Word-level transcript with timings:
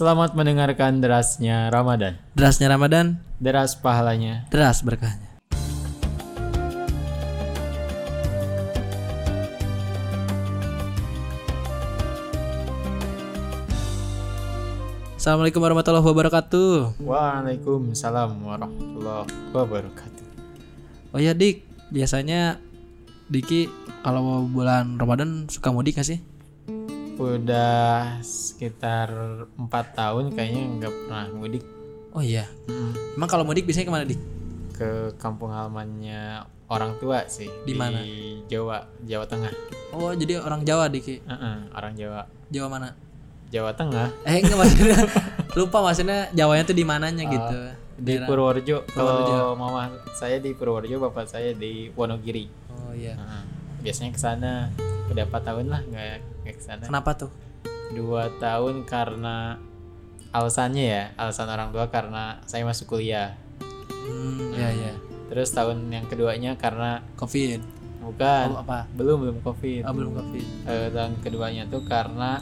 Selamat 0.00 0.32
mendengarkan 0.32 1.04
derasnya 1.04 1.68
Ramadan. 1.68 2.16
Derasnya 2.32 2.72
Ramadan, 2.72 3.20
Deras 3.36 3.76
pahalanya. 3.76 4.48
deras 4.48 4.80
berkahnya. 4.80 5.28
Assalamualaikum 15.20 15.60
warahmatullahi 15.60 16.00
wabarakatuh. 16.08 17.04
Waalaikumsalam 17.04 18.40
warahmatullahi 18.40 19.28
wabarakatuh. 19.52 20.24
Oh 21.12 21.20
ya 21.20 21.36
Dik, 21.36 21.60
biasanya 21.92 22.56
Diki 23.28 23.68
kalau 24.00 24.48
bulan 24.48 24.96
Ramadan 24.96 25.44
suka 25.52 25.68
mudik 25.68 26.00
gak 26.00 26.08
sih? 26.08 26.29
Udah 27.20 28.16
sekitar 28.20 29.12
empat 29.52 29.92
tahun 29.92 30.32
kayaknya 30.32 30.62
nggak 30.78 30.92
pernah 30.94 31.24
mudik 31.30 31.64
Oh 32.10 32.18
iya. 32.18 32.42
Mm, 32.66 33.14
Emang 33.14 33.28
kalau 33.28 33.44
mudik 33.44 33.62
biasanya 33.62 33.86
ke 33.86 33.92
mana 33.92 34.02
Dik? 34.02 34.20
ke 34.72 34.90
kampung 35.14 35.52
halamannya 35.52 36.40
orang 36.66 36.96
tua 36.96 37.28
sih. 37.28 37.46
Di 37.62 37.70
mana? 37.70 38.00
Di 38.00 38.40
Jawa, 38.48 38.82
Jawa 39.04 39.28
Tengah. 39.28 39.52
Oh 39.92 40.10
jadi 40.10 40.40
orang 40.40 40.64
Jawa 40.64 40.88
Diki. 40.88 41.20
Heeh, 41.20 41.56
orang 41.70 41.92
Jawa. 41.94 42.24
Jawa 42.48 42.66
mana? 42.66 42.88
Jawa 43.46 43.70
Tengah 43.74 44.08
Eh 44.24 44.40
enggak 44.40 44.56
maksudnya 44.56 44.98
lupa 45.58 45.78
maksudnya 45.82 46.32
Jawanya 46.32 46.64
tuh 46.64 46.72
di 46.72 46.82
mananya 46.82 47.26
gitu. 47.26 47.56
di 47.94 48.16
Daerah- 48.16 48.26
Purworejo. 48.26 48.88
Kalau 48.88 49.52
mama 49.52 49.92
saya 50.16 50.40
di 50.40 50.50
Purworejo, 50.50 50.96
bapak 50.98 51.28
saya 51.28 51.52
di 51.52 51.92
Wonogiri. 51.92 52.48
Oh 52.72 52.90
iya. 52.90 53.14
Heeh. 53.14 53.42
biasanya 53.80 54.10
ke 54.10 54.18
sana. 54.18 54.72
Udah 55.06 55.26
4 55.26 55.36
tahun 55.44 55.66
lah 55.68 55.82
nggak 55.84 56.06
nggak 56.42 56.54
ke 56.54 56.62
sana. 56.62 56.82
Kenapa 56.84 57.10
tuh? 57.16 57.30
dua 57.90 58.28
tahun 58.38 58.84
karena 58.84 59.56
alasannya 60.30 60.84
ya 60.86 61.02
alasan 61.16 61.46
orang 61.46 61.70
tua 61.70 61.86
karena 61.86 62.38
saya 62.44 62.62
masuk 62.62 62.88
kuliah 62.88 63.34
Hmm, 63.90 64.52
ya 64.52 64.68
ya. 64.70 64.92
terus 65.26 65.50
tahun 65.50 65.86
yang 65.86 66.06
keduanya 66.06 66.54
karena 66.54 67.02
Covid. 67.14 67.58
bukan 68.00 68.46
Oh, 68.54 68.62
apa? 68.62 68.86
belum 68.94 69.16
belum 69.20 69.36
covid 69.40 69.82
Oh, 69.82 69.90
belum 69.90 70.14
Covid. 70.14 70.44
Eh, 70.64 70.86
tahun 70.88 71.18
keduanya 71.18 71.66
tuh 71.66 71.82
karena 71.82 72.38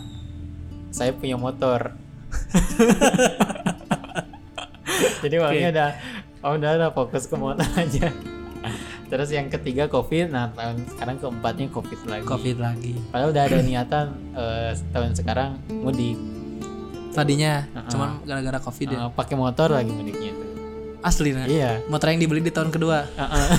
saya 0.88 1.12
punya 1.12 1.34
motor 1.34 1.92
jadi 5.24 5.34
makanya 5.38 5.68
udah 5.72 5.90
oh 6.44 6.52
udah 6.54 6.70
udah 6.76 6.90
fokus 6.92 7.24
ke 7.24 7.34
motor 7.34 7.64
aja 7.80 8.12
terus 9.08 9.28
yang 9.28 9.48
ketiga 9.48 9.84
covid 9.86 10.28
nah 10.28 10.48
tahun 10.50 10.84
sekarang 10.86 11.16
keempatnya 11.16 11.66
covid 11.68 12.00
lagi 12.04 12.24
Covid 12.24 12.56
lagi. 12.58 12.92
padahal 13.08 13.30
udah 13.30 13.42
ada 13.42 13.58
niatan 13.60 14.06
eh, 14.32 14.70
tahun 14.88 15.12
sekarang 15.12 15.50
mudik 15.74 16.16
Tadinya 17.08 17.66
Uh-uh. 17.66 17.88
cuman 17.88 18.08
gara-gara 18.22 18.60
Covid 18.60 18.88
ya. 18.88 18.98
Eh, 19.00 19.10
pakai 19.10 19.34
motor 19.34 19.68
lagi 19.70 19.90
mudiknya 19.90 20.30
tuh 20.30 20.46
Asli 21.00 21.30
nah. 21.30 21.46
iya 21.46 21.82
Motor 21.86 22.10
yang 22.10 22.20
dibeli 22.20 22.38
di 22.38 22.50
tahun 22.50 22.68
kedua. 22.68 23.06
Heeh. 23.08 23.48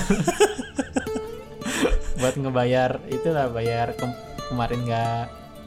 buat 2.16 2.34
ngebayar 2.36 3.00
itulah 3.08 3.48
bayar 3.48 3.92
kem- 3.94 4.16
kemarin 4.46 4.80
nggak 4.82 5.22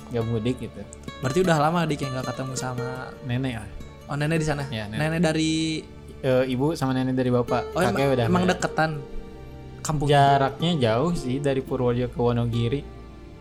nggak 0.09 0.23
mudik 0.25 0.57
gitu 0.59 0.81
Berarti 1.19 1.39
udah 1.39 1.57
lama 1.59 1.79
dik 1.83 1.99
yang 1.99 2.11
nggak 2.13 2.27
ketemu 2.29 2.53
sama 2.53 2.89
nenek 3.23 3.53
lah 3.57 3.69
Oh 4.05 4.15
nenek 4.15 4.37
di 4.37 4.45
sana. 4.45 4.63
Ya, 4.67 4.85
nenek. 4.85 4.99
nenek. 5.01 5.21
dari 5.23 5.53
Eh, 6.19 6.45
ibu 6.47 6.71
sama 6.71 6.91
nenek 6.91 7.13
dari 7.13 7.27
bapak 7.29 7.73
Oh 7.73 7.79
emang, 7.79 7.93
kakek 7.93 8.15
udah 8.15 8.25
emang 8.25 8.43
nggak. 8.43 8.57
deketan 8.57 8.91
kampung 9.83 10.07
jaraknya 10.07 10.71
jauh 10.79 11.11
sih 11.13 11.43
dari 11.43 11.59
Purworejo 11.59 12.07
ke 12.07 12.17
Wonogiri 12.17 12.81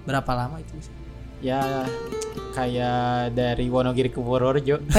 berapa 0.03 0.35
lama 0.35 0.59
itu? 0.59 0.75
bisa? 0.75 0.91
ya 1.39 1.87
kayak 2.55 3.31
dari 3.33 3.71
Wonogiri 3.71 4.11
ke 4.11 4.19
Purworejo 4.19 4.83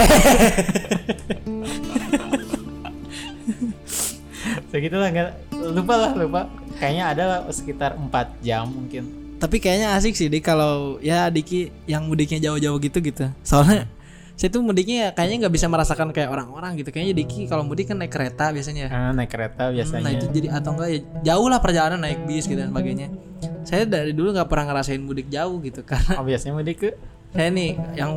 segitu 4.74 4.98
lah 4.98 5.14
nggak 5.14 5.54
lupa 5.78 5.94
lah 6.00 6.12
lupa 6.18 6.50
kayaknya 6.82 7.04
ada 7.14 7.24
lah 7.30 7.40
sekitar 7.54 7.94
4 7.94 8.10
jam 8.42 8.66
mungkin 8.66 9.22
Tapi 9.38 9.60
kayaknya 9.60 10.00
asik 10.00 10.16
sih 10.16 10.32
dik 10.32 10.40
kalau 10.40 11.04
ya 11.04 11.28
Diki 11.28 11.68
yang 11.84 12.08
mudiknya 12.08 12.40
jauh-jauh 12.40 12.80
gitu 12.80 13.04
gitu. 13.04 13.28
Soalnya 13.44 13.92
saya 14.34 14.50
tuh 14.50 14.66
mudiknya 14.66 15.14
kayaknya 15.14 15.46
nggak 15.46 15.54
bisa 15.54 15.70
merasakan 15.70 16.10
kayak 16.10 16.34
orang-orang 16.34 16.74
gitu. 16.82 16.90
Kayaknya 16.90 17.14
Diki 17.22 17.46
kalau 17.46 17.62
mudik 17.62 17.94
kan 17.94 18.02
naik 18.02 18.10
kereta 18.10 18.50
biasanya. 18.50 18.90
Ah, 18.90 19.12
naik 19.14 19.30
kereta 19.30 19.70
Hmm, 19.70 19.78
biasanya 19.78 20.02
Nah 20.02 20.12
itu 20.18 20.26
jadi 20.34 20.48
atau 20.50 20.74
enggak 20.74 20.90
ya 20.90 21.00
jauh 21.34 21.48
lah 21.54 21.60
perjalanan 21.62 22.02
naik 22.02 22.26
bis 22.26 22.50
gitu 22.50 22.58
dan 22.58 22.74
sebagainya. 22.74 23.14
Saya 23.62 23.86
dari 23.86 24.12
dulu 24.12 24.34
nggak 24.34 24.50
pernah 24.50 24.74
ngerasain 24.74 25.00
mudik 25.00 25.30
jauh 25.30 25.62
gitu 25.62 25.86
karena 25.90 26.18
oh, 26.18 26.26
biasanya 26.26 26.54
mudik 26.58 26.78
ke 26.82 26.90
saya 27.34 27.50
nih 27.50 27.74
yang 27.98 28.12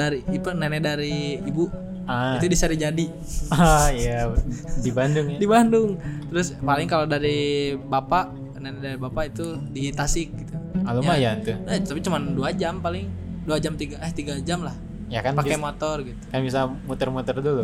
dari 0.00 0.24
ibu 0.32 0.48
nenek 0.56 0.80
dari 0.80 1.36
ibu 1.44 1.68
ah, 2.08 2.40
itu 2.40 2.48
di 2.48 2.56
Sarijadi 2.56 3.06
ah 3.52 3.92
iya 3.92 4.32
di 4.80 4.88
Bandung 4.88 5.26
ya 5.28 5.36
di 5.42 5.46
Bandung. 5.48 5.88
Terus 6.32 6.56
paling 6.60 6.88
kalau 6.88 7.04
dari 7.04 7.72
bapak 7.76 8.32
nenek 8.60 8.80
dari 8.80 8.96
bapak 8.96 9.24
itu 9.32 9.60
di 9.72 9.92
Tasik 9.92 10.28
gitu. 10.36 10.52
ah, 10.84 10.92
lumayan 10.96 11.40
tuh 11.44 11.56
Nah, 11.64 11.76
tapi 11.80 12.00
cuma 12.00 12.20
dua 12.20 12.52
jam 12.52 12.80
paling 12.80 13.08
dua 13.44 13.56
jam 13.60 13.76
tiga 13.76 14.00
eh 14.00 14.12
tiga 14.12 14.36
jam 14.40 14.64
lah 14.64 14.72
ya 15.06 15.22
kan 15.22 15.38
pakai 15.38 15.54
motor 15.54 16.02
gitu. 16.02 16.18
kan 16.34 16.42
bisa 16.42 16.66
muter-muter 16.66 17.38
dulu. 17.38 17.62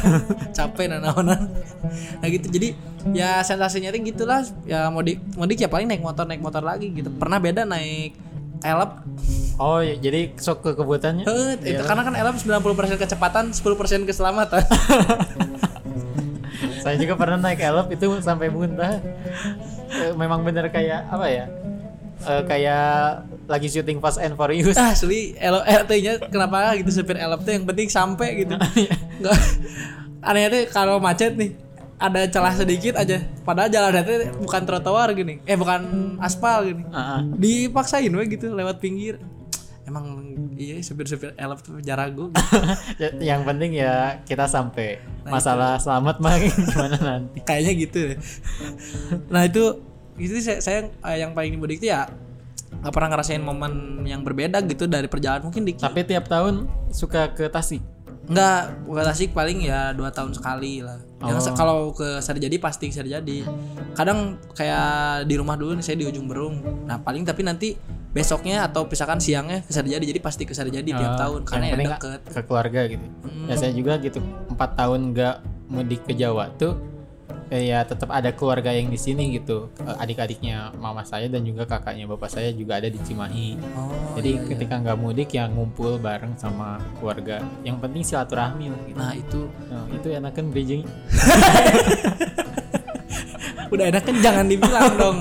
Capek 0.56 0.92
nah 0.92 1.00
naonan 1.00 1.48
nah 2.20 2.28
gitu. 2.28 2.52
Jadi 2.52 2.76
ya 3.16 3.40
sensasinya 3.40 3.88
tuh 3.88 4.04
gitulah. 4.04 4.44
Ya 4.68 4.92
mudik 4.92 5.20
mudik 5.36 5.64
ya 5.64 5.68
paling 5.72 5.88
naik 5.88 6.04
motor 6.04 6.28
naik 6.28 6.44
motor 6.44 6.60
lagi 6.60 6.92
gitu. 6.92 7.08
Pernah 7.08 7.40
beda 7.40 7.64
naik 7.64 8.12
elep? 8.64 8.90
Oh 9.54 9.78
ya, 9.78 9.94
jadi 9.94 10.34
sok 10.34 10.66
ke 10.66 10.70
kebutannya 10.74 11.22
Eh, 11.28 11.78
itu 11.78 11.82
karena 11.86 12.02
kan 12.02 12.14
elep 12.18 12.34
90% 12.42 12.98
kecepatan 12.98 13.54
10% 13.54 14.08
keselamatan. 14.08 14.64
Saya 16.82 16.96
juga 17.00 17.14
pernah 17.14 17.38
naik 17.38 17.60
elop 17.62 17.86
itu 17.92 18.18
sampai 18.20 18.50
muntah. 18.50 18.98
Eh, 19.94 20.10
memang 20.16 20.42
bener 20.42 20.66
kayak 20.74 21.06
apa 21.06 21.26
ya 21.30 21.46
Eh, 22.24 22.42
kayak 22.48 23.28
lagi 23.46 23.68
syuting 23.68 24.00
Fast 24.00 24.20
and 24.20 24.34
Furious. 24.34 24.76
Asli 24.92 25.36
elep 25.36 25.88
nya 25.88 26.12
kenapa 26.28 26.74
gitu 26.80 26.90
supir 26.90 27.16
tuh 27.20 27.52
yang 27.52 27.64
penting 27.68 27.88
sampai 27.88 28.44
gitu. 28.44 28.54
Nggak 29.20 29.38
anehnya 30.24 30.48
tuh 30.48 30.62
kalau 30.72 30.96
macet 30.96 31.36
nih 31.36 31.52
ada 32.00 32.26
celah 32.26 32.54
sedikit 32.56 32.98
aja. 32.98 33.22
Padahal 33.46 33.70
jalan 33.70 34.02
itu 34.02 34.14
bukan 34.40 34.62
trotoar 34.66 35.12
gini 35.14 35.40
eh 35.44 35.56
bukan 35.56 36.14
aspal 36.20 36.66
gini. 36.66 36.82
Ah, 36.90 37.18
ah. 37.18 37.20
dipaksain 37.22 38.10
we 38.10 38.24
gitu 38.28 38.52
lewat 38.52 38.80
pinggir. 38.80 39.20
Emang 39.84 40.24
iya 40.56 40.80
supir-supir 40.80 41.36
elep 41.36 41.60
tuh 41.60 41.76
jarago 41.84 42.32
Ya, 43.02 43.36
yang 43.36 43.44
penting 43.44 43.76
ya 43.76 44.16
kita 44.24 44.48
sampai 44.48 44.96
masalah 45.28 45.76
selamat 45.76 46.24
mah 46.24 46.40
gimana 46.40 46.96
nanti? 46.96 47.44
Kayaknya 47.44 47.72
gitu 47.76 47.98
deh. 48.08 48.18
nah 49.28 49.44
itu 49.44 49.84
itu 50.16 50.34
saya, 50.40 50.58
saya 50.62 50.78
yang 51.18 51.36
paling 51.36 51.58
mudik 51.58 51.82
itu 51.82 51.92
ya 51.92 52.06
nggak 52.84 52.92
pernah 52.92 53.08
ngerasain 53.10 53.40
momen 53.40 53.72
yang 54.04 54.20
berbeda 54.20 54.60
gitu 54.62 54.84
dari 54.84 55.08
perjalanan 55.08 55.42
mungkin 55.42 55.64
dikit 55.64 55.82
tapi 55.82 56.04
tiap 56.04 56.28
tahun 56.28 56.68
suka 56.88 57.32
ke 57.32 57.48
Tasik 57.48 57.80
Enggak, 58.24 58.80
bukan 58.84 59.04
Tasik 59.04 59.32
paling 59.32 59.60
ya 59.60 59.92
dua 59.92 60.08
tahun 60.08 60.32
sekali 60.32 60.80
lah. 60.80 60.96
Yang 61.20 61.44
se- 61.44 61.52
kalau 61.52 61.92
ke 61.92 62.24
Sarjadi 62.24 62.56
pasti 62.56 62.88
ke 62.88 62.96
Sarjadi. 62.96 63.44
Kadang 63.92 64.40
kayak 64.56 64.88
di 65.28 65.36
rumah 65.36 65.60
dulu 65.60 65.76
nih 65.76 65.84
saya 65.84 66.00
di 66.00 66.08
ujung 66.08 66.24
Berung. 66.24 66.56
Nah 66.88 66.96
paling 66.96 67.20
tapi 67.20 67.44
nanti 67.44 67.76
besoknya 68.10 68.64
atau 68.64 68.88
misalkan 68.88 69.20
siangnya 69.20 69.60
ke 69.60 69.68
Sarjadi 69.68 70.08
jadi 70.08 70.20
pasti 70.22 70.48
ke 70.48 70.56
Sarjadi 70.56 70.88
tiap 70.88 71.12
Oh, 71.12 71.18
tahun 71.18 71.40
karena 71.44 71.64
yang 71.66 71.78
ya 71.78 71.88
deket. 71.92 72.20
ke 72.24 72.40
keluarga 72.40 72.80
gitu 72.86 73.06
ya 73.44 73.54
saya 73.58 73.72
juga 73.74 73.98
gitu 73.98 74.22
empat 74.48 74.70
tahun 74.72 75.12
nggak 75.12 75.36
mudik 75.68 76.00
ke 76.06 76.14
Jawa 76.14 76.48
tuh 76.54 76.78
ya 77.52 77.84
tetap 77.84 78.08
ada 78.12 78.32
keluarga 78.32 78.72
yang 78.72 78.88
di 78.88 78.96
sini 78.96 79.36
gitu. 79.36 79.68
Eh, 79.82 79.96
adik-adiknya 80.00 80.72
mama 80.78 81.04
saya 81.04 81.28
dan 81.28 81.44
juga 81.44 81.66
kakaknya 81.68 82.08
bapak 82.08 82.30
saya 82.32 82.52
juga 82.54 82.76
ada 82.80 82.88
di 82.88 82.98
Cimahi. 83.00 83.58
Oh, 83.76 84.16
jadi 84.16 84.38
ketika 84.48 84.78
nggak 84.80 84.98
mudik 84.98 85.34
ya 85.34 85.48
ngumpul 85.48 85.98
bareng 86.00 86.36
sama 86.40 86.80
keluarga. 87.00 87.42
Yang 87.66 87.76
penting 87.82 88.02
silaturahmi 88.04 88.66
lah 88.72 88.80
gitu. 88.86 88.98
Nah 88.98 89.12
itu. 89.12 89.48
Nah, 89.68 89.86
itu 89.92 90.08
enakan 90.12 90.44
bridging. 90.52 90.82
Udah 93.74 93.90
enak 93.90 94.06
kan 94.06 94.14
jangan 94.22 94.46
dibilang 94.46 94.94
dong. 95.00 95.18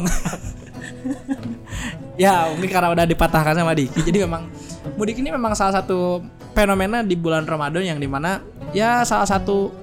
ya 2.13 2.45
mungkin 2.53 2.69
karena 2.69 2.93
udah 2.93 3.05
dipatahkan 3.09 3.57
sama 3.57 3.73
Diki. 3.73 4.05
Jadi 4.05 4.21
memang 4.21 4.45
mudik 4.93 5.17
ini 5.17 5.33
memang 5.33 5.57
salah 5.57 5.81
satu 5.81 6.21
fenomena 6.53 7.01
di 7.01 7.17
bulan 7.17 7.49
Ramadan 7.49 7.81
yang 7.81 7.97
di 7.97 8.05
mana 8.05 8.45
ya 8.71 9.01
salah 9.01 9.25
satu 9.25 9.73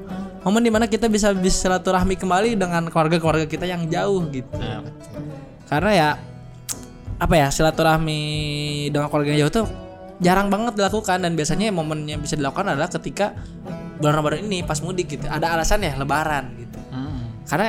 momen 0.40 0.62
di 0.64 0.70
mana 0.72 0.88
kita 0.88 1.06
bisa 1.06 1.32
bisa 1.36 1.68
silaturahmi 1.68 2.16
kembali 2.16 2.56
dengan 2.56 2.88
keluarga-keluarga 2.88 3.44
kita 3.44 3.68
yang 3.68 3.84
jauh 3.86 4.24
gitu 4.32 4.48
betul. 4.56 5.22
karena 5.68 5.90
ya 5.92 6.08
apa 7.20 7.34
ya 7.36 7.48
silaturahmi 7.52 8.20
dengan 8.88 9.12
keluarga 9.12 9.28
yang 9.36 9.40
jauh 9.46 9.54
tuh 9.62 9.66
jarang 10.20 10.48
banget 10.48 10.76
dilakukan 10.76 11.20
dan 11.20 11.32
biasanya 11.36 11.72
momen 11.72 12.08
yang 12.08 12.20
bisa 12.20 12.36
dilakukan 12.36 12.72
adalah 12.72 12.88
ketika 12.88 13.36
bulan 14.00 14.16
Ramadan 14.20 14.48
ini 14.48 14.64
pas 14.64 14.80
mudik 14.80 15.16
gitu 15.16 15.28
ada 15.28 15.52
alasan 15.56 15.84
ya 15.84 15.92
lebaran 15.96 16.56
gitu 16.56 16.78
Mm. 16.90 17.46
karena 17.46 17.68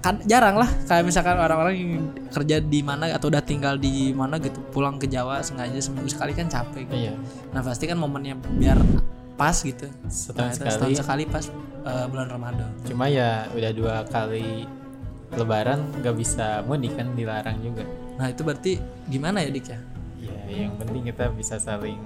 kan 0.00 0.16
jarang 0.24 0.56
lah 0.56 0.68
kayak 0.88 1.04
misalkan 1.04 1.36
orang-orang 1.36 1.74
yang 1.76 1.92
kerja 2.32 2.56
di 2.60 2.80
mana 2.80 3.12
atau 3.12 3.28
udah 3.28 3.44
tinggal 3.44 3.76
di 3.76 4.16
mana 4.16 4.40
gitu 4.40 4.56
pulang 4.72 4.96
ke 4.96 5.04
Jawa 5.04 5.44
sengaja 5.44 5.76
seminggu 5.76 6.08
sekali 6.08 6.32
kan 6.32 6.48
capek 6.48 6.88
gitu. 6.88 7.08
iya 7.08 7.12
Nah 7.52 7.60
pasti 7.60 7.84
kan 7.84 8.00
momennya 8.00 8.36
biar 8.36 8.80
pas 9.40 9.56
gitu 9.56 9.88
Setahun 10.06 10.36
Nah, 10.44 10.52
sekali. 10.52 10.70
setahun 10.70 10.92
sekali 11.00 11.22
pas 11.24 11.44
eh, 11.82 12.06
bulan 12.06 12.28
Ramadan 12.28 12.68
Cuma 12.84 13.08
ya 13.08 13.48
udah 13.50 13.72
dua 13.72 13.94
kali 14.04 14.68
lebaran 15.30 15.80
nggak 15.96 16.14
bisa 16.14 16.60
mudik 16.60 16.92
kan 16.92 17.06
dilarang 17.14 17.56
juga. 17.60 17.86
nah 18.14 18.26
itu 18.26 18.42
berarti 18.42 18.72
gimana 19.06 19.40
ya 19.40 19.48
dik 19.48 19.66
ya 19.66 19.80
Ya 20.20 20.36
yang 20.60 20.76
penting 20.76 21.06
kita 21.06 21.32
bisa 21.32 21.56
saling 21.56 21.96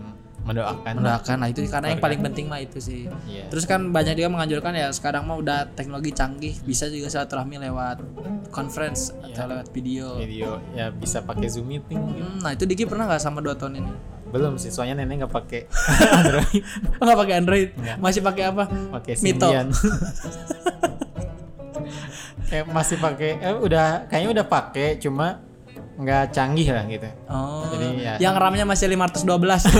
mendoakan. 0.43 0.93
mendoakan 0.95 1.37
nah 1.37 1.49
itu 1.49 1.65
karena 1.65 1.91
yang 1.91 1.99
paling 1.99 2.21
penting 2.21 2.47
mah 2.47 2.61
itu 2.61 2.77
sih 2.77 3.09
Iya. 3.25 3.49
terus 3.49 3.65
kan 3.65 3.89
banyak 3.89 4.15
juga 4.15 4.29
menganjurkan 4.31 4.71
ya 4.73 4.93
sekarang 4.93 5.25
mah 5.25 5.35
udah 5.35 5.73
teknologi 5.73 6.13
canggih 6.13 6.53
bisa 6.61 6.87
juga 6.87 7.09
silaturahmi 7.09 7.57
lewat 7.59 8.05
conference 8.51 9.11
atau 9.25 9.49
lewat 9.49 9.73
video 9.73 10.21
Video 10.21 10.61
ya 10.71 10.93
bisa 10.93 11.19
pakai 11.21 11.49
Zoom 11.49 11.67
meeting. 11.67 11.97
Hmm, 11.99 12.39
nah 12.39 12.53
itu 12.53 12.63
Diki 12.63 12.85
pernah 12.85 13.09
nggak 13.09 13.19
sama 13.19 13.41
dua 13.41 13.57
tahun 13.57 13.81
ini 13.81 13.93
Belum 14.35 14.59
sih, 14.59 14.67
soalnya 14.69 14.99
nenek 14.99 15.23
nggak 15.23 15.31
pakai 15.33 15.61
Android, 16.19 16.63
Oh, 16.99 17.05
nggak 17.07 17.19
pakai 17.21 17.35
Android? 17.39 17.69
Masih 17.97 18.19
pakai 18.21 18.51
apa? 18.51 18.67
Pakai 18.67 19.15
Mito. 19.23 19.47
Symbian. 19.47 19.71
Kayak 22.45 22.67
masih 22.77 22.97
pakai, 22.99 23.31
eh, 23.39 23.55
udah 23.55 23.87
kayaknya 24.07 24.31
udah 24.33 24.47
pakai, 24.47 24.99
cuma 24.99 25.39
nggak 25.95 26.35
canggih 26.35 26.75
lah 26.75 26.83
gitu. 26.85 27.07
oh 27.31 27.71
Jadi 27.71 27.87
ya- 28.03 28.19
yang 28.19 28.35
RAM-nya 28.35 28.67
masih 28.67 28.91
512 28.91 29.71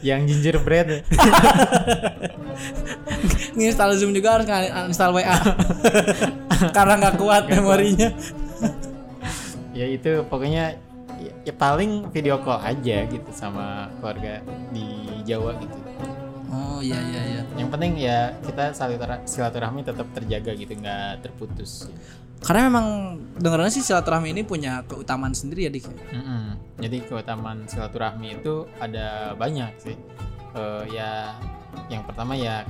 Yang 0.00 0.20
gingerbread. 0.30 1.02
Nginstal 3.52 3.90
Zoom 3.98 4.14
juga 4.14 4.38
harus 4.38 4.46
install 4.86 5.10
WA 5.12 5.34
karena 6.70 6.94
nggak 6.96 7.16
kuat. 7.18 7.50
memorinya. 7.50 8.14
Ya 9.74 9.86
itu 9.86 10.22
pokoknya 10.24 10.78
ya, 11.28 11.32
ya 11.44 11.54
paling 11.54 12.08
video 12.08 12.40
call 12.40 12.58
aja 12.58 13.04
gitu 13.04 13.28
sama 13.30 13.92
keluarga 14.00 14.40
di 14.70 14.88
Jawa 15.22 15.52
gitu. 15.60 15.76
oh 16.48 16.80
iya 16.80 16.96
iya 16.98 17.22
iya 17.28 17.42
Yang 17.54 17.68
penting 17.70 17.92
ya 17.96 18.18
kita 18.40 18.72
silatura- 18.72 19.20
silaturahmi 19.22 19.80
tetap 19.82 20.08
terjaga 20.10 20.52
gitu, 20.52 20.72
nggak 20.72 21.20
terputus. 21.20 21.92
karena 22.38 22.70
memang 22.70 22.86
dengarnya 23.34 23.66
sih 23.68 23.82
silaturahmi 23.82 24.30
ini 24.30 24.42
punya 24.42 24.86
keutamaan 24.86 25.34
sendiri 25.34 25.66
ya 25.66 25.70
dik 25.70 25.90
Mm-mm. 25.90 26.54
Jadi 26.78 27.02
keutamaan 27.04 27.66
silaturahmi 27.66 28.38
itu 28.38 28.62
ada 28.78 29.34
banyak 29.34 29.74
sih. 29.76 29.98
Eh, 30.54 30.84
ya 30.88 31.34
yang 31.90 32.06
pertama 32.06 32.32
ya 32.32 32.62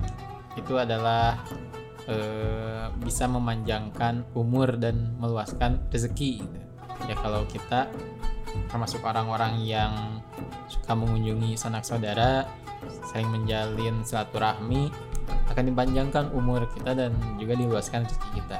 itu 0.56 0.72
adalah 0.72 1.36
eh, 2.08 2.88
bisa 2.98 3.28
memanjangkan 3.28 4.24
umur 4.32 4.80
dan 4.80 5.12
meluaskan 5.20 5.84
rezeki. 5.88 6.40
Gitu. 6.40 6.58
Ya 7.04 7.14
kalau 7.14 7.44
kita 7.44 7.92
termasuk 8.68 9.00
orang-orang 9.04 9.60
yang 9.62 10.20
suka 10.68 10.92
mengunjungi 10.92 11.56
sanak 11.56 11.84
saudara, 11.84 12.48
saling 13.10 13.28
menjalin 13.28 14.00
silaturahmi, 14.04 14.92
akan 15.52 15.64
dipanjangkan 15.72 16.24
umur 16.32 16.68
kita 16.72 16.96
dan 16.96 17.12
juga 17.36 17.56
diluaskan 17.56 18.04
rezeki 18.08 18.28
kita. 18.42 18.58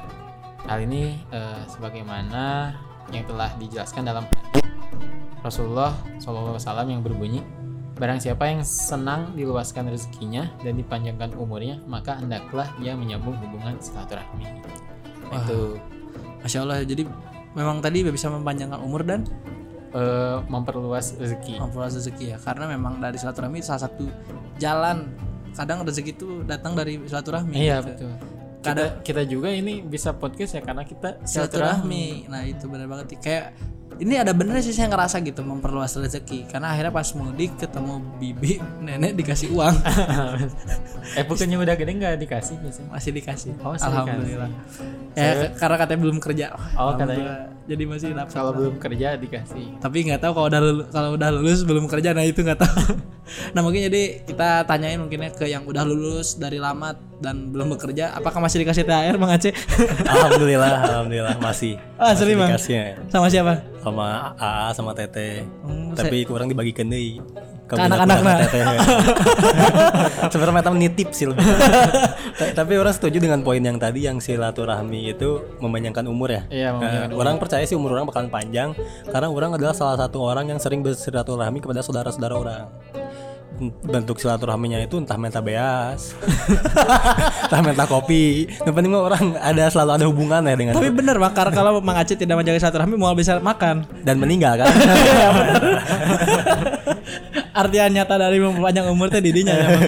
Hal 0.68 0.84
ini 0.84 1.16
eh, 1.32 1.62
sebagaimana 1.68 2.76
yang 3.08 3.24
telah 3.24 3.48
dijelaskan 3.56 4.04
dalam 4.04 4.24
hadis 4.28 4.68
Rasulullah 5.40 5.96
SAW 6.20 6.60
yang 6.92 7.00
berbunyi 7.00 7.40
Barang 7.98 8.22
siapa 8.22 8.46
yang 8.46 8.62
senang 8.62 9.34
diluaskan 9.34 9.90
rezekinya 9.90 10.46
dan 10.62 10.78
dipanjangkan 10.78 11.34
umurnya, 11.34 11.82
maka 11.90 12.14
hendaklah 12.14 12.70
ia 12.78 12.94
menyambung 12.94 13.34
hubungan 13.42 13.74
silaturahmi. 13.82 14.46
Wah. 15.34 15.42
Itu 15.42 15.82
masya 16.38 16.62
Allah 16.62 16.86
jadi 16.86 17.02
memang 17.58 17.82
tadi 17.82 18.06
bisa 18.06 18.30
mempanjangkan 18.30 18.78
umur 18.78 19.02
dan 19.02 19.26
eh, 19.90 20.36
memperluas 20.44 21.14
rezeki. 21.14 21.56
memperluas 21.56 21.94
rezeki 21.94 22.24
ya 22.28 22.38
karena 22.38 22.64
memang 22.66 22.98
dari 22.98 23.16
silaturahmi 23.16 23.58
salah 23.58 23.84
satu 23.84 24.04
jalan 24.56 25.08
kadang 25.50 25.82
rezeki 25.82 26.12
itu 26.12 26.28
datang 26.42 26.72
dari 26.72 27.00
silaturahmi 27.00 27.52
Iya 27.52 27.80
gitu. 27.80 28.06
betul. 28.06 28.12
Kita, 28.58 28.84
kita 29.00 29.22
juga 29.24 29.48
ini 29.48 29.80
bisa 29.80 30.12
podcast 30.12 30.52
ya 30.52 30.60
karena 30.60 30.82
kita 30.82 31.22
silaturahmi. 31.22 31.24
silaturahmi 31.24 32.04
nah 32.26 32.42
itu 32.42 32.64
benar 32.64 32.86
banget 32.86 33.16
kayak 33.16 33.44
ini 33.96 34.14
ada 34.14 34.30
bener 34.30 34.58
sih 34.58 34.70
saya 34.70 34.86
ngerasa 34.88 35.18
gitu 35.20 35.42
memperluas 35.42 35.90
rezeki 35.92 36.46
karena 36.46 36.70
akhirnya 36.70 36.92
pas 36.92 37.10
mudik 37.12 37.54
ketemu 37.56 37.92
bibi 38.16 38.58
nenek 38.84 39.14
dikasih 39.16 39.50
uang 39.50 39.74
eh 41.18 41.24
bukannya 41.24 41.56
udah 41.56 41.74
gede 41.74 41.92
nggak 41.96 42.14
dikasih 42.18 42.54
biasanya? 42.58 42.88
masih 42.88 43.10
dikasih 43.12 43.50
Oh, 43.58 43.72
masih 43.72 43.88
alhamdulillah 43.88 44.50
ya 45.12 45.30
k- 45.40 45.52
karena 45.56 45.76
katanya 45.76 46.00
belum 46.00 46.18
kerja 46.18 46.46
Oh, 46.74 46.92
Alhamdulillah. 46.92 47.57
Jadi 47.68 47.82
masih 47.84 48.16
dapat 48.16 48.32
Kalau 48.32 48.50
belum 48.50 48.80
kerja 48.80 49.14
dikasih. 49.14 49.76
tapi 49.78 50.08
nggak 50.08 50.18
tahu 50.18 50.32
kalau 50.32 50.48
udah 50.48 50.60
lulus, 50.60 50.86
kalau 50.88 51.10
udah 51.14 51.28
lulus 51.30 51.60
belum 51.62 51.84
kerja 51.84 52.16
nah 52.16 52.24
itu 52.24 52.40
nggak 52.40 52.58
tahu 52.58 52.80
nah 53.54 53.60
mungkin 53.60 53.92
jadi 53.92 54.24
kita 54.24 54.64
tanyain 54.64 54.96
mungkinnya 54.96 55.28
ke 55.30 55.44
yang 55.44 55.62
udah 55.62 55.84
lulus 55.84 56.34
dari 56.34 56.56
lamat 56.56 56.96
dan 57.20 57.52
belum 57.52 57.76
bekerja 57.76 58.16
apakah 58.16 58.40
masih 58.40 58.64
dikasih 58.64 58.88
THR 58.88 59.20
Bang 59.20 59.28
Aceh 59.30 59.52
Alhamdulillah, 60.08 60.74
alhamdulillah 60.82 61.36
masih. 61.38 61.76
Ah, 62.00 62.16
Masih 62.16 62.34
Bang? 62.34 62.50
ya. 62.56 62.96
sama 63.10 63.28
siapa 63.28 63.60
sama 63.78 64.32
AA 64.34 64.72
sama 64.72 64.90
Tete. 64.94 65.44
Hmm, 65.64 65.92
Tapi 65.92 66.24
kurang 66.24 66.48
dibagikan 66.48 66.88
deh. 66.88 67.20
Ke 67.68 67.76
anak-anak, 67.76 68.18
nah. 68.24 68.38
Sebenarnya 70.32 70.54
meta 70.56 70.70
nitip 70.72 71.12
sih 71.12 71.26
lebih. 71.28 71.44
Tapi 72.56 72.72
orang 72.80 72.96
setuju 72.96 73.20
dengan 73.20 73.44
poin 73.44 73.60
yang 73.60 73.76
tadi 73.76 74.08
yang 74.08 74.24
silaturahmi 74.24 75.12
itu 75.12 75.60
memanjangkan 75.60 76.08
umur 76.08 76.32
ya. 76.32 76.42
Iya, 76.48 76.68
memanjangkan 76.72 77.10
Eh, 77.12 77.20
orang 77.20 77.36
percaya 77.36 77.64
sih 77.68 77.76
umur 77.76 78.00
orang 78.00 78.08
bakalan 78.08 78.32
panjang 78.32 78.72
karena 79.12 79.28
orang 79.28 79.60
adalah 79.60 79.76
salah 79.76 80.00
satu 80.00 80.24
orang 80.24 80.48
yang 80.48 80.56
sering 80.56 80.80
bersilaturahmi 80.80 81.60
kepada 81.60 81.84
saudara-saudara 81.84 82.34
orang. 82.40 82.64
Bentuk 83.82 84.22
silaturahminya 84.22 84.78
itu 84.78 85.02
entah 85.02 85.18
minta 85.18 85.42
beas 85.42 86.14
entah 87.50 87.60
minta 87.64 87.84
kopi. 87.90 88.46
Yang 88.62 88.74
penting 88.74 88.90
mah 88.94 89.02
orang 89.02 89.34
ada 89.34 89.66
selalu 89.66 89.90
ada 89.98 90.04
hubungan 90.06 90.40
ya 90.46 90.54
dengan 90.54 90.72
tapi 90.78 90.94
bener 90.94 91.18
bang 91.18 91.34
karena 91.34 91.52
kalau 91.52 91.82
Mang 91.82 91.98
Aceh 91.98 92.14
tidak 92.14 92.38
menjaga 92.38 92.62
silaturahmi 92.62 92.94
mau 92.94 93.14
bisa 93.18 93.42
makan. 93.42 93.82
Dan 94.06 94.22
meninggal 94.22 94.62
kan? 94.62 94.70
Artian 97.58 97.90
nyata 97.90 98.14
dari 98.14 98.38
memperpanjang 98.38 98.86
umur 98.86 99.10
teh 99.10 99.18
didinya 99.18 99.50
ya 99.50 99.66
Bang. 99.74 99.82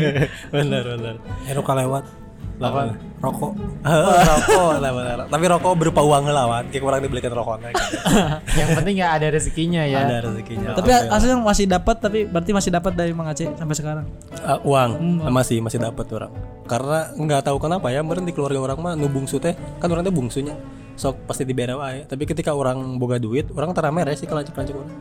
benar 0.51 0.83
benar 0.83 1.15
Ero 1.47 1.63
kalewat 1.63 2.20
Lawan. 2.61 2.93
rokok. 3.25 3.53
Rokok. 3.85 4.73
Lah 4.85 4.91
benar. 4.93 5.19
Tapi 5.33 5.45
rokok 5.49 5.73
berupa 5.81 6.01
uang 6.05 6.29
lawan 6.29 6.69
kayak 6.69 6.83
kurang 6.85 7.01
dibelikan 7.01 7.33
rokoknya 7.33 7.73
gitu. 7.73 7.97
yang 8.61 8.69
penting 8.77 8.97
ya 9.01 9.17
ada 9.17 9.27
rezekinya 9.33 9.83
ya. 9.89 10.05
Ada 10.05 10.17
rezekinya 10.29 10.69
tapi 10.77 10.93
aslinya 10.93 11.37
masih 11.41 11.65
dapat 11.65 11.97
tapi 11.97 12.19
berarti 12.29 12.51
masih 12.53 12.71
dapat 12.73 12.93
dari 12.93 13.13
Mang 13.17 13.33
Aceh 13.33 13.49
sampai 13.57 13.77
sekarang? 13.77 14.05
Uh, 14.45 14.61
uang. 14.69 14.91
Masih 15.33 15.65
masih 15.65 15.81
dapat 15.81 16.05
orang. 16.13 16.33
Karena 16.69 17.09
nggak 17.17 17.49
tahu 17.49 17.57
kenapa 17.57 17.89
ya 17.89 18.05
meren 18.05 18.29
di 18.29 18.33
keluarga 18.37 18.61
orang 18.61 18.79
mah 18.79 18.93
nu 18.93 19.09
bungsu 19.09 19.41
teh. 19.41 19.57
Kan 19.81 19.89
orang 19.89 20.05
teh 20.05 20.13
bungsunya. 20.13 20.53
Sok 21.01 21.25
pasti 21.25 21.49
dibere 21.49 21.73
wae. 21.73 22.05
Tapi 22.05 22.29
ketika 22.29 22.53
orang 22.53 23.01
boga 23.01 23.17
duit 23.17 23.49
orang 23.57 23.73
tara 23.73 23.89
mere 23.89 24.13
sih 24.13 24.29
kalancik 24.29 24.53
lancik 24.53 24.77
orang 24.77 24.93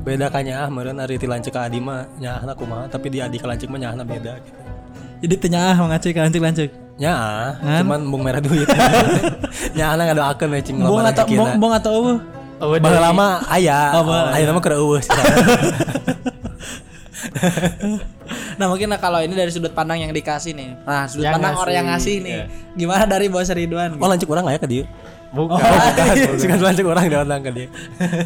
beda 0.00 0.32
kanya 0.32 0.64
ah 0.64 0.72
meren 0.72 0.96
ari 0.96 1.20
ti 1.20 1.28
lancik 1.28 1.52
ka 1.52 1.68
adi 1.68 1.76
mah 1.76 2.08
nyaahna 2.16 2.56
kumaha. 2.56 2.88
Tapi 2.88 3.12
di 3.12 3.20
adi 3.20 3.36
ka 3.36 3.44
lancik 3.44 3.68
mah 3.68 3.76
nyaahna 3.76 4.04
beda 4.08 4.32
gitu. 4.40 4.60
Jadi 5.20 5.34
tanya 5.36 5.76
Mang 5.76 5.92
Aceh 5.92 6.16
lancik 6.16 6.40
lancik 6.40 6.70
nyaah 7.00 7.80
cuman 7.80 8.00
bung 8.12 8.22
merah 8.22 8.44
duit. 8.44 8.68
Nyaahna 9.76 10.02
ngadoakeun 10.12 10.48
we 10.52 10.60
cing 10.60 10.76
bong 10.76 11.00
loba 11.00 11.08
atau 11.08 11.24
bong, 11.24 11.50
bong 11.56 11.72
atau 11.72 11.90
eueuh? 11.96 12.18
Oh, 12.60 12.76
Baheula 12.76 13.08
lama 13.08 13.40
aya. 13.48 13.96
Oh, 13.96 14.04
aya 14.04 14.44
nama 14.44 14.60
keur 14.60 14.76
eueuh. 14.76 15.00
Nah 18.60 18.68
mungkin 18.68 18.92
nah, 18.92 19.00
kalau 19.00 19.24
ini 19.24 19.32
dari 19.32 19.48
sudut 19.48 19.72
pandang 19.72 20.04
yang 20.04 20.12
dikasih 20.12 20.52
nih. 20.52 20.84
Nah 20.84 21.08
sudut 21.08 21.24
Yang 21.24 21.34
pandang 21.40 21.52
ngasih, 21.56 21.64
orang 21.64 21.74
yang 21.74 21.86
ngasih 21.88 22.14
nih. 22.20 22.32
Iya. 22.36 22.44
Gimana 22.76 23.04
dari 23.08 23.26
bos 23.32 23.48
Ridwan? 23.48 23.90
Oh 23.96 24.08
lancik 24.08 24.28
orang 24.28 24.44
aya 24.52 24.60
ka 24.60 24.68
dieu 24.68 24.84
bukan. 25.32 25.56
Suka 26.36 26.56
lancik 26.60 26.84
orang 26.84 27.08
datang 27.08 27.40
ke 27.40 27.50
dia. 27.56 27.66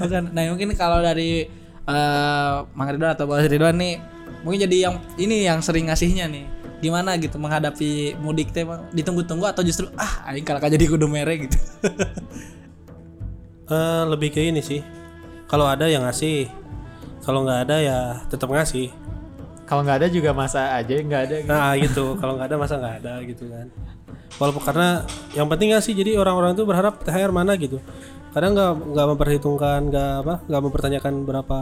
Bukan. 0.02 0.22
Nah 0.34 0.42
mungkin 0.50 0.68
kalau 0.74 0.98
dari 0.98 1.46
eh 1.86 2.54
Mang 2.74 2.88
Ridwan 2.90 3.14
atau 3.14 3.30
bos 3.30 3.46
Ridwan 3.46 3.78
nih 3.78 3.94
Mungkin 4.44 4.60
jadi 4.68 4.76
yang 4.88 4.94
ini 5.16 5.48
yang 5.48 5.64
sering 5.64 5.88
ngasihnya 5.88 6.28
nih 6.28 6.44
Gimana 6.84 7.16
gitu 7.16 7.40
menghadapi 7.40 8.20
mudik 8.20 8.52
teh 8.52 8.68
Bang? 8.68 8.84
Ditunggu-tunggu 8.92 9.48
atau 9.48 9.64
justru 9.64 9.88
ah 9.96 10.28
aing 10.28 10.44
kalau 10.44 10.60
jadi 10.60 10.84
kudu 10.84 11.08
mere 11.08 11.48
gitu? 11.48 11.56
Eh, 13.64 14.02
lebih 14.12 14.28
ke 14.28 14.44
ini 14.44 14.60
sih. 14.60 14.84
Kalau 15.48 15.64
ada 15.64 15.88
yang 15.88 16.04
ngasih. 16.04 16.52
Kalau 17.24 17.48
nggak 17.48 17.64
ada 17.64 17.76
ya 17.80 17.98
tetap 18.28 18.52
ngasih. 18.52 18.92
Kalau 19.64 19.80
nggak 19.80 20.04
ada 20.04 20.08
juga 20.12 20.36
masa 20.36 20.76
aja 20.76 20.92
nggak 21.00 21.22
ada 21.24 21.36
gitu. 21.40 21.48
nah 21.48 21.72
gitu. 21.72 22.04
Kalau 22.20 22.36
nggak 22.36 22.52
ada 22.52 22.56
masa 22.60 22.76
nggak 22.76 22.96
ada 23.00 23.12
gitu 23.24 23.48
kan 23.48 23.72
walaupun 24.38 24.62
karena 24.62 25.06
yang 25.32 25.46
penting 25.46 25.74
ngasih 25.74 25.92
jadi 25.94 26.18
orang-orang 26.18 26.58
itu 26.58 26.64
berharap 26.66 27.02
THR 27.02 27.30
mana 27.30 27.54
gitu 27.54 27.78
kadang 28.34 28.50
nggak 28.58 28.72
nggak 28.90 29.06
memperhitungkan 29.14 29.80
nggak 29.94 30.10
apa 30.26 30.34
nggak 30.50 30.62
mempertanyakan 30.66 31.14
berapa 31.22 31.58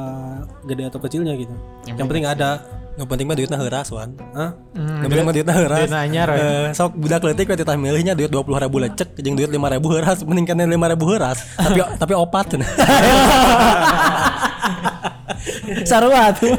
gede 0.64 0.82
atau 0.88 1.00
kecilnya 1.04 1.36
gitu 1.36 1.52
yang, 1.84 2.08
penting 2.08 2.24
ada 2.24 2.64
Nu 2.92 3.08
penting 3.08 3.24
mah 3.24 3.32
duitna 3.32 3.56
heuras 3.56 3.88
wan. 3.88 4.12
Hah? 4.36 4.52
Hmm, 4.76 5.00
Nu 5.00 5.08
penting 5.08 5.24
mah 5.24 5.32
duitna 5.32 5.56
heuras. 5.56 5.88
duit 5.88 5.96
anyar, 5.96 6.28
we. 6.28 6.36
Eh, 6.36 6.68
sok 6.76 6.92
budak 6.92 7.24
leutik 7.24 7.48
we 7.48 7.56
titah 7.56 7.72
milihnya 7.72 8.12
duit 8.12 8.28
20 8.28 8.44
ribu 8.68 8.76
lecek 8.84 9.16
jeung 9.16 9.32
duit 9.32 9.48
5 9.48 9.56
ribu 9.56 9.96
heuras 9.96 10.20
mending 10.20 10.44
kan 10.44 10.60
5 10.60 10.92
ribu 10.92 11.04
heuras 11.08 11.40
tapi 11.56 11.80
tapi 11.96 12.12
opat. 12.12 12.52
Sarua 15.82 16.32
tuh. 16.32 16.52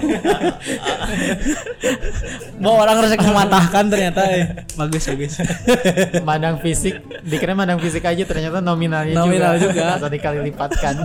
Bawa 2.57 2.77
orang 2.83 2.97
resek 3.03 3.21
mematahkan 3.21 3.83
ternyata 3.87 4.21
eh. 4.27 4.43
Bagus 4.73 5.03
bagus. 5.05 5.33
Mandang 6.27 6.57
fisik, 6.59 6.95
dikira 7.21 7.53
mandang 7.53 7.77
fisik 7.77 8.03
aja 8.03 8.23
ternyata 8.23 8.59
nominalnya 8.59 9.13
Nominal 9.15 9.57
juga. 9.57 9.97
Atau 9.97 10.07
dikali 10.07 10.39
lipatkan. 10.45 11.03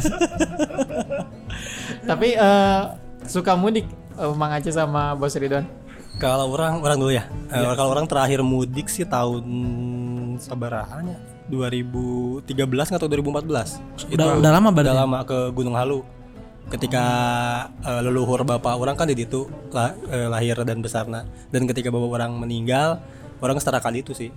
Tapi 2.05 2.29
eh, 2.33 2.81
suka 3.25 3.53
mudik 3.53 3.85
eh, 4.15 4.33
Mang 4.33 4.53
Aceh 4.53 4.71
sama 4.71 5.13
Bos 5.13 5.35
Ridwan. 5.35 5.67
Kalau 6.19 6.51
orang 6.51 6.83
orang 6.83 6.99
dulu 6.99 7.13
ya. 7.13 7.25
Eh, 7.49 7.63
Kalau 7.75 7.91
orang 7.91 8.07
terakhir 8.07 8.43
mudik 8.43 8.87
sih 8.87 9.07
tahun 9.07 9.45
sabarahanya 10.39 11.19
2013 11.49 12.45
atau 12.93 13.07
2014. 13.09 14.13
Udah- 14.13 14.37
udah 14.37 14.51
lama 14.53 14.69
berarti? 14.69 14.85
Udah 14.85 14.97
lama 14.97 15.19
ke 15.25 15.39
Gunung 15.51 15.75
Halu. 15.75 16.03
Ketika 16.69 17.05
eh, 17.81 18.01
leluhur 18.05 18.45
bapak 18.45 18.77
orang 18.77 18.95
kan 18.97 19.09
di 19.09 19.17
situ 19.17 19.49
lah- 19.73 19.97
eh, 20.13 20.29
lahir 20.29 20.57
dan 20.69 20.85
besarna. 20.85 21.25
Dan 21.49 21.65
ketika 21.65 21.89
bapak 21.89 22.21
orang 22.21 22.33
meninggal, 22.37 23.01
orang 23.41 23.57
setara 23.57 23.81
kali 23.81 24.05
itu 24.05 24.13
sih. 24.13 24.29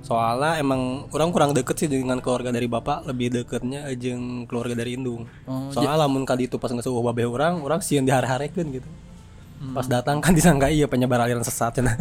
Soalnya 0.00 0.56
emang 0.56 1.04
orang 1.12 1.28
kurang 1.28 1.52
deket 1.52 1.76
sih 1.76 1.88
dengan 1.92 2.24
keluarga 2.24 2.48
dari 2.48 2.64
bapak, 2.64 3.04
lebih 3.04 3.28
deketnya 3.36 3.84
jeung 4.00 4.48
keluarga 4.48 4.72
dari 4.72 4.96
indung. 4.96 5.28
Soalnya 5.76 6.08
lamun 6.08 6.24
kali 6.24 6.48
itu 6.48 6.56
pas 6.56 6.72
ngasuh 6.72 6.88
babeh 7.04 7.28
orang, 7.28 7.60
orang 7.60 7.84
sieun 7.84 8.08
dihare-harekeun 8.08 8.80
gitu. 8.80 8.88
Pas 9.60 9.84
datang 9.84 10.24
kan 10.24 10.32
disangka 10.32 10.72
iya 10.72 10.88
penyebar 10.88 11.20
aliran 11.20 11.44
sesat 11.44 11.76
cenah. 11.76 11.92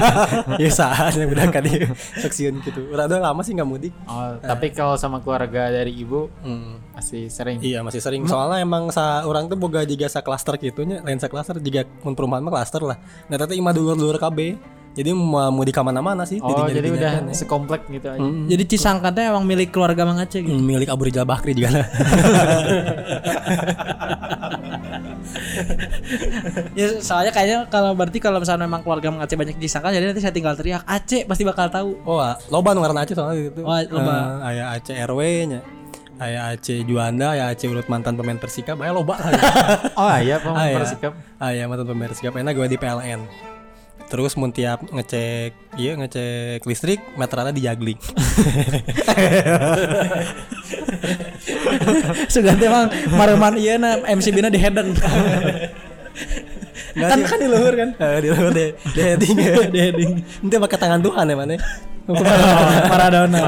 Iya 0.60 0.68
saatnya 0.68 1.24
udah 1.24 1.48
kan 1.48 1.64
dia 1.64 1.88
seksiun 2.20 2.60
gitu. 2.60 2.92
Udah 2.92 3.08
lama 3.08 3.40
sih 3.40 3.56
nggak 3.56 3.64
mudik. 3.64 3.92
Oh, 4.04 4.36
tapi 4.38 4.68
kalau 4.70 4.92
sama 4.94 5.24
keluarga 5.24 5.72
dari 5.72 5.96
ibu 5.96 6.28
Hmm. 6.44 6.76
masih 6.92 7.32
sering. 7.32 7.64
Iya 7.64 7.80
masih 7.80 8.04
sering. 8.04 8.28
Soalnya 8.28 8.60
emang 8.60 8.92
sa 8.92 9.24
orang 9.24 9.48
tuh 9.48 9.56
boga 9.56 9.88
juga 9.88 10.04
sa 10.06 10.20
klaster 10.20 10.60
gitunya, 10.60 11.00
lain 11.00 11.16
sa 11.16 11.32
klaster 11.32 11.56
juga 11.58 11.88
mun 12.04 12.12
perumahan 12.12 12.44
mah 12.44 12.52
klaster 12.52 12.84
lah. 12.84 13.00
Nah 13.26 13.36
tapi 13.36 13.56
imah 13.56 13.72
dulur-dulur 13.72 14.20
KB. 14.20 14.77
Jadi 14.98 15.14
mau 15.14 15.46
mudik 15.54 15.78
ke 15.78 15.82
mana-mana 15.86 16.26
sih. 16.26 16.42
Oh, 16.42 16.50
jadi 16.50 16.58
udah 16.58 16.74
didinyakan, 16.74 17.24
ya. 17.30 17.34
sekomplek 17.38 17.86
gitu 17.86 18.10
aja. 18.10 18.18
Jadi 18.18 18.62
Cisangkatnya 18.66 19.30
emang 19.30 19.46
milik 19.46 19.70
keluarga 19.70 20.02
Mang 20.02 20.18
Aceh 20.18 20.42
gitu. 20.42 20.50
Hmm, 20.50 20.66
milik 20.66 20.90
Abu 20.90 21.06
Rizal 21.06 21.22
Bakri 21.22 21.54
juga 21.54 21.70
lah. 21.78 21.86
Ya 26.72 26.98
soalnya 27.02 27.34
kayaknya 27.34 27.58
kalau 27.68 27.92
berarti 27.92 28.18
kalau 28.18 28.38
misalnya 28.40 28.64
memang 28.64 28.82
keluarga 28.82 29.10
Mang 29.10 29.22
Aceh 29.22 29.34
banyak 29.34 29.54
di 29.54 29.66
Cisangkat 29.66 29.94
jadi 29.94 30.10
nanti 30.10 30.22
saya 30.22 30.34
tinggal 30.34 30.54
teriak 30.54 30.82
Aceh 30.82 31.26
pasti 31.26 31.42
bakal 31.42 31.68
tahu. 31.68 31.90
Oh, 32.02 32.18
ah, 32.18 32.34
loba 32.48 32.74
ngaranna 32.74 33.02
Aceh 33.04 33.14
soalnya 33.14 33.50
gitu. 33.50 33.62
Oh, 33.62 33.74
loba. 33.74 34.12
Eh, 34.42 34.48
aya 34.54 34.64
Aceh 34.74 34.94
RW 34.96 35.20
nya. 35.46 35.60
Aya 36.18 36.50
Aceh 36.50 36.82
Juanda, 36.82 37.38
aya 37.38 37.50
Aceh 37.52 37.66
urut 37.66 37.86
mantan 37.86 38.18
pemain 38.18 38.34
Persikap, 38.34 38.78
aya 38.82 38.90
loba 38.90 39.14
lah. 39.14 39.30
Oh 40.00 40.10
iya, 40.18 40.42
pemain 40.42 40.58
Ah, 40.58 40.66
ya. 40.66 40.76
Persikap. 40.82 41.12
Ah 41.38 41.50
ya 41.52 41.64
mantan 41.66 41.86
pemain 41.86 42.08
Persikap 42.10 42.34
enak 42.34 42.52
gue 42.54 42.66
di 42.66 42.78
PLN. 42.78 43.20
Terus 44.08 44.32
mun 44.40 44.48
tiap 44.50 44.80
ngecek 44.88 45.52
iya 45.76 45.92
ngecek 46.00 46.64
listrik 46.64 47.00
meterannya 47.20 47.52
di 47.58 47.62
juggling. 47.64 48.00
Sugante 52.32 52.64
emang 52.64 52.88
mareman 53.12 53.54
ieu 53.60 53.76
na 53.76 54.00
MCB-na 54.08 54.48
di 54.48 54.56
headen. 54.56 54.96
kan 56.98 57.20
kan 57.22 57.38
di 57.38 57.46
luhur 57.46 57.74
kan. 57.76 57.90
Eh, 57.94 58.18
di 58.24 58.28
luar 58.32 58.50
deh, 58.50 58.70
di 58.74 59.00
heading, 59.00 59.36
di 59.74 59.78
heading. 59.78 60.12
Nanti 60.42 60.56
pakai 60.56 60.78
tangan 60.80 61.00
Tuhan 61.04 61.28
ya 61.28 61.36
mana? 61.36 61.56
Maradona. 62.90 63.40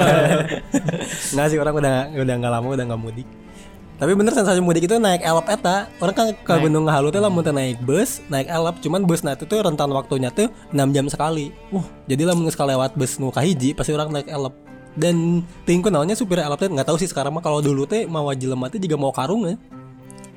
Nggak 1.32 1.46
sih 1.48 1.58
orang 1.58 1.74
udah 1.80 1.94
udah 2.12 2.34
nggak 2.36 2.52
lama 2.52 2.66
udah 2.68 2.84
nggak 2.84 3.00
mudik. 3.00 3.28
Tapi 4.00 4.16
bener 4.16 4.32
sensasi 4.32 4.64
mudik 4.64 4.88
itu 4.88 4.96
naik 4.96 5.20
elop 5.20 5.44
eta. 5.44 5.84
Orang 6.00 6.16
kan 6.16 6.26
ke 6.32 6.54
Gunung 6.56 6.88
Halu 6.88 7.12
teh 7.12 7.20
lamun 7.20 7.44
teh 7.44 7.52
naik 7.52 7.84
bus, 7.84 8.24
naik 8.32 8.48
elop. 8.48 8.80
Cuman 8.80 9.04
bus 9.04 9.20
nah 9.20 9.36
itu 9.36 9.44
tuh 9.44 9.60
rentan 9.60 9.92
waktunya 9.92 10.32
tuh 10.32 10.48
6 10.72 10.96
jam 10.96 11.04
sekali. 11.12 11.52
Wah, 11.68 11.84
jadi 12.08 12.32
lamun 12.32 12.48
geus 12.48 12.56
lewat 12.56 12.96
bus 12.96 13.20
nu 13.20 13.28
kahiji 13.28 13.76
pasti 13.76 13.92
orang 13.92 14.08
naik 14.08 14.32
elop. 14.32 14.56
Dan 14.96 15.44
tingku 15.68 15.92
naonnya 15.92 16.16
supir 16.16 16.40
elop 16.40 16.56
teh 16.56 16.72
nggak 16.72 16.88
tahu 16.88 16.96
sih 16.96 17.12
sekarang 17.12 17.36
mah 17.36 17.44
kalau 17.44 17.60
dulu 17.60 17.84
teh 17.84 18.08
mau 18.08 18.32
jelema 18.32 18.72
teh 18.72 18.80
juga 18.80 18.96
mau 18.96 19.12
karung 19.12 19.44
ya. 19.44 19.60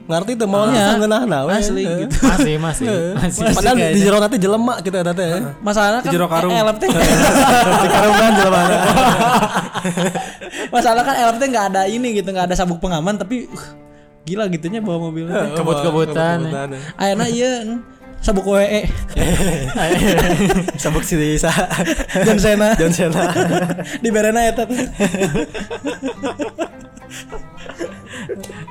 Ngerti 0.03 0.35
tuh 0.35 0.45
mau 0.45 0.63
Iya. 0.63 0.69
langsung 0.69 0.99
ngeunahna 0.99 1.37
we. 1.47 1.51
Asli 1.53 1.83
Eh. 1.83 1.95
gitu. 2.03 2.15
Masih, 2.21 2.55
masih. 2.59 2.87
masih. 3.15 3.41
Padahal 3.55 3.75
di 3.79 3.99
jero 3.99 4.17
nanti 4.19 4.37
jelema 4.37 4.73
gitu 4.79 4.95
eta 4.95 5.11
teh. 5.11 5.39
Masalahnya 5.59 5.99
kan 5.99 6.11
Jero 6.11 6.27
karung. 6.27 6.51
eh, 6.51 6.59
elep 6.59 6.77
teh 6.77 6.89
Di 7.83 7.89
karungan 7.89 8.31
jelema. 8.35 8.61
Masalah 10.69 11.01
kan 11.01 11.15
elep 11.17 11.35
teh 11.37 11.47
nggak 11.47 11.65
ada 11.71 11.81
ini 11.85 12.07
gitu, 12.13 12.29
nggak 12.29 12.51
ada 12.51 12.55
sabuk 12.55 12.79
pengaman 12.79 13.15
tapi 13.15 13.47
uh, 13.47 13.67
gila 14.23 14.47
gitunya 14.47 14.79
bawa 14.79 15.07
mobilnya. 15.07 15.53
Kebut-kebutan. 15.53 16.51
Ayeuna 16.95 17.25
ieu 17.27 17.51
hmm, 17.63 17.77
sabuk 18.23 18.47
WE 18.47 18.87
Sabuk 20.81 21.03
si 21.03 21.19
Sa 21.35 21.51
John 22.23 22.39
Cena 22.39 22.71
John 22.79 22.93
Cena. 22.95 23.23
di 23.99 24.09
berena 24.09 24.47
eta 24.47 24.63
tuh. 24.63 24.79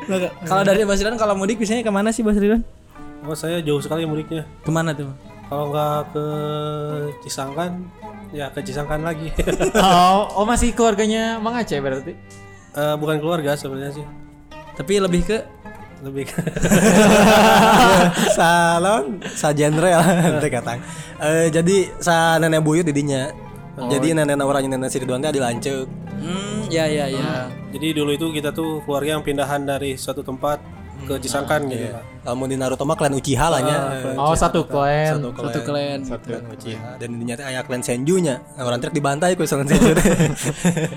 Nah, 0.09 0.19
kalau 0.49 0.63
dari 0.65 0.83
Bas 0.89 0.99
Ridwan 0.99 1.21
kalau 1.21 1.35
mudik 1.37 1.61
biasanya 1.61 1.85
ke 1.85 1.93
mana 1.93 2.11
sih 2.11 2.25
Bas 2.25 2.37
Ridwan? 2.41 2.65
Oh 3.29 3.37
saya 3.39 3.63
jauh 3.63 3.79
sekali 3.79 4.03
mudiknya. 4.09 4.49
Ke 4.67 4.71
mana 4.73 4.97
tuh? 4.97 5.13
Kalau 5.47 5.69
nggak 5.69 6.17
ke 6.17 6.25
Cisangkan, 7.23 7.71
ya 8.33 8.49
ke 8.51 8.65
Cisangkan 8.65 9.05
lagi. 9.05 9.29
Oh, 9.79 10.43
oh 10.43 10.45
masih 10.49 10.73
keluarganya 10.73 11.37
Mang 11.39 11.55
Aceh 11.55 11.79
berarti? 11.79 12.17
Eh, 12.73 12.95
bukan 12.97 13.21
keluarga 13.21 13.53
sebenarnya 13.55 14.01
sih. 14.01 14.07
Tapi 14.75 14.97
lebih 14.99 15.23
ke 15.29 15.39
Lebih 16.03 16.25
ke 16.27 16.43
salon 18.37 19.23
sa 19.39 19.55
genre 19.55 19.91
teh 20.43 20.51
katang. 20.51 20.83
Eh 21.23 21.47
jadi 21.49 21.95
sa 22.03 22.37
nenek 22.43 22.63
buyut 22.63 22.83
didinya. 22.83 23.31
Jadi 23.79 24.13
nenek 24.13 24.37
orangnya 24.43 24.77
nenek 24.77 24.91
si 24.91 24.99
Ridwan 24.99 25.23
teh 25.23 25.31
adi 25.31 25.41
lanceuk. 25.41 25.87
hmm 26.23 26.71
ya 26.71 26.87
ya 26.87 27.07
ya. 27.07 27.47
Jadi 27.71 27.95
dulu 27.95 28.11
itu 28.15 28.27
kita 28.35 28.51
tuh 28.51 28.83
keluarga 28.83 29.19
yang 29.19 29.25
pindahan 29.25 29.63
dari 29.63 29.95
suatu 29.95 30.23
tempat 30.23 30.59
ke 31.03 31.19
Cisangkan 31.19 31.67
gitu 31.67 31.91
lah. 31.91 32.03
Lamun 32.23 32.47
di 32.47 32.55
Naruto 32.55 32.87
mah 32.87 32.95
klan 32.95 33.11
Uchiha 33.11 33.47
lah 33.51 33.59
nya. 33.59 33.77
Oh, 34.15 34.31
satu 34.39 34.63
klan. 34.63 35.19
Satu 35.19 35.35
Satu 35.35 35.61
klan. 35.67 35.99
Klan 36.07 36.43
Uchiha 36.55 36.95
dan 36.95 37.09
didinya 37.19 37.35
teh 37.35 37.47
aya 37.47 37.67
klan 37.67 37.83
Senju 37.83 38.23
nya. 38.23 38.39
Nah, 38.55 38.63
Orang 38.71 38.79
trek 38.79 38.95
dibantai 38.95 39.35
ku 39.35 39.43
klan 39.43 39.67
Senju. 39.67 39.93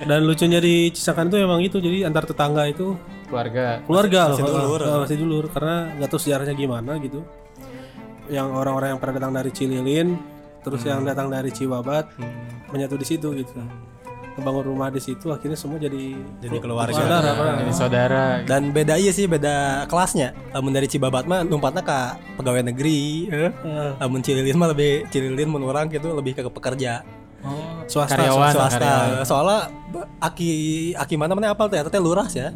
Dan 0.05 0.19
lucunya 0.29 0.61
di 0.61 0.93
Cisangkan 0.93 1.29
tuh 1.33 1.41
emang 1.41 1.61
itu 1.65 1.81
jadi 1.81 2.05
antar 2.05 2.29
tetangga 2.29 2.69
itu 2.69 2.93
Keluarga. 3.35 3.65
keluarga 3.83 4.21
Masih 4.31 4.43
loh 4.47 4.55
dulur. 4.55 4.79
Ah, 4.81 4.97
masih 5.03 5.17
dulur 5.19 5.45
karena 5.51 5.75
nggak 5.99 6.09
tahu 6.09 6.19
sejarahnya 6.23 6.55
gimana 6.55 6.91
gitu 7.03 7.19
yang 8.25 8.49
orang-orang 8.49 8.95
yang 8.95 8.99
pernah 9.03 9.15
datang 9.21 9.33
dari 9.35 9.51
Cililin 9.51 10.07
terus 10.63 10.81
yang 10.81 11.05
datang 11.05 11.29
dari 11.29 11.53
Cibabat 11.53 12.09
menyatu 12.73 12.97
di 12.97 13.05
situ 13.05 13.29
gitu 13.37 13.53
membangun 14.35 14.65
rumah 14.67 14.91
di 14.91 14.99
situ 14.99 15.31
akhirnya 15.31 15.55
semua 15.55 15.79
jadi 15.79 16.11
Jadi 16.43 16.57
keluarga. 16.59 16.91
saudara 16.91 17.29
Pak. 17.31 17.53
Jadi 17.55 17.71
saudara. 17.71 18.23
Dan 18.43 18.75
beda 18.75 18.99
iya 18.99 19.15
sih 19.15 19.31
beda 19.31 19.87
kelasnya. 19.87 20.35
Lamun 20.51 20.75
dari 20.75 20.91
Cibabat 20.91 21.23
mah 21.23 21.47
numpatnya 21.47 21.79
ke 21.79 21.99
pegawai 22.35 22.67
negeri, 22.67 23.31
eh. 23.31 23.51
Lamun 23.95 24.19
Cililin 24.19 24.59
mah 24.59 24.75
lebih 24.75 25.07
Cililin 25.07 25.47
mun 25.47 25.63
orang 25.63 25.87
gitu 25.87 26.11
lebih 26.11 26.35
ke 26.35 26.43
pekerja. 26.51 26.99
swasta 27.87 28.17
Karyawan. 28.17 28.51
swasta. 28.57 28.75
karyawan. 28.75 29.23
Soalnya 29.23 29.59
aki 30.19 30.51
aki 30.97 31.15
mana 31.15 31.31
mana 31.31 31.53
apal 31.55 31.71
teh 31.71 31.79
eta 31.79 31.87
teh 31.87 32.01
lurah 32.03 32.27
ya. 32.27 32.51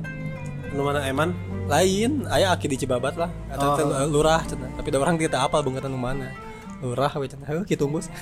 Lu 0.71 0.81
mana 0.83 1.01
Eman 1.03 1.33
Lain, 1.69 2.25
aya 2.33 2.49
aki 2.49 2.65
di 2.65 2.81
Cibabat 2.81 3.13
lah. 3.13 3.29
Eta 3.45 3.77
teh 3.77 3.85
lurah 4.09 4.41
cenah. 4.41 4.73
Tapi 4.73 4.89
da 4.89 4.97
orang 4.97 5.21
kita 5.21 5.37
apal 5.37 5.61
bungkatan 5.61 5.93
nu 5.93 6.01
mana. 6.01 6.33
Lurah 6.81 7.13
we 7.13 7.29
cenah. 7.29 7.45
Heuh 7.45 7.61
kitu 7.61 7.85
bos. 7.85 8.09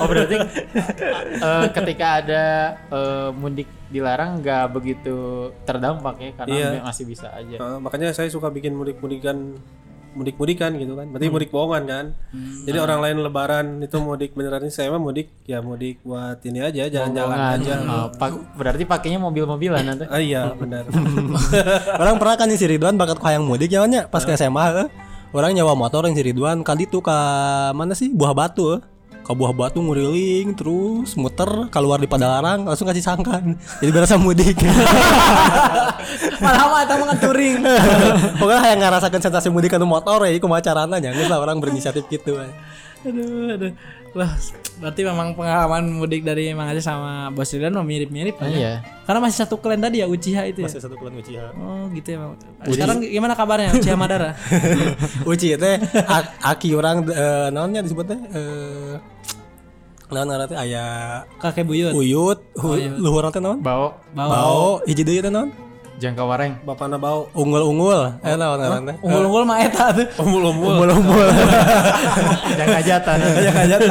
Oh 0.00 0.08
berarti 0.08 0.36
eh, 0.40 1.66
ketika 1.72 2.06
ada 2.24 2.44
eh, 2.88 3.28
mudik 3.36 3.68
dilarang 3.92 4.40
nggak 4.40 4.64
begitu 4.72 5.16
terdampak 5.68 6.16
ya 6.18 6.30
karena 6.34 6.54
Iya. 6.56 6.68
masih 6.80 7.04
bisa 7.04 7.28
aja. 7.32 7.56
Ah, 7.60 7.76
makanya 7.76 8.12
saya 8.12 8.32
suka 8.32 8.48
bikin 8.48 8.72
mudik-mudikan 8.72 9.56
mudik-mudikan 10.16 10.72
gitu 10.74 10.96
kan. 10.96 11.06
Berarti 11.06 11.28
mudik 11.28 11.50
bohongan 11.50 11.84
kan. 11.84 12.04
Jadi 12.64 12.78
orang 12.78 12.98
lain 12.98 13.16
lebaran 13.20 13.66
itu 13.78 13.96
mudik. 13.98 14.32
Beneran 14.32 14.64
ini 14.64 14.72
saya 14.72 14.88
mah 14.88 14.98
mudik 14.98 15.28
ya 15.44 15.60
mudik 15.60 16.00
buat 16.00 16.40
ini 16.40 16.58
aja 16.58 16.88
jalan-jalan 16.88 17.36
aja. 17.54 17.74
Oh, 17.84 18.08
pak- 18.10 18.56
berarti 18.56 18.82
pakainya 18.82 19.20
mobil-mobilan 19.20 19.84
nanti. 19.84 20.04
ah 20.06 20.18
iya 20.18 20.50
benar. 20.50 20.88
Orang 22.02 22.16
pernah 22.16 22.34
kan 22.34 22.48
si 22.50 22.64
Ridwan 22.64 22.96
bakat 22.96 23.20
hayang 23.20 23.44
mudik 23.44 23.68
ya 23.68 23.84
nya 23.84 24.08
pas 24.08 24.24
ke 24.24 24.32
SMA 24.32 24.64
heuh. 24.72 24.88
Orang 25.30 25.52
nyawa 25.52 25.76
motor 25.76 26.02
yang 26.02 26.16
si 26.16 26.24
Ridwan 26.24 26.64
kali 26.64 26.88
itu 26.88 26.98
ke 26.98 27.16
mana 27.70 27.92
sih? 27.92 28.08
Buah 28.08 28.32
Batu 28.32 28.64
heuh. 28.72 28.80
Ke 29.26 29.32
Buah 29.32 29.50
Batu 29.50 29.78
nguriling 29.78 30.54
terus 30.54 31.18
muter 31.18 31.66
keluar 31.68 31.98
di 31.98 32.06
Padalarang 32.06 32.62
langsung 32.62 32.86
kasih 32.86 33.02
sangkan 33.02 33.58
jadi 33.82 33.90
berasa 33.90 34.14
mudik 34.16 34.54
Malah 36.38 36.64
mah 36.68 36.80
eta 36.80 36.94
mah 36.94 37.06
kan 37.08 37.18
touring. 37.18 37.58
pokoknya 38.40 38.70
yang 38.70 38.80
ngerasakan 38.80 39.20
sensasi 39.20 39.48
mudik 39.48 39.74
anu 39.74 39.84
motor 39.84 40.22
ya 40.22 40.38
kumaha 40.38 40.62
carana 40.62 40.96
nya 40.96 41.10
lah 41.10 41.38
orang 41.38 41.58
berinisiatif 41.58 42.06
gitu 42.06 42.38
aduh 43.02 43.52
aduh 43.52 43.72
wah 44.12 44.32
berarti 44.76 45.00
memang 45.02 45.32
pengalaman 45.32 45.84
mudik 45.90 46.20
dari 46.20 46.50
Mang 46.50 46.68
Aceh 46.68 46.82
sama 46.82 47.30
Bos 47.30 47.48
Ridwan 47.48 47.76
mirip-mirip 47.80 48.34
Oh, 48.36 48.44
ya. 48.44 48.52
iya. 48.52 48.72
karena 49.04 49.20
masih 49.20 49.38
satu 49.40 49.56
klan 49.56 49.78
tadi 49.78 50.00
ya 50.00 50.06
Uchiha 50.06 50.42
itu 50.44 50.60
ya 50.60 50.66
Masih 50.66 50.80
satu 50.80 50.96
bulan 50.96 51.14
Uchiha. 51.14 51.52
oh 51.52 51.86
gitu 51.92 52.08
ya 52.10 52.18
Bang. 52.20 52.32
sekarang 52.66 52.96
gimana 53.00 53.32
kabarnya 53.32 53.72
Uchiha 53.72 53.94
Madara 53.94 54.34
Uci 55.30 55.54
teh 55.54 55.76
a- 56.02 56.30
aki 56.46 56.72
orang 56.72 57.04
eh, 57.06 57.48
naonnya 57.50 57.80
disebutnya 57.80 58.18
eh 58.28 58.94
naon 60.06 60.26
ngaran 60.30 60.46
teh 60.46 60.58
aya 60.58 60.84
kakek 61.42 61.66
buyut 61.66 61.92
uyut, 61.92 62.38
hu- 62.54 62.78
luhur 63.02 63.26
teh 63.34 63.42
naon? 63.42 63.58
Bau 63.58 63.98
Bau. 64.14 64.30
Bau, 64.30 64.70
hiji 64.86 65.02
deui 65.02 65.20
teh 65.20 65.30
naon? 65.30 65.50
jangka 65.96 66.28
wareng. 66.28 66.60
Bapakna 66.60 67.00
bau 67.00 67.24
Unggul-unggul. 67.32 68.20
Eh 68.20 68.36
ngaran 68.36 68.84
teh? 68.84 68.96
unggul-unggul 69.00 69.42
mah 69.48 69.58
eta 69.64 69.96
tuh 69.96 70.04
umbul-umbul. 70.20 70.76
Unggul-unggul. 70.76 71.28
Jangka 72.60 72.80
jatan. 72.84 73.16
Ya 73.40 73.50
kajat. 73.50 73.80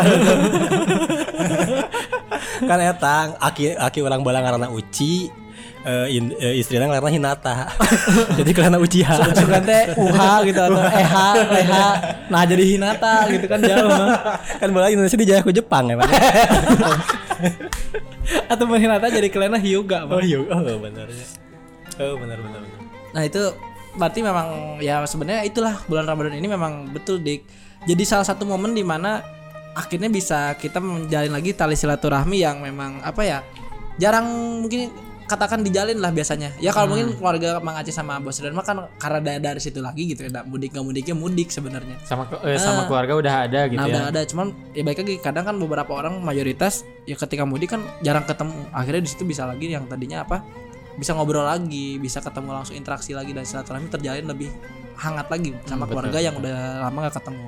kan 2.70 2.80
etang 2.80 3.28
aki 3.42 3.76
aki 3.76 4.00
orang 4.06 4.22
balang 4.24 4.44
ngaranna 4.46 4.70
Uci 4.72 5.28
in, 6.10 6.34
eh, 6.42 6.58
istrinya 6.58 6.90
ngaranna 6.90 7.14
Hinata. 7.14 7.70
Jadi 8.42 8.52
karena 8.58 8.82
Uchiha. 8.82 9.16
suka 9.38 9.62
teh 9.62 9.94
UH 9.94 10.22
gitu 10.50 10.60
atau 10.60 10.82
EH 10.82 11.16
EH 11.62 11.74
nah 12.26 12.42
jadi 12.42 12.64
Hinata 12.66 13.30
gitu 13.30 13.46
kan 13.46 13.62
jauh 13.62 13.94
kan 14.58 14.70
bola 14.74 14.90
Indonesia 14.90 15.14
dijajah 15.14 15.46
ku 15.46 15.54
Jepang 15.54 15.94
ya, 15.94 16.02
atau 18.52 18.66
Hinata 18.74 19.14
jadi 19.14 19.30
kelena 19.30 19.62
Hyuga 19.62 20.10
Oh 20.10 20.22
iya, 20.22 20.42
oh 20.42 20.78
benar. 20.82 21.08
Oh 22.02 22.16
benar 22.18 22.38
benar 22.42 22.60
benar. 22.66 22.80
Nah 23.14 23.24
itu 23.24 23.42
berarti 23.96 24.20
memang 24.26 24.78
ya 24.82 25.06
sebenarnya 25.06 25.48
itulah 25.48 25.80
bulan 25.88 26.10
Ramadan 26.10 26.36
ini 26.36 26.50
memang 26.50 26.92
betul 26.92 27.22
dik. 27.22 27.46
Jadi 27.86 28.04
salah 28.04 28.26
satu 28.26 28.44
momen 28.44 28.74
di 28.74 28.82
mana 28.82 29.22
akhirnya 29.78 30.10
bisa 30.10 30.58
kita 30.58 30.82
menjalin 30.82 31.30
lagi 31.30 31.54
tali 31.54 31.78
silaturahmi 31.78 32.42
yang 32.42 32.64
memang 32.64 33.04
apa 33.04 33.22
ya 33.22 33.40
jarang 34.00 34.28
mungkin 34.64 34.92
katakan 35.26 35.66
dijalin 35.66 35.98
lah 35.98 36.14
biasanya. 36.14 36.54
Ya 36.62 36.70
kalau 36.70 36.94
mungkin 36.94 37.18
keluarga 37.18 37.58
Mang 37.60 37.78
Aceh 37.78 37.94
sama 37.94 38.22
Bos 38.22 38.38
dan 38.38 38.54
mah 38.54 38.66
kan 38.66 38.90
karena 39.02 39.20
dari, 39.22 39.40
dari 39.42 39.60
situ 39.62 39.82
lagi 39.82 40.06
gitu 40.14 40.26
ya. 40.26 40.46
mudik 40.46 40.74
nggak 40.74 40.86
mudiknya 40.86 41.16
mudik 41.18 41.50
sebenarnya. 41.50 41.98
Sama 42.06 42.30
eh, 42.46 42.62
sama 42.62 42.86
keluarga 42.86 43.14
udah 43.18 43.34
ada 43.50 43.60
gitu 43.68 43.80
Nah 43.82 43.88
ya. 43.90 43.94
udah 43.94 44.04
ada 44.14 44.22
cuman 44.24 44.48
ya 44.72 44.82
baik 44.86 45.00
lagi 45.02 45.16
kadang 45.20 45.46
kan 45.50 45.56
beberapa 45.58 45.92
orang 45.98 46.22
mayoritas 46.22 46.86
ya 47.10 47.18
ketika 47.18 47.44
mudik 47.44 47.74
kan 47.74 47.82
jarang 48.06 48.24
ketemu 48.24 48.54
akhirnya 48.70 49.02
di 49.02 49.10
situ 49.10 49.24
bisa 49.26 49.44
lagi 49.50 49.66
yang 49.70 49.90
tadinya 49.90 50.22
apa 50.22 50.46
bisa 50.96 51.12
ngobrol 51.12 51.44
lagi 51.44 52.00
bisa 52.00 52.24
ketemu 52.24 52.56
langsung 52.56 52.76
interaksi 52.80 53.12
lagi 53.12 53.36
dan 53.36 53.44
silaturahmi 53.44 53.92
terjalin 53.92 54.26
lebih 54.32 54.48
hangat 54.96 55.28
lagi 55.28 55.52
sama 55.68 55.84
keluarga 55.86 56.24
yang 56.24 56.40
udah 56.40 56.88
lama 56.88 57.12
gak 57.12 57.20
ketemu. 57.20 57.46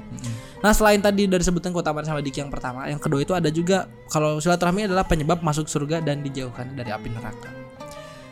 Nah 0.59 0.71
selain 0.75 0.99
tadi 0.99 1.31
dari 1.31 1.43
sebutan 1.43 1.71
keutamaan 1.71 2.03
sama 2.03 2.19
Diki 2.19 2.43
yang 2.43 2.51
pertama, 2.51 2.85
yang 2.91 2.99
kedua 2.99 3.23
itu 3.23 3.31
ada 3.31 3.47
juga 3.47 3.87
kalau 4.11 4.43
silaturahmi 4.43 4.83
adalah 4.91 5.07
penyebab 5.07 5.39
masuk 5.39 5.71
surga 5.71 6.03
dan 6.03 6.19
dijauhkan 6.19 6.75
dari 6.75 6.91
api 6.91 7.07
neraka. 7.07 7.66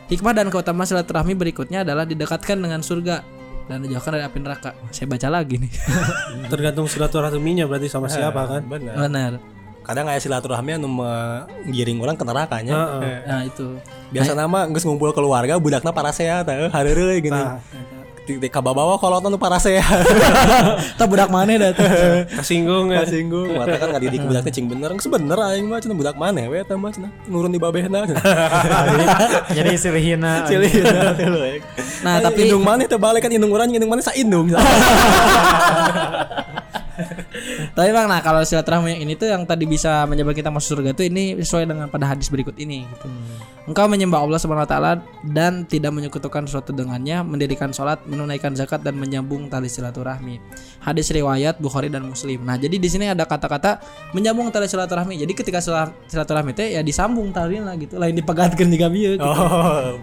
Hikmah 0.06 0.32
dan 0.38 0.46
keutamaan 0.54 0.86
silaturahmi 0.86 1.34
berikutnya 1.34 1.82
adalah 1.82 2.06
didekatkan 2.06 2.62
dengan 2.62 2.78
surga 2.78 3.26
dan 3.66 3.82
dijauhkan 3.82 4.14
dari 4.14 4.24
api 4.24 4.38
neraka. 4.38 4.70
Saya 4.94 5.10
baca 5.10 5.26
lagi 5.26 5.58
nih. 5.58 5.72
Tergantung 6.52 6.86
silaturahminya 6.86 7.66
berarti 7.66 7.90
sama 7.90 8.06
siapa 8.06 8.46
kan? 8.46 8.62
Benar. 8.62 8.94
Benar. 8.94 9.32
Kadang 9.82 10.06
aya 10.10 10.18
silaturahmi 10.22 10.78
anu 10.78 10.86
menggiring 10.90 11.98
orang 12.02 12.14
ke 12.18 12.22
nerakanya. 12.22 13.02
Nah 13.26 13.42
itu. 13.46 13.78
Biasa 14.14 14.38
nama 14.38 14.70
geus 14.70 14.86
ngumpul 14.86 15.10
keluarga 15.10 15.58
budakna 15.58 15.90
parasea 15.90 16.46
teh 16.46 16.70
hareureuy 16.70 17.18
gini. 17.22 17.34
Tah. 17.34 17.58
Di 18.26 18.42
di 18.42 18.50
kababawa 18.50 18.98
kolotna 18.98 19.30
nu 19.30 19.38
parasea. 19.38 19.78
Tak 20.98 21.06
budak 21.06 21.30
mana 21.30 21.54
dah 21.54 21.70
tuh. 21.70 21.86
Kasinggung 22.42 22.90
ya. 22.90 23.06
Kasinggung, 23.06 23.54
mata 23.54 23.78
kan 23.78 23.94
ngadidik 23.94 24.26
budakna 24.26 24.50
cing 24.50 24.66
bener. 24.66 24.90
Geus 24.98 25.06
bener 25.06 25.38
aing 25.38 25.70
mah 25.70 25.78
cenah 25.78 25.94
budak 25.94 26.18
maneh 26.18 26.50
we 26.50 26.58
eta 26.58 26.74
mah 26.74 26.90
cenah. 26.90 27.14
Nurun 27.30 27.54
di 27.54 27.62
babehna. 27.62 28.02
Jadi 29.56 29.78
silihina. 29.78 30.42
Cilih. 30.50 30.72
Nah, 32.02 32.18
tapi 32.18 32.50
indung 32.50 32.66
maneh 32.66 32.90
teh 32.90 32.98
balik 32.98 33.22
kan 33.22 33.30
indung 33.30 33.54
urang 33.54 33.70
indung 33.70 33.94
maneh 33.94 34.02
saindung. 34.02 34.50
tapi 37.76 37.92
bang, 37.92 38.08
nah 38.08 38.24
kalau 38.24 38.40
silaturahmi 38.40 38.96
yang 38.96 39.02
ini 39.04 39.14
tuh 39.20 39.28
yang 39.28 39.44
tadi 39.44 39.68
bisa 39.68 40.08
menyebabkan 40.08 40.40
kita 40.40 40.50
masuk 40.50 40.80
surga 40.80 40.96
tuh 40.96 41.04
ini 41.06 41.36
sesuai 41.38 41.68
dengan 41.68 41.86
pada 41.92 42.08
hadis 42.10 42.32
berikut 42.32 42.56
ini. 42.58 42.88
Gitu. 42.88 43.06
Engkau 43.66 43.90
menyembah 43.90 44.22
Allah 44.22 44.38
Subhanahu 44.38 44.62
Wa 44.62 44.70
Taala 44.70 44.92
dan 45.26 45.66
tidak 45.66 45.90
menyekutukan 45.90 46.46
sesuatu 46.46 46.70
dengannya, 46.70 47.26
mendirikan 47.26 47.74
sholat, 47.74 47.98
menunaikan 48.06 48.54
zakat 48.54 48.86
dan 48.86 48.94
menyambung 48.94 49.50
tali 49.50 49.66
silaturahmi. 49.66 50.38
Hadis 50.78 51.10
riwayat 51.10 51.58
Bukhari 51.58 51.90
dan 51.90 52.06
Muslim. 52.06 52.46
Nah 52.46 52.54
jadi 52.54 52.78
di 52.78 52.86
sini 52.86 53.10
ada 53.10 53.26
kata-kata 53.26 53.82
menyambung 54.14 54.54
tali 54.54 54.70
silaturahmi. 54.70 55.18
Jadi 55.18 55.32
ketika 55.34 55.58
silat- 55.58 55.98
silaturahmi 56.06 56.54
teh 56.54 56.78
ya 56.78 56.86
disambung 56.86 57.34
talinya 57.34 57.74
gitu, 57.74 57.98
lain 57.98 58.14
dipegatkeun 58.14 58.70
juga 58.70 58.86
bieu. 58.86 59.18
Gitu. 59.18 59.26
Oh. 59.26 59.98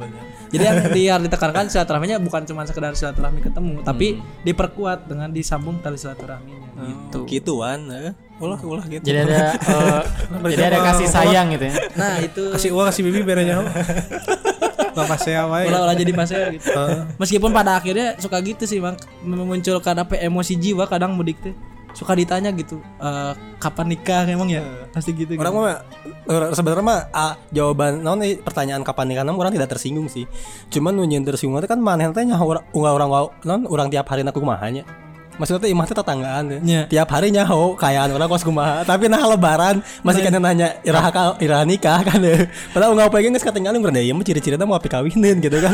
Jadi 0.51 0.63
yang 0.67 0.77
dia 0.99 1.13
ditekankan 1.23 1.71
silaturahminya 1.71 2.19
bukan 2.19 2.43
cuma 2.43 2.67
sekedar 2.67 2.93
silaturahmi 2.99 3.39
ketemu, 3.39 3.79
tapi 3.79 4.19
diperkuat 4.43 5.07
dengan 5.07 5.31
disambung 5.31 5.79
tali 5.79 5.95
silaturahminya 5.95 6.67
gitu. 6.83 7.19
Gituan, 7.31 7.87
eh. 7.95 8.11
Ulah 8.43 8.59
ulah 8.59 8.85
gitu. 8.85 9.03
Jadi 9.07 9.17
ada 9.23 9.55
eh, 9.55 10.51
jadi 10.51 10.63
ada 10.67 10.79
kasih 10.91 11.07
sayang 11.07 11.47
gitu 11.55 11.71
ya. 11.71 11.75
Nah, 11.95 12.19
itu 12.19 12.43
Kasih 12.51 12.69
uang 12.75 12.85
kasih 12.91 13.01
bibi 13.07 13.23
berenya. 13.23 13.63
Bapak 14.97 15.17
saya 15.17 15.47
wae. 15.49 15.65
olah-olah 15.71 15.95
jadi 15.95 16.11
pasir 16.13 16.53
gitu. 16.53 16.69
Meskipun 17.17 17.49
pada 17.49 17.79
akhirnya 17.79 18.13
suka 18.19 18.37
gitu 18.43 18.67
sih, 18.67 18.77
Bang, 18.77 18.93
memunculkan 19.23 19.97
apa 19.97 20.19
emosi 20.19 20.53
jiwa 20.53 20.85
kadang 20.85 21.17
mudik 21.17 21.39
teh. 21.41 21.55
Suka 21.93 22.17
ditanya 22.17 22.49
gitu, 22.49 22.81
eh, 22.97 23.33
kapan 23.61 23.93
nikah 23.93 24.25
emang 24.25 24.49
ya? 24.49 24.65
Pasti 24.89 25.13
gitu. 25.13 25.37
Orang 25.37 25.53
mah 25.55 25.85
orang- 26.25 26.53
sebenarnya 26.53 26.81
mah 26.83 26.99
ah, 27.09 27.33
jawaban 27.49 28.01
nih 28.01 28.41
pertanyaan 28.41 28.81
kapan 28.81 29.13
nikah 29.13 29.21
nama 29.21 29.37
orang 29.37 29.53
tidak 29.53 29.77
tersinggung 29.77 30.09
sih. 30.09 30.25
Cuman 30.69 30.93
nu 30.93 31.05
nyeun 31.05 31.21
tersinggung 31.21 31.61
teh 31.61 31.69
kan 31.69 31.77
maneh 31.77 32.09
teh 32.09 32.25
nyaho 32.25 32.49
orang 32.49 32.65
orang 32.73 33.09
orang 33.09 33.09
naon 33.45 33.61
orang 33.69 33.87
tiap 33.93 34.09
hari 34.09 34.21
nak 34.21 34.33
kumahanya. 34.33 34.85
Maksudnya 35.33 35.65
imah 35.65 35.85
teh 35.85 35.93
tetanggaan 35.93 36.43
teh. 36.45 36.59
Nya. 36.61 36.81
Tiap 36.85 37.09
hari 37.09 37.33
nyaho 37.33 37.73
kayaan 37.73 38.13
orang 38.13 38.29
kos 38.29 38.45
kumaha, 38.45 38.85
tapi 38.85 39.09
nah 39.09 39.25
lebaran 39.25 39.81
masih 40.01 40.21
kena 40.21 40.37
nanya 40.37 40.77
iraha 40.81 41.09
ka 41.09 41.21
iraha 41.41 41.65
nikah 41.65 41.99
kan. 42.07 42.21
Padahal 42.69 42.93
enggak 42.93 43.09
pengen 43.09 43.33
geus 43.33 43.41
katinggalin 43.41 43.81
berarti 43.81 44.01
ieu 44.03 44.13
mah 44.13 44.21
ciri-cirina 44.21 44.63
mau 44.63 44.77
api 44.77 44.87
kawinin 44.87 45.41
gitu 45.41 45.57
kan. 45.57 45.73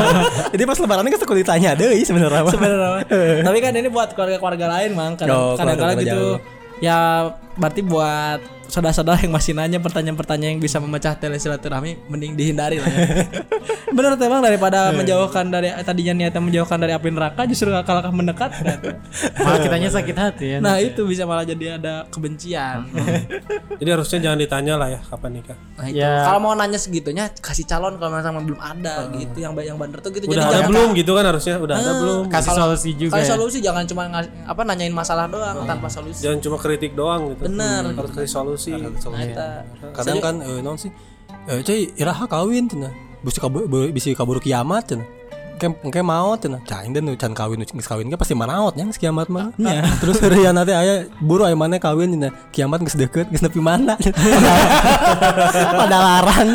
Jadi 0.56 0.62
pas 0.64 0.78
lebaran 0.80 1.04
geus 1.04 1.20
kudu 1.20 1.44
ditanya 1.44 1.76
deui 1.76 2.00
sebenarnya. 2.00 2.48
sebenarnya. 2.48 3.04
Tapi 3.46 3.58
kan 3.60 3.72
ini 3.74 3.88
buat 3.88 4.12
keluarga-keluarga 4.12 4.66
lain, 4.80 4.90
Mang. 4.96 5.14
Kadang 5.14 5.36
Oh, 5.36 5.52
kadang-kadang 5.54 5.96
gitu. 6.00 6.08
jauh. 6.08 6.36
Ya 6.80 7.28
berarti 7.54 7.80
buat 7.84 8.40
saudara-saudara 8.74 9.22
yang 9.22 9.30
masih 9.30 9.54
nanya 9.54 9.78
pertanyaan-pertanyaan 9.78 10.58
yang 10.58 10.62
bisa 10.62 10.82
memecah 10.82 11.14
tali 11.14 11.38
silaturahmi 11.38 12.10
mending 12.10 12.34
dihindari 12.34 12.82
lah 12.82 12.90
ya. 12.90 13.06
Bang 13.94 14.42
daripada 14.42 14.90
menjauhkan 14.90 15.46
dari 15.46 15.70
tadinya 15.86 16.10
niatnya 16.18 16.42
menjauhkan 16.42 16.82
dari 16.82 16.90
api 16.90 17.14
neraka 17.14 17.46
justru 17.46 17.70
kalah 17.70 18.10
mendekat 18.10 18.50
kan. 18.50 18.78
Malah 19.38 19.60
kitanya 19.62 19.88
sakit 19.94 20.16
hati 20.18 20.46
ya. 20.50 20.58
Nah, 20.58 20.82
itu 20.82 21.06
bisa 21.06 21.22
malah 21.22 21.46
jadi 21.46 21.78
ada 21.78 22.02
kebencian. 22.10 22.90
Jadi 23.80 23.90
harusnya 23.90 24.18
jangan 24.30 24.38
ditanya 24.38 24.74
lah 24.78 24.88
ya 24.90 25.00
kapan 25.02 25.30
nikah. 25.38 25.58
Nah, 25.76 25.86
itu. 25.90 25.98
Ya. 25.98 26.24
Kalau 26.24 26.40
mau 26.40 26.54
nanya 26.54 26.78
segitunya 26.78 27.30
kasih 27.30 27.66
calon 27.66 27.98
kalau 27.98 28.16
misalnya 28.16 28.42
belum 28.42 28.60
ada 28.62 29.10
gitu 29.12 29.38
yang 29.42 29.52
yang 29.60 29.76
bener 29.78 29.98
tuh 29.98 30.10
gitu. 30.14 30.30
Udah 30.30 30.46
ada 30.46 30.62
jangan- 30.62 30.70
belum 30.70 30.88
gitu 30.94 31.10
kan 31.14 31.24
harusnya? 31.26 31.54
Udah 31.58 31.74
ada 31.78 31.92
belum? 32.00 32.22
kasih 32.30 32.52
solusi 32.54 32.90
juga. 32.94 33.12
Kasih 33.18 33.26
ya. 33.26 33.32
solusi 33.36 33.58
jangan 33.60 33.84
cuma 33.84 34.02
ngas- 34.08 34.32
apa 34.46 34.60
nanyain 34.62 34.94
masalah 34.94 35.26
doang 35.26 35.66
tanpa 35.66 35.90
solusi. 35.90 36.22
Jangan 36.22 36.38
cuma 36.40 36.56
kritik 36.56 36.94
doang 36.94 37.34
gitu. 37.34 37.50
Bener. 37.50 37.82
Harus 37.94 38.10
kasih 38.14 38.30
solusi. 38.30 38.63
Eta. 38.72 39.48
kadang 39.92 40.18
kan 40.22 40.34
eh, 40.40 40.60
non 40.64 40.80
sih 40.80 40.88
eh 41.50 41.60
cuy 41.60 41.92
iraha 42.00 42.24
kawin 42.24 42.64
cenah 42.70 42.92
bisa 43.20 43.38
kabur 43.40 43.68
bisa 43.92 44.08
kabur 44.16 44.40
kiamat 44.40 44.94
cenah 44.94 45.08
Kayak 45.54 45.86
kayak 45.86 46.02
maut 46.02 46.42
cenah 46.42 46.58
cai 46.66 46.90
dan 46.90 47.06
can 47.14 47.30
kawin 47.30 47.62
geus 47.62 47.86
kawin 47.86 48.10
ge 48.10 48.18
pasti 48.18 48.34
manaot 48.34 48.74
nya 48.74 48.90
kiamat 48.90 49.30
mah. 49.30 49.54
Terus 50.02 50.18
heureun 50.18 50.50
nanti 50.50 50.74
aya 50.74 51.06
buru 51.22 51.46
aya 51.46 51.54
mana 51.54 51.78
kawin 51.78 52.10
cenah 52.18 52.34
kiamat 52.50 52.82
geus 52.82 52.98
deukeut 52.98 53.30
geus 53.30 53.38
nepi 53.38 53.62
mana. 53.62 53.94
Pada 55.78 55.98
larang. 56.02 56.48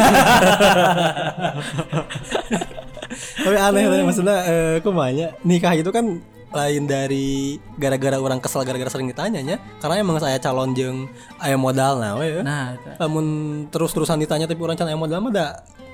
Tapi 3.40 3.56
aneh 3.56 4.04
maksudnya 4.04 4.36
eh 4.44 4.76
kumanya 4.84 5.32
nikah 5.48 5.80
itu 5.80 5.88
kan 5.96 6.20
lain 6.50 6.84
dari 6.84 7.28
gara-gara 7.76 8.18
orang 8.18 8.38
kesel 8.38 8.62
gara-gara 8.62 8.90
sering 8.90 9.06
ditanyanya 9.06 9.62
karena 9.78 9.96
emang 9.98 10.18
saya 10.18 10.38
calon 10.38 10.74
jeng 10.74 11.06
aya 11.38 11.54
modal 11.56 11.98
nah 11.98 12.18
we 12.18 12.42
Nah, 12.42 12.74
namun 12.98 13.26
terus-terusan 13.70 14.18
ditanya 14.18 14.46
tapi 14.46 14.58
orang 14.60 14.74
can 14.74 14.86
aya 14.86 14.98
modal 14.98 15.20
mah 15.20 15.30
da 15.30 15.46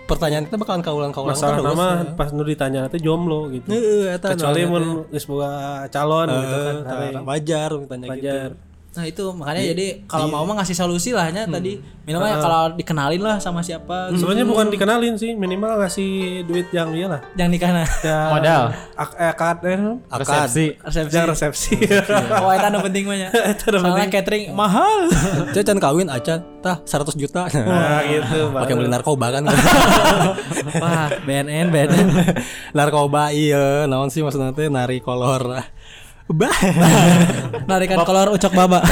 pertanyaan 0.06 0.46
kita 0.46 0.56
bakalan 0.56 0.80
kaulang-kaulang 0.80 1.34
Masalah 1.34 1.58
terus. 1.58 1.74
nama 1.74 1.88
pas 2.14 2.30
nu 2.30 2.46
ditanya 2.46 2.86
itu 2.86 3.02
jomblo 3.02 3.50
gitu. 3.50 3.66
Heeh, 3.68 4.14
eta 4.14 4.32
Kecuali 4.32 4.62
mun 4.64 5.10
geus 5.10 5.26
boga 5.26 5.50
calon 5.90 6.30
gitu 6.30 6.58
kan. 6.62 6.76
wajar 7.26 7.70
ditanya 7.76 8.08
wajar. 8.08 8.50
gitu. 8.54 8.75
Nah 8.96 9.04
itu 9.04 9.24
makanya 9.36 9.76
jadi 9.76 10.08
kalau 10.08 10.32
mau 10.32 10.48
mah 10.48 10.64
ngasih 10.64 10.76
solusi 10.76 11.12
lah 11.12 11.28
ya 11.28 11.44
tadi 11.44 11.76
minimal 12.06 12.28
ya 12.30 12.38
kalau 12.38 12.62
dikenalin 12.78 13.18
lah 13.20 13.38
sama 13.42 13.60
siapa 13.60 14.14
gitu. 14.14 14.24
Sebenarnya 14.24 14.46
bukan 14.46 14.66
dikenalin 14.70 15.18
sih, 15.18 15.34
minimal 15.34 15.82
ngasih 15.82 16.46
duit 16.46 16.70
yang 16.70 16.94
iyalah. 16.94 17.20
yang 17.34 17.50
nikah 17.50 17.74
nah 17.74 17.88
Ya, 18.06 18.20
Modal. 18.30 18.64
Ak 18.94 19.10
eh, 19.18 19.30
akad 19.34 19.58
eh, 19.66 19.78
Resepsi. 20.14 20.66
resepsi. 20.80 21.12
Jangan 21.12 21.28
resepsi. 21.34 21.74
Oh 22.46 22.54
itu 22.54 22.66
anu 22.66 22.78
penting 22.86 23.04
mah 23.10 23.18
ya. 23.18 23.30
Soalnya 23.60 24.08
catering 24.08 24.54
mahal. 24.54 25.10
Cek 25.58 25.66
can 25.66 25.80
kawin 25.82 26.08
acan 26.08 26.40
tah 26.62 26.78
100 26.86 27.18
juta. 27.18 27.50
Nah, 27.52 28.06
gitu. 28.06 28.54
Pakai 28.54 28.74
beli 28.78 28.90
narkoba 28.90 29.34
kan. 29.34 29.50
Wah 30.78 31.10
BNN 31.26 31.74
BNN. 31.74 32.08
narkoba 32.78 33.34
iya, 33.34 33.90
naon 33.90 34.14
sih 34.14 34.22
maksudnya 34.22 34.54
teh 34.54 34.70
nari 34.70 35.02
kolor. 35.02 35.42
Bah. 36.28 36.50
Narikan 37.70 38.02
kolor 38.02 38.32
ucok 38.32 38.52
baba. 38.52 38.80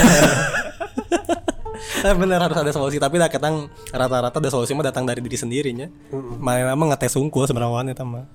Eh, 2.03 2.11
bener 2.11 2.35
harus 2.35 2.51
ada 2.51 2.67
solusi 2.67 2.99
tapi 2.99 3.15
lah 3.15 3.31
ketang 3.31 3.71
rata-rata 3.87 4.35
ada 4.35 4.51
solusi 4.51 4.75
mah 4.75 4.83
datang 4.83 5.07
dari 5.07 5.23
diri 5.23 5.39
sendirinya. 5.39 5.87
Mana 6.35 6.75
mah 6.75 6.91
ngetes 6.91 7.15
unggul 7.15 7.47
sebenarnya 7.47 7.95
eta 7.95 8.03
mah. 8.03 8.27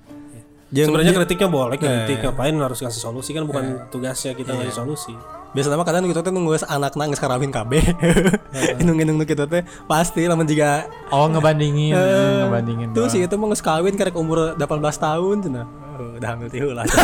Jeung- 0.69 0.89
Sebenarnya 0.89 1.13
kritiknya 1.13 1.49
boleh 1.49 1.77
kritik 1.77 2.17
ngapain 2.19 2.53
harus 2.55 2.77
kasih 2.79 2.97
solusi 2.99 3.29
kan 3.29 3.45
bukan 3.45 3.85
tugasnya 3.89 4.33
kita 4.33 4.53
ngasih 4.53 4.73
solusi. 4.75 5.13
biasanya 5.49 5.77
mah 5.77 5.85
kadang 5.85 6.05
gitu 6.05 6.17
teh 6.19 6.29
nunggu 6.29 6.61
anak 6.63 6.93
nangis 6.93 7.17
karawin 7.17 7.49
KB. 7.49 7.73
Nunggu 8.81 9.01
nunggu 9.03 9.25
kita 9.25 9.45
teh 9.45 9.61
pasti 9.85 10.25
lamun 10.25 10.45
jika 10.45 10.85
Oh 11.09 11.25
ngebandingin, 11.25 11.93
ngebandingin. 12.45 12.87
tuh 12.89 13.05
sih 13.05 13.21
itu 13.21 13.33
mah 13.33 13.49
geus 13.49 13.61
kawin 13.61 13.93
karek 13.93 14.13
umur 14.13 14.53
18 14.53 14.65
tahun 14.95 15.37
cenah. 15.41 15.65
Oh, 15.99 16.15
udah 16.15 16.29
hamil 16.31 16.47
tihu 16.47 16.71
lah. 16.71 16.85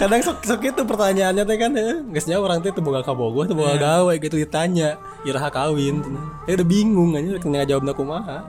kadang 0.00 0.20
sok 0.20 0.42
sok 0.44 0.62
itu 0.62 0.82
pertanyaannya 0.82 1.44
teh 1.46 1.56
kan 1.58 1.72
eh, 1.74 2.02
nya 2.02 2.36
orang 2.38 2.60
teh 2.60 2.74
boga 2.78 3.00
kabogoh 3.02 3.46
teu 3.46 3.56
boga 3.56 3.78
gawe 3.78 4.12
gitu 4.18 4.36
ditanya 4.38 4.98
iraha 5.22 5.48
kawin. 5.48 6.02
Ya 6.46 6.58
udah 6.58 6.66
bingung 6.66 7.14
aja 7.14 7.38
kena 7.40 7.64
jawabna 7.64 7.92
kumaha. 7.94 8.44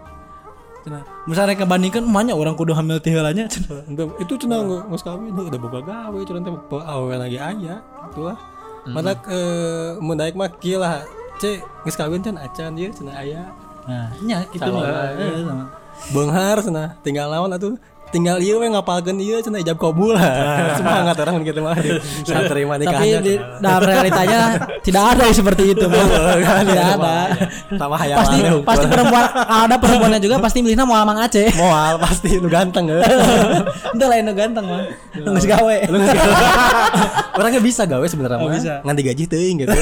Cenah. 0.85 1.01
Misalnya 1.25 1.57
kebandingkan 1.57 2.05
emaknya 2.05 2.37
orang 2.37 2.53
kudu 2.53 2.77
hamil 2.77 3.01
tiheulanya 3.01 3.49
Entah, 3.89 4.05
itu 4.21 4.33
cenah 4.37 4.85
geus 4.85 5.01
kawin 5.01 5.33
udah 5.33 5.59
boga 5.59 5.79
gawe 5.81 6.19
cenah 6.21 6.41
teh 6.45 6.53
awewe 6.85 7.15
lagi 7.17 7.37
aya 7.41 7.81
itulah. 8.11 8.37
Mana 8.85 9.17
eh 9.29 9.97
mun 9.97 10.17
daek 10.17 10.37
mah 10.37 10.53
lah. 10.53 11.01
Cek 11.41 11.59
geus 11.87 11.97
kawin 11.97 12.21
can 12.21 12.37
acan 12.37 12.77
ieu 12.77 12.93
cenah 12.93 13.17
aya. 13.17 13.41
Nah, 13.85 14.09
nya 14.21 14.45
gitu 14.53 14.69
mah. 14.69 15.13
Eh. 15.17 15.45
Benghar 16.13 16.59
cenah 16.61 16.99
tinggal 17.01 17.31
lawan 17.33 17.55
atuh 17.55 17.79
tinggal 18.15 18.39
ieu 18.39 18.55
we 18.63 18.71
ngapalkeun 18.71 19.19
ieu 19.19 19.43
cenah 19.43 19.59
ijab 19.59 19.75
kabul. 19.75 20.15
Semangat 20.79 21.19
orang 21.19 21.43
gitu 21.43 21.59
mah. 21.59 21.75
Saat 22.23 22.47
terima 22.47 22.79
Tapi 22.79 22.87
nikahnya 22.87 23.19
di, 23.19 23.33
dalam 23.59 23.83
realitanya 23.83 24.39
tidak 24.79 25.03
ada 25.11 25.21
yang 25.27 25.35
seperti 25.35 25.75
itu 25.75 25.85
mah. 25.91 26.07
tidak 26.63 26.87
ada. 26.95 27.15
sama 27.75 27.95
hayalan 27.99 28.23
Pasti 28.23 28.37
pasti 28.63 28.85
perempuan 28.87 29.25
ada 29.35 29.75
perempuannya 29.75 30.19
juga 30.23 30.35
pasti 30.39 30.63
milihnya 30.63 30.87
mau 30.87 30.95
Mang 31.03 31.19
Aceh. 31.19 31.51
moal 31.59 31.99
pasti 31.99 32.39
lu 32.39 32.47
ganteng 32.47 32.87
ya 32.91 33.03
Itu 33.91 34.05
lain 34.07 34.23
nu 34.23 34.33
ganteng 34.33 34.65
mah. 34.65 34.81
Nu 35.19 35.35
geus 35.35 35.47
gawe. 35.49 35.77
orangnya 37.37 37.59
bisa 37.59 37.83
gawe 37.83 38.05
sebenarnya 38.07 38.39
mah. 38.39 38.55
bisa. 38.55 38.73
ngan 38.87 38.95
digaji 38.95 39.23
teuing 39.27 39.67
gitu. 39.67 39.75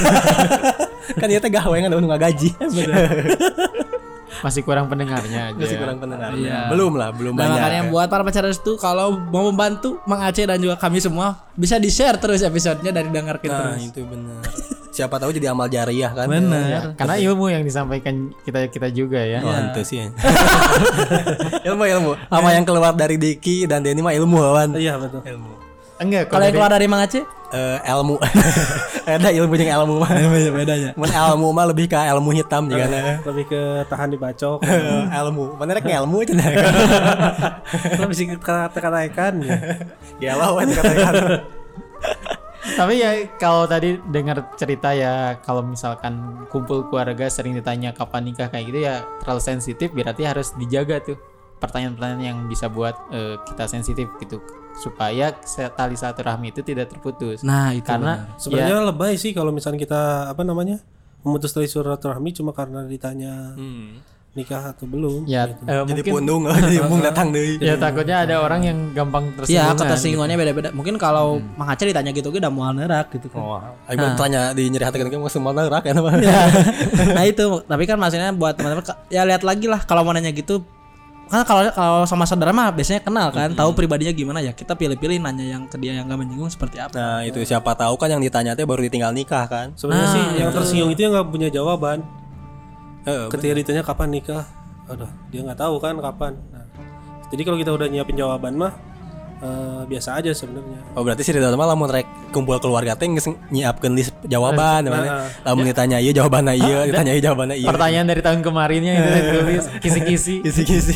Kan 1.21 1.29
ieu 1.29 1.37
teh 1.37 1.51
gawe 1.53 1.75
nu 1.85 2.09
gaji 2.09 2.49
Masih 4.43 4.61
kurang 4.61 4.85
pendengarnya 4.85 5.49
aja. 5.49 5.57
masih 5.57 5.79
kurang 5.79 5.97
pendengar 5.97 6.35
Iya. 6.35 6.67
belum 6.67 6.93
lah 6.93 7.09
belum 7.09 7.31
Nah, 7.31 7.47
banyak 7.47 7.57
makanya 7.57 7.81
buat 7.87 8.07
para 8.07 8.21
pacar 8.21 8.43
itu 8.43 8.75
kalau 8.75 9.15
mau 9.31 9.47
membantu 9.47 10.03
Mang 10.03 10.19
Aceh 10.19 10.43
dan 10.43 10.59
juga 10.59 10.75
kami 10.75 10.99
semua 10.99 11.47
bisa 11.53 11.79
di 11.79 11.87
share 11.87 12.19
terus 12.19 12.41
episodenya 12.41 12.91
dari 12.91 13.07
dengarkan 13.07 13.47
nah 13.47 13.59
terus. 13.71 13.87
itu 13.87 14.03
benar 14.03 14.43
siapa 14.91 15.17
tahu 15.17 15.31
jadi 15.31 15.49
amal 15.49 15.65
jariah 15.65 16.11
kan 16.11 16.29
Benar. 16.29 16.93
Karena 16.93 17.15
ilmu 17.17 17.49
yang 17.49 17.63
disampaikan 17.63 18.29
kita 18.43 18.69
kita 18.69 18.91
juga 18.91 19.17
ya. 19.17 19.41
Oh, 19.41 19.49
ente 19.49 19.81
sih. 19.81 19.97
ilmu 21.67 21.83
ilmu. 21.83 22.11
Apa 22.27 22.49
yang 22.51 22.61
keluar 22.61 22.93
dari 22.93 23.17
Diki 23.17 23.65
dan 23.65 23.81
Denny 23.81 24.01
mah 24.01 24.13
ilmu 24.13 24.37
kawan. 24.37 24.69
Iya 24.75 24.97
betul. 24.97 25.21
Ilmu. 25.23 25.51
Enggak, 25.97 26.23
Kalau 26.27 26.43
yang 26.43 26.53
keluar 26.53 26.69
dari 26.69 26.85
Mang 26.85 27.01
Aceh? 27.01 27.23
Eh, 27.53 27.77
ilmu. 27.85 28.17
Ada 29.05 29.29
ilmu 29.29 29.53
yang 29.53 29.85
ilmu 29.85 30.01
mah. 30.01 30.09
bedanya. 30.57 30.89
Mun 30.97 31.05
ilmu 31.05 31.53
mah 31.53 31.65
lebih 31.69 31.85
ke 31.85 31.93
ilmu 31.93 32.33
hitam 32.33 32.65
juga 32.65 32.89
nah. 32.89 33.21
Lebih 33.21 33.45
ke 33.45 33.61
tahan 33.85 34.09
dibacok. 34.09 34.65
ilmu. 35.21 35.53
Mana 35.61 35.77
rek 35.77 35.85
ilmu 35.85 36.25
aja 36.25 36.33
nah. 36.33 36.49
Lebih 38.01 38.15
sih 38.17 38.25
kata-kata 38.41 39.05
ikan 39.13 39.45
ya. 39.45 39.53
Galau 40.17 40.57
kan 40.57 40.67
katakan. 40.73 41.13
Tapi 42.73 42.93
ya 42.97 43.11
kalau 43.37 43.69
tadi 43.69 44.01
dengar 44.09 44.49
cerita 44.57 44.89
ya 44.97 45.37
kalau 45.45 45.61
misalkan 45.61 46.47
kumpul 46.49 46.89
keluarga 46.89 47.29
sering 47.29 47.53
ditanya 47.53 47.93
kapan 47.93 48.33
nikah 48.33 48.49
kayak 48.49 48.65
gitu 48.71 48.79
ya 48.81 49.05
terlalu 49.21 49.41
sensitif 49.45 49.93
berarti 49.93 50.25
harus 50.25 50.55
dijaga 50.57 51.03
tuh 51.03 51.19
pertanyaan-pertanyaan 51.61 52.23
yang 52.23 52.39
bisa 52.47 52.71
buat 52.71 52.95
eh, 53.11 53.35
kita 53.45 53.67
sensitif 53.67 54.07
gitu 54.17 54.39
supaya 54.73 55.33
tali 55.73 55.93
silaturahmi 55.93 56.49
itu 56.49 56.61
tidak 56.61 56.89
terputus. 56.89 57.45
Nah, 57.45 57.71
itu 57.71 57.85
Karena 57.85 58.33
Sebenarnya 58.35 58.83
lebay 58.83 59.13
sih 59.15 59.31
kalau 59.31 59.53
misalnya 59.53 59.79
kita 59.79 60.01
apa 60.33 60.41
namanya 60.41 60.81
memutus 61.21 61.53
tali 61.53 61.69
silaturahmi 61.69 62.33
cuma 62.33 62.51
karena 62.51 62.83
ditanya 62.83 63.53
nikah 64.33 64.73
atau 64.73 64.89
belum. 64.89 65.29
ya 65.29 65.45
gitu. 65.45 65.61
eh, 65.61 65.77
Jadi 65.85 66.01
mungkin 66.01 66.13
pundung 66.17 66.41
jadi 66.65 66.77
embung 66.81 67.01
datang 67.05 67.29
deui. 67.29 67.61
ya 67.61 67.77
takutnya 67.77 68.25
ada 68.25 68.41
orang 68.41 68.65
yang 68.65 68.77
gampang 68.89 69.29
Iya, 69.29 69.69
tersinggung. 69.69 69.77
ketersinggungannya 69.77 70.37
beda-beda. 70.41 70.69
Mungkin 70.73 70.97
kalau 70.97 71.37
Mang 71.53 71.69
Aceh 71.69 71.85
ditanya 71.85 72.09
gitu 72.09 72.33
udah 72.33 72.49
mau 72.49 72.73
nerak 72.73 73.13
gitu 73.13 73.29
kan. 73.29 73.37
Oh, 73.39 73.61
ayo 73.61 73.93
nah. 74.01 74.17
tanya 74.17 74.41
di 74.57 74.73
nyeri 74.73 74.89
hati 74.89 74.97
kan 74.97 75.21
mau 75.21 75.29
semua 75.29 75.53
nerak 75.53 75.85
ya 75.85 75.93
nah 77.17 77.23
itu, 77.29 77.61
tapi 77.61 77.83
kan 77.85 78.01
maksudnya 78.01 78.33
buat 78.33 78.57
teman-teman 78.57 78.83
ya 79.13 79.21
lihat 79.21 79.45
lagi 79.45 79.69
lah 79.69 79.85
kalau 79.85 80.01
mau 80.01 80.17
nanya 80.17 80.33
gitu 80.33 80.65
kan 81.31 81.41
kalau 81.47 81.65
kalau 81.73 82.01
sama 82.05 82.27
saudara 82.29 82.53
mah 82.53 82.69
biasanya 82.69 83.01
kenal 83.01 83.33
kan, 83.33 83.51
tahu 83.57 83.73
pribadinya 83.73 84.13
gimana 84.13 84.39
ya. 84.43 84.53
Kita 84.53 84.77
pilih-pilih 84.77 85.17
nanya 85.23 85.57
yang 85.57 85.63
ke 85.65 85.75
dia 85.81 85.97
yang 85.97 86.05
gak 86.05 86.19
menyinggung 86.19 86.51
seperti 86.51 86.77
apa. 86.77 86.93
Nah, 86.93 87.19
itu 87.25 87.41
siapa 87.41 87.73
tahu 87.73 87.97
kan 87.97 88.11
yang 88.11 88.21
ditanya 88.21 88.53
teh 88.53 88.67
baru 88.67 88.85
ditinggal 88.85 89.11
nikah 89.15 89.49
kan. 89.49 89.73
Sebenarnya 89.73 90.07
Nah, 90.07 90.13
sih 90.13 90.25
yang 90.39 90.49
tersinggung 90.53 90.91
itu 90.93 91.01
yang 91.03 91.13
nggak 91.17 91.27
punya 91.33 91.49
jawaban. 91.49 92.05
Heeh. 93.03 93.27
Ketika 93.33 93.53
ditanya 93.57 93.83
kapan 93.83 94.09
nikah, 94.13 94.43
aduh 94.87 95.09
dia 95.33 95.41
nggak 95.41 95.59
tahu 95.59 95.75
kan 95.81 95.97
kapan. 95.99 96.33
Nah, 96.53 96.65
jadi 97.33 97.41
kalau 97.43 97.57
kita 97.57 97.71
udah 97.73 97.87
nyiapin 97.89 98.15
jawaban 98.15 98.53
mah 98.55 98.92
eh, 99.43 99.81
biasa 99.85 100.23
aja 100.23 100.31
sebenarnya. 100.31 100.79
Oh 100.95 101.03
berarti 101.03 101.21
sih 101.27 101.35
dalam 101.35 101.59
lamun 101.59 101.91
rek 101.91 102.07
kumpul 102.31 102.57
keluarga 102.63 102.95
teh 102.95 103.05
geus 103.11 103.27
nyiapkeun 103.51 103.93
list 103.93 104.15
jawaban 104.23 104.87
mana. 104.87 105.27
Lamun 105.43 105.67
ditanya 105.67 105.99
ieu 105.99 106.15
jawabanna 106.15 106.55
ieu, 106.55 106.87
ditanya 106.87 107.11
ieu 107.11 107.21
jawabanna 107.21 107.53
ieu. 107.59 107.67
Pertanyaan 107.67 108.07
dari 108.07 108.21
tahun 108.23 108.39
kemarinnya 108.39 108.93
itu 108.95 109.09
ditulis 109.11 109.65
kisi-kisi. 109.83 110.35
Kisi-kisi. 110.41 110.95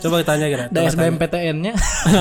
Coba 0.00 0.22
tanya 0.22 0.46
kira. 0.46 0.64
Ada 0.70 0.94
SBMPTN-nya. 0.94 1.72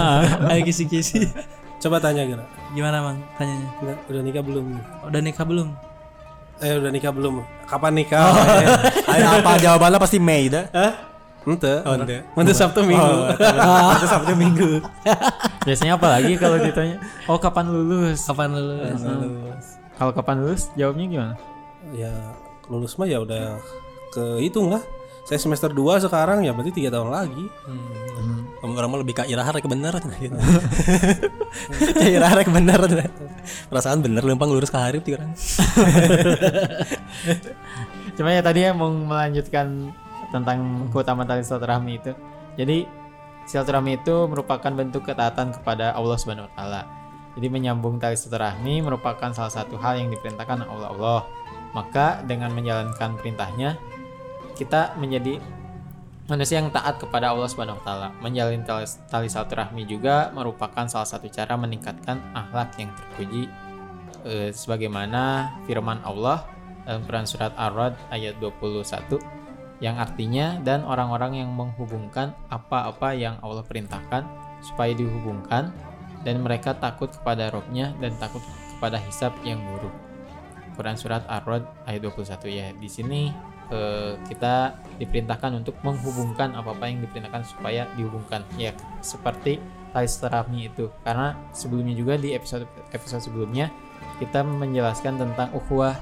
Ayo 0.49 0.61
kisi-kisi. 0.65 1.29
Coba 1.77 2.01
tanya 2.01 2.25
kira. 2.25 2.43
Gimana, 2.73 3.05
Mang? 3.05 3.19
Tanyanya. 3.37 3.69
Udah, 3.85 3.95
udah 4.09 4.21
nikah 4.25 4.43
belum? 4.43 4.65
Udah 5.05 5.21
nikah 5.21 5.45
belum? 5.45 5.67
Eh 6.63 6.73
udah 6.79 6.91
nikah 6.95 7.11
belum? 7.11 7.43
Kapan 7.67 7.91
nikah? 8.01 8.23
Ayo 9.09 9.25
apa 9.41 9.59
jawabannya 9.59 9.99
pasti 9.99 10.17
Mei 10.17 10.47
dah. 10.47 10.65
Hah? 10.71 11.12
Ente. 11.43 11.73
Oh, 11.83 11.93
ente. 11.99 12.17
Ente 12.23 12.53
Sabtu 12.55 12.87
Minggu. 12.87 13.35
Itu 13.99 14.07
Sabtu 14.15 14.31
Minggu. 14.33 14.69
Biasanya 15.67 15.99
apa 15.99 16.07
lagi 16.19 16.39
kalau 16.39 16.55
ditanya? 16.55 17.03
Oh 17.27 17.35
kapan 17.35 17.67
lulus? 17.67 18.23
Kapan 18.23 18.55
lulus? 18.55 19.65
Kalau 19.99 20.11
kapan 20.15 20.35
lulus 20.43 20.71
jawabnya 20.73 21.05
gimana? 21.07 21.35
ya 21.91 22.15
lulus 22.71 22.95
mah 22.95 23.03
ya 23.05 23.19
udah 23.19 23.59
kehitung 24.15 24.71
lah. 24.71 24.79
Saya 25.23 25.39
semester 25.39 25.71
2 25.71 26.03
sekarang 26.03 26.43
ya 26.43 26.51
berarti 26.55 26.71
tiga 26.71 26.91
tahun 26.91 27.11
lagi. 27.11 27.43
Kamu 28.59 28.71
orang 28.79 28.91
mah 28.91 28.99
lebih 29.03 29.15
ke 29.19 29.23
iraha 29.27 29.51
rek 29.51 29.67
bener 29.67 29.91
gitu. 30.23 30.35
Ya 31.99 32.07
iraha 32.19 32.39
rek 32.39 32.47
bener. 32.47 32.79
Perasaan 33.67 33.99
bener 33.99 34.23
lempang 34.23 34.47
lurus 34.47 34.71
ke 34.71 34.79
harip 34.79 35.03
tiga 35.03 35.19
orang. 35.23 35.31
Cuma 38.15 38.29
ya 38.31 38.41
tadi 38.43 38.59
ya 38.63 38.71
mau 38.71 38.91
melanjutkan 38.91 39.91
tentang 40.33 40.89
keutamaan 40.89 41.29
tali 41.29 41.45
silaturahmi 41.45 41.93
itu. 42.01 42.11
Jadi 42.57 42.89
silaturahmi 43.45 44.01
itu 44.01 44.25
merupakan 44.25 44.73
bentuk 44.73 45.05
ketaatan 45.05 45.53
kepada 45.53 45.93
Allah 45.93 46.17
Subhanahu 46.17 46.49
wa 46.49 46.53
taala. 46.57 46.81
Jadi 47.37 47.47
menyambung 47.53 48.01
tali 48.01 48.17
silaturahmi 48.17 48.81
merupakan 48.81 49.29
salah 49.29 49.53
satu 49.53 49.77
hal 49.77 50.01
yang 50.01 50.09
diperintahkan 50.09 50.65
oleh 50.65 50.87
Allah. 50.89 51.21
Maka 51.77 52.25
dengan 52.25 52.49
menjalankan 52.53 53.17
perintahnya 53.21 53.77
kita 54.57 54.97
menjadi 54.97 55.37
manusia 56.29 56.61
yang 56.61 56.69
taat 56.73 56.97
kepada 56.97 57.29
Allah 57.29 57.45
Subhanahu 57.45 57.77
wa 57.77 57.85
taala. 57.85 58.07
Menjalin 58.25 58.65
tali, 58.65 58.89
tali 59.05 59.29
silaturahmi 59.29 59.85
juga 59.85 60.33
merupakan 60.33 60.89
salah 60.89 61.05
satu 61.05 61.29
cara 61.29 61.53
meningkatkan 61.53 62.17
akhlak 62.33 62.73
yang 62.81 62.89
terpuji 62.97 63.45
eh, 64.25 64.49
sebagaimana 64.49 65.53
firman 65.69 66.01
Allah 66.01 66.49
dalam 66.83 67.03
Quran 67.07 67.27
surat 67.27 67.51
Ar-Rad 67.55 67.95
ayat 68.11 68.35
21 68.43 69.42
yang 69.83 69.99
artinya 69.99 70.63
dan 70.63 70.87
orang-orang 70.87 71.43
yang 71.43 71.51
menghubungkan 71.51 72.31
apa-apa 72.47 73.11
yang 73.11 73.35
Allah 73.43 73.67
perintahkan 73.67 74.23
supaya 74.63 74.95
dihubungkan 74.95 75.75
dan 76.23 76.39
mereka 76.39 76.71
takut 76.79 77.11
kepada 77.11 77.51
robnya 77.51 77.91
dan 77.99 78.15
takut 78.15 78.39
kepada 78.71 78.95
hisab 79.03 79.35
yang 79.43 79.59
buruk. 79.59 79.91
Quran 80.79 80.95
surat 80.95 81.27
Ar-Rod 81.27 81.67
ayat 81.83 81.99
21 81.99 82.47
ya. 82.47 82.67
Di 82.71 82.87
sini 82.87 83.27
eh, 83.75 84.15
kita 84.31 84.79
diperintahkan 85.03 85.51
untuk 85.59 85.75
menghubungkan 85.83 86.55
apa-apa 86.55 86.87
yang 86.87 87.03
diperintahkan 87.03 87.43
supaya 87.43 87.83
dihubungkan 87.99 88.47
ya 88.55 88.71
seperti 89.03 89.59
tali 89.91 90.09
silaturahmi 90.09 90.73
itu 90.73 90.89
karena 91.05 91.37
sebelumnya 91.53 91.93
juga 91.93 92.17
di 92.17 92.33
episode 92.33 92.65
episode 92.95 93.21
sebelumnya 93.21 93.69
kita 94.17 94.41
menjelaskan 94.41 95.21
tentang 95.21 95.53
ukhuwah 95.53 95.93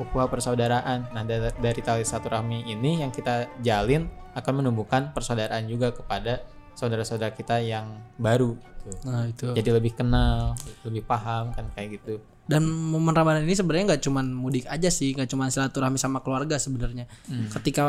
ukhuwah 0.00 0.26
persaudaraan. 0.30 1.10
Nah, 1.14 1.22
dari, 1.26 1.80
tali 1.80 2.02
silaturahmi 2.02 2.66
ini 2.66 3.02
yang 3.02 3.10
kita 3.14 3.50
jalin 3.62 4.10
akan 4.34 4.64
menumbuhkan 4.64 5.14
persaudaraan 5.14 5.66
juga 5.70 5.94
kepada 5.94 6.42
saudara-saudara 6.74 7.30
kita 7.32 7.62
yang 7.62 8.02
baru 8.18 8.58
gitu. 8.58 8.90
Nah, 9.06 9.24
itu. 9.30 9.46
Jadi 9.54 9.70
lebih 9.70 9.92
kenal, 9.94 10.58
lebih 10.82 11.06
paham 11.06 11.54
kan 11.54 11.70
kayak 11.72 12.02
gitu. 12.02 12.18
Dan 12.44 12.68
momen 12.68 13.16
Ramadan 13.16 13.48
ini 13.48 13.56
sebenarnya 13.56 13.96
nggak 13.96 14.02
cuman 14.04 14.26
mudik 14.36 14.68
aja 14.68 14.92
sih, 14.92 15.16
nggak 15.16 15.32
cuman 15.32 15.48
silaturahmi 15.48 15.96
sama 15.96 16.20
keluarga 16.20 16.60
sebenarnya. 16.60 17.08
Ketika 17.56 17.82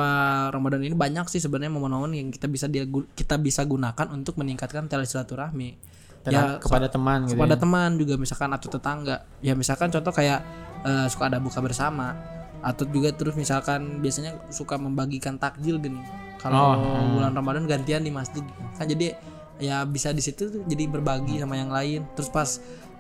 Ramadan 0.48 0.80
ini 0.80 0.96
banyak 0.96 1.28
sih 1.28 1.44
sebenarnya 1.44 1.76
momen-momen 1.76 2.16
yang 2.16 2.28
kita 2.32 2.48
bisa 2.48 2.72
dia 2.72 2.88
kita 2.88 3.36
bisa 3.36 3.68
gunakan 3.68 4.08
untuk 4.16 4.40
meningkatkan 4.40 4.88
tali 4.88 5.04
silaturahmi. 5.04 5.76
Dan 6.26 6.58
kepada 6.58 6.90
teman 6.90 7.30
gitu. 7.30 7.38
kepada 7.38 7.54
ya. 7.54 7.62
teman 7.62 7.90
juga 8.02 8.16
misalkan 8.18 8.50
atau 8.56 8.68
tetangga. 8.72 9.28
Ya 9.44 9.54
misalkan 9.54 9.92
contoh 9.92 10.10
kayak 10.10 10.42
eh, 10.86 11.08
suka 11.10 11.34
ada 11.34 11.42
buka 11.42 11.60
bersama 11.60 12.14
atau 12.62 12.86
juga 12.86 13.14
terus 13.14 13.34
misalkan 13.34 14.00
biasanya 14.02 14.38
suka 14.50 14.78
membagikan 14.78 15.38
takjil 15.38 15.78
gini. 15.78 16.02
Kalau 16.38 16.78
bulan 17.18 17.34
Ramadan 17.34 17.66
gantian 17.66 18.06
di 18.06 18.14
masjid 18.14 18.46
kan 18.78 18.86
jadi 18.86 19.18
ya 19.58 19.82
bisa 19.88 20.14
di 20.14 20.22
situ 20.22 20.52
tuh 20.52 20.62
jadi 20.70 20.86
berbagi 20.86 21.42
sama 21.42 21.58
yang 21.58 21.74
lain. 21.74 22.06
Terus 22.14 22.30
pas 22.30 22.50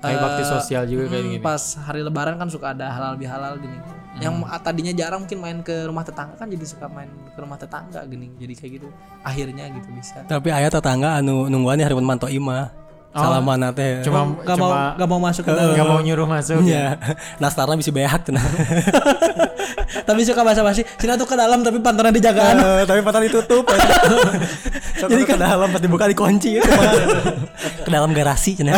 Kayak 0.05 0.21
bakti 0.21 0.43
eh, 0.43 0.49
sosial 0.49 0.83
juga 0.85 1.03
kayak 1.09 1.23
Hmm, 1.23 1.31
gini. 1.33 1.41
Pas 1.41 1.63
hari 1.81 2.01
lebaran 2.05 2.35
kan 2.37 2.47
suka 2.51 2.77
ada 2.77 2.93
halal 2.93 3.17
bihalal 3.17 3.57
gini. 3.57 3.79
Yang 4.21 4.33
Hmm. 4.45 4.61
tadinya 4.61 4.93
jarang 4.93 5.25
mungkin 5.25 5.39
main 5.41 5.57
ke 5.65 5.75
rumah 5.89 6.05
tetangga 6.05 6.35
kan 6.37 6.47
jadi 6.47 6.65
suka 6.67 6.85
main 6.85 7.09
ke 7.09 7.39
rumah 7.41 7.57
tetangga 7.57 8.05
gini. 8.05 8.29
Jadi 8.37 8.53
kayak 8.53 8.71
gitu. 8.81 8.87
Akhirnya 9.25 9.65
gitu 9.73 9.89
bisa. 9.97 10.21
Tapi 10.29 10.53
ayah 10.53 10.69
tetangga 10.69 11.17
anu 11.17 11.49
nungguan 11.49 11.81
hari 11.81 11.95
manto 11.97 12.29
ima. 12.29 12.69
Salaman 13.15 13.71
teh. 13.71 14.03
Cuma 14.03 14.27
Gak 14.43 14.59
mau 14.59 14.69
cuma 14.75 14.99
gak 14.99 15.07
mau 15.07 15.19
masuk 15.23 15.43
ke 15.47 15.51
dalam. 15.55 15.71
nggak 15.71 15.87
mau 15.87 15.99
nyuruh 16.03 16.27
masuk. 16.27 16.59
Ya, 16.67 16.99
nastarna 17.41 17.79
bisa 17.79 17.95
beak 17.95 18.11
tenang. 18.27 18.43
tapi 20.07 20.19
suka 20.27 20.43
basa-basi. 20.43 20.83
Sini 20.99 21.15
tuh 21.15 21.23
ke 21.23 21.39
dalam 21.39 21.63
tapi 21.63 21.79
pantaran 21.79 22.11
dijagaan. 22.11 22.59
Eh, 22.59 22.83
tapi 22.83 22.99
patah 22.99 23.23
ditutup. 23.23 23.63
Jadi 24.99 25.23
ke 25.23 25.35
dalam 25.39 25.71
pas 25.71 25.79
dibuka 25.79 26.11
dikunci 26.11 26.59
ya. 26.59 26.63
ke 27.83 27.89
dalam 27.89 28.11
garasi 28.11 28.59
cenah. 28.59 28.75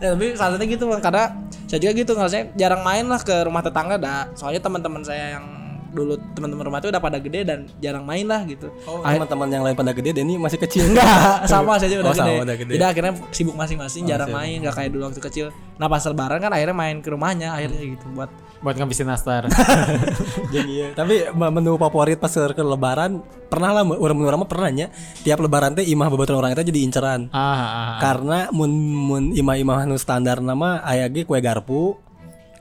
Ya, 0.00 0.16
tapi 0.16 0.34
salahnya 0.36 0.66
gitu 0.66 0.84
karena 0.98 1.24
saya 1.68 1.78
juga 1.80 1.92
gitu 1.94 2.12
nggak 2.16 2.30
saya 2.32 2.42
jarang 2.56 2.82
main 2.84 3.04
lah 3.08 3.20
ke 3.20 3.44
rumah 3.44 3.60
tetangga 3.60 3.96
dah. 4.00 4.24
Soalnya 4.32 4.60
teman-teman 4.64 5.04
saya 5.04 5.36
yang 5.36 5.44
dulu 5.92 6.16
teman-teman 6.32 6.64
rumah 6.66 6.80
itu 6.80 6.88
udah 6.88 7.02
pada 7.04 7.20
gede 7.20 7.40
dan 7.44 7.68
jarang 7.78 8.02
main 8.08 8.24
lah 8.24 8.42
gitu. 8.48 8.72
Oh, 8.88 9.04
teman-teman 9.04 9.48
yang 9.52 9.62
lain 9.62 9.76
pada 9.76 9.92
gede 9.92 10.16
Denny 10.16 10.40
masih 10.40 10.58
kecil. 10.58 10.88
Enggak, 10.88 11.44
sama 11.52 11.76
saja 11.76 12.00
udah 12.00 12.10
Oh, 12.10 12.16
sama, 12.16 12.32
gede. 12.32 12.42
udah 12.42 12.56
gede. 12.56 12.72
Jadi 12.80 12.84
akhirnya 12.88 13.12
sibuk 13.30 13.54
masing-masing, 13.54 14.02
jarang 14.08 14.32
main, 14.32 14.56
nggak 14.64 14.74
kayak 14.74 14.90
dulu 14.90 15.12
waktu 15.12 15.20
kecil. 15.20 15.46
Nah 15.76 15.86
pas 15.86 16.02
lebaran 16.02 16.40
kan 16.40 16.50
akhirnya 16.50 16.76
main 16.76 16.96
ke 17.04 17.08
rumahnya 17.12 17.52
akhirnya 17.52 17.80
gitu 17.84 18.06
buat 18.16 18.32
Buat 18.62 18.78
ngabisin 18.78 19.10
nastar. 19.10 19.50
Jadi 20.54 20.70
iya. 20.70 20.88
Tapi 20.94 21.34
menu 21.34 21.74
favorit 21.74 22.14
pas 22.22 22.30
ke 22.30 22.62
lebaran 22.62 23.18
pernah 23.50 23.74
lah 23.74 23.82
orang 23.82 24.16
menu 24.16 24.26
orang 24.30 24.46
pernah 24.46 24.70
nya. 24.70 24.86
Tiap 25.26 25.42
lebaran 25.42 25.74
teh 25.74 25.82
imah 25.82 26.06
beberapa 26.08 26.38
orang 26.38 26.54
itu 26.54 26.70
jadi 26.70 26.80
inceran. 26.86 27.26
ah, 27.34 27.42
ah, 27.42 27.58
ah. 27.58 27.98
Karena 27.98 28.38
mun 28.54 28.70
mun 28.94 29.24
imah-imah 29.34 29.84
nu 29.90 29.98
standar 29.98 30.38
nama 30.38 30.78
aya 30.86 31.10
ge 31.10 31.26
kue 31.26 31.42
garpu, 31.42 31.98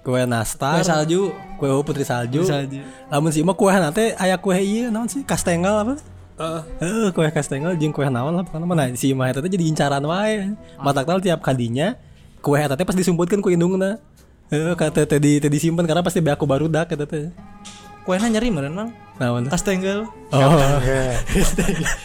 kue 0.02 0.22
nastar, 0.26 0.82
kue 0.82 0.86
salju. 0.86 1.22
kue 1.62 1.70
putri 1.86 2.02
salju. 2.02 2.42
salju. 2.42 2.82
Lamun 3.14 3.30
si 3.30 3.46
imah 3.46 3.54
kue 3.54 3.70
teh 3.94 4.18
aya 4.18 4.36
kue 4.42 4.58
ieu 4.58 4.90
naon 4.90 5.06
sih? 5.06 5.22
Kastengel 5.22 5.78
apa? 5.78 5.94
Heeh. 6.42 6.62
Heeh, 6.82 7.08
kue 7.14 7.30
kastengel 7.30 7.78
jeung 7.78 7.94
kue 7.94 8.10
naon 8.10 8.34
lah 8.34 8.42
pokona 8.42 8.66
mah 8.66 8.76
nah, 8.76 8.90
si 8.98 9.14
imah 9.14 9.30
eta 9.30 9.46
jadi 9.46 9.62
incaran 9.62 10.02
wae. 10.02 10.58
Matak 10.82 11.06
tal 11.06 11.22
tiap 11.22 11.46
kadinya 11.46 11.94
kue 12.42 12.58
eta 12.58 12.74
teh 12.74 12.86
pas 12.86 12.98
disumputkeun 12.98 13.46
ku 13.46 13.54
indungna. 13.54 14.02
Heeh, 14.50 14.74
kata 14.74 15.06
teh 15.06 15.22
di 15.22 15.38
teh 15.38 15.54
disimpen 15.54 15.86
karena 15.86 16.02
pasti 16.02 16.18
beaku 16.18 16.50
barudak 16.50 16.90
eta 16.90 17.06
teh. 17.06 17.30
Kuenya 18.02 18.34
nyeri 18.34 18.50
meren 18.50 18.74
mang. 18.74 18.90
Naon? 19.22 19.46
Kastenggel. 19.54 20.10
Oh. 20.34 20.58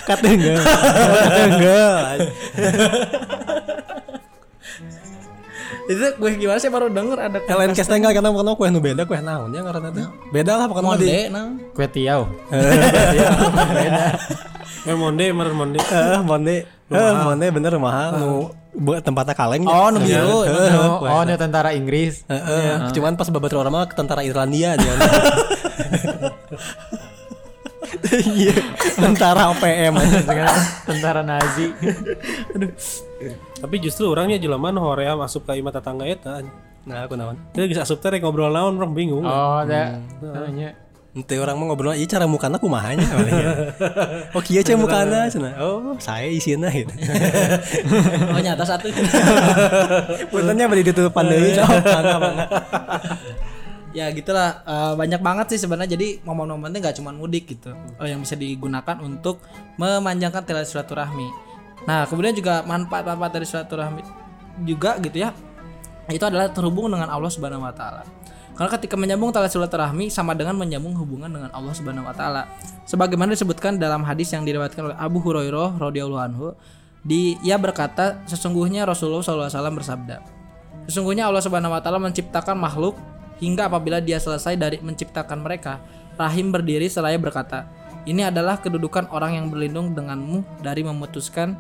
Katenggel. 0.05 0.61
Katenggel. 1.25 2.21
Itu 5.87 6.03
kue 6.19 6.35
gimana 6.35 6.59
sih 6.59 6.67
baru 6.67 6.91
denger 6.91 7.19
ada 7.31 7.39
kue 7.39 7.55
Lain 7.55 7.71
kastengel 7.71 8.11
karena 8.11 8.31
bukan 8.35 8.59
kue 8.59 8.69
nu 8.75 8.83
beda 8.83 9.07
kue 9.07 9.19
naon 9.23 9.55
ya 9.55 9.63
ngaranna 9.63 9.91
teh. 9.95 10.07
Beda 10.35 10.59
lah 10.59 10.67
pokoknya 10.67 10.89
monde 10.91 11.19
nang. 11.31 11.49
Kue 11.75 11.87
tiaw. 11.87 12.27
Eh 14.87 14.95
monde 14.95 15.25
meren 15.31 15.55
monde. 15.55 15.79
Eh, 15.79 16.21
monde. 16.23 16.57
Eh, 16.67 17.13
monde 17.23 17.47
bener 17.51 17.73
mahal 17.79 18.11
nu 18.19 18.31
buat 18.77 19.01
tempatnya 19.01 19.33
kaleng. 19.33 19.65
Oh, 19.65 19.89
nu 19.89 20.05
biru. 20.05 20.45
Oh, 21.01 21.21
ini 21.25 21.35
tentara 21.41 21.73
Inggris. 21.73 22.29
Heeh, 22.29 22.93
cuman 22.93 23.17
pas 23.17 23.25
babat 23.33 23.57
orang 23.57 23.73
mah 23.73 23.89
ke 23.89 23.97
tentara 23.97 24.21
Irlandia 24.21 24.77
dia. 24.77 24.93
Iya, 28.39 28.57
tentara 28.97 29.53
OPM. 29.55 29.95
Dengan 30.25 30.55
tentara 30.87 31.21
Nazi. 31.25 31.73
Tapi 33.57 33.77
justru 33.81 34.13
orangnya 34.13 34.37
jelema 34.37 34.69
nu 34.71 34.85
horea 34.85 35.17
masuk 35.17 35.49
ke 35.49 35.59
imah 35.59 35.73
tetangga 35.73 36.05
eta. 36.05 36.45
Nah, 36.87 37.03
aku 37.09 37.19
naon? 37.19 37.35
Dia 37.51 37.67
geus 37.67 37.83
asup 37.83 37.99
teh 37.99 38.15
ngobrol 38.23 38.53
naon 38.53 38.79
orang 38.79 38.95
bingung. 38.95 39.27
Oh, 39.27 39.65
ada. 39.65 39.99
Namanya. 40.23 40.87
Ente 41.17 41.33
orang 41.41 41.57
mau 41.57 41.73
ngobrol, 41.73 41.97
iya 41.97 42.05
cara 42.05 42.29
mukana 42.29 42.61
kumahanya 42.61 43.09
Oh 44.37 44.45
kieu 44.45 44.61
cenah 44.61 44.77
mukana 44.77 45.19
cenah. 45.33 45.57
Oh, 45.65 45.97
saya 45.97 46.29
isina 46.29 46.69
gitu. 46.69 46.93
Oh 48.37 48.41
nyata 48.45 48.69
satu. 48.69 48.93
Puntennya 50.29 50.69
beri 50.69 50.85
ditutupan 50.85 51.25
deui. 51.25 51.57
Oh, 51.57 51.65
mangga 51.73 52.17
mangga. 52.21 52.47
Ya 53.97 54.13
gitulah. 54.13 54.61
Eh, 54.69 54.95
banyak 55.01 55.21
banget 55.25 55.57
sih 55.57 55.65
sebenarnya. 55.65 55.97
Jadi 55.97 56.21
momen-momennya 56.21 56.79
nggak 56.85 56.97
cuma 57.01 57.17
mudik 57.17 57.49
gitu. 57.49 57.73
Eh, 57.97 58.13
yang 58.13 58.21
bisa 58.21 58.37
digunakan 58.37 59.01
untuk 59.01 59.41
memanjangkan 59.81 60.45
tali 60.45 60.69
silaturahmi. 60.69 61.29
Nah 61.89 62.05
kemudian 62.05 62.37
juga 62.37 62.61
manfaat-manfaat 62.69 63.33
dari 63.33 63.47
silaturahmi 63.49 64.03
juga 64.69 64.97
gitu 65.01 65.21
ya 65.21 65.33
itu 66.07 66.23
adalah 66.23 66.49
terhubung 66.55 66.87
dengan 66.87 67.11
Allah 67.11 67.31
Subhanahu 67.33 67.67
Wa 67.67 67.75
Taala. 67.75 68.03
Karena 68.57 68.71
ketika 68.79 68.95
menyambung 68.95 69.35
tali 69.35 69.51
silaturahmi 69.51 70.07
sama 70.09 70.33
dengan 70.39 70.55
menyambung 70.55 70.95
hubungan 70.95 71.29
dengan 71.29 71.51
Allah 71.51 71.75
Subhanahu 71.75 72.07
Wa 72.07 72.15
Taala. 72.15 72.43
Sebagaimana 72.87 73.35
disebutkan 73.35 73.77
dalam 73.77 74.07
hadis 74.07 74.31
yang 74.31 74.47
diriwayatkan 74.47 74.93
oleh 74.93 74.97
Abu 74.97 75.19
Hurairah 75.19 75.83
radhiyallahu 75.83 76.23
anhu 76.23 76.47
di 77.07 77.35
ia 77.43 77.59
berkata 77.59 78.23
sesungguhnya 78.27 78.83
Rasulullah 78.83 79.23
SAW 79.23 79.79
bersabda 79.79 80.23
Sesungguhnya 80.91 81.27
Allah 81.27 81.43
Subhanahu 81.43 81.75
wa 81.75 81.83
taala 81.83 81.99
menciptakan 81.99 82.55
makhluk 82.59 82.95
hingga 83.41 83.69
apabila 83.69 84.01
dia 84.01 84.17
selesai 84.17 84.57
dari 84.57 84.81
menciptakan 84.81 85.45
mereka, 85.45 85.81
rahim 86.17 86.53
berdiri 86.53 86.89
seraya 86.89 87.21
berkata, 87.21 87.69
"Ini 88.09 88.33
adalah 88.33 88.61
kedudukan 88.61 89.13
orang 89.13 89.37
yang 89.37 89.47
berlindung 89.53 89.93
denganmu 89.93 90.63
dari 90.65 90.83
memutuskan." 90.85 91.57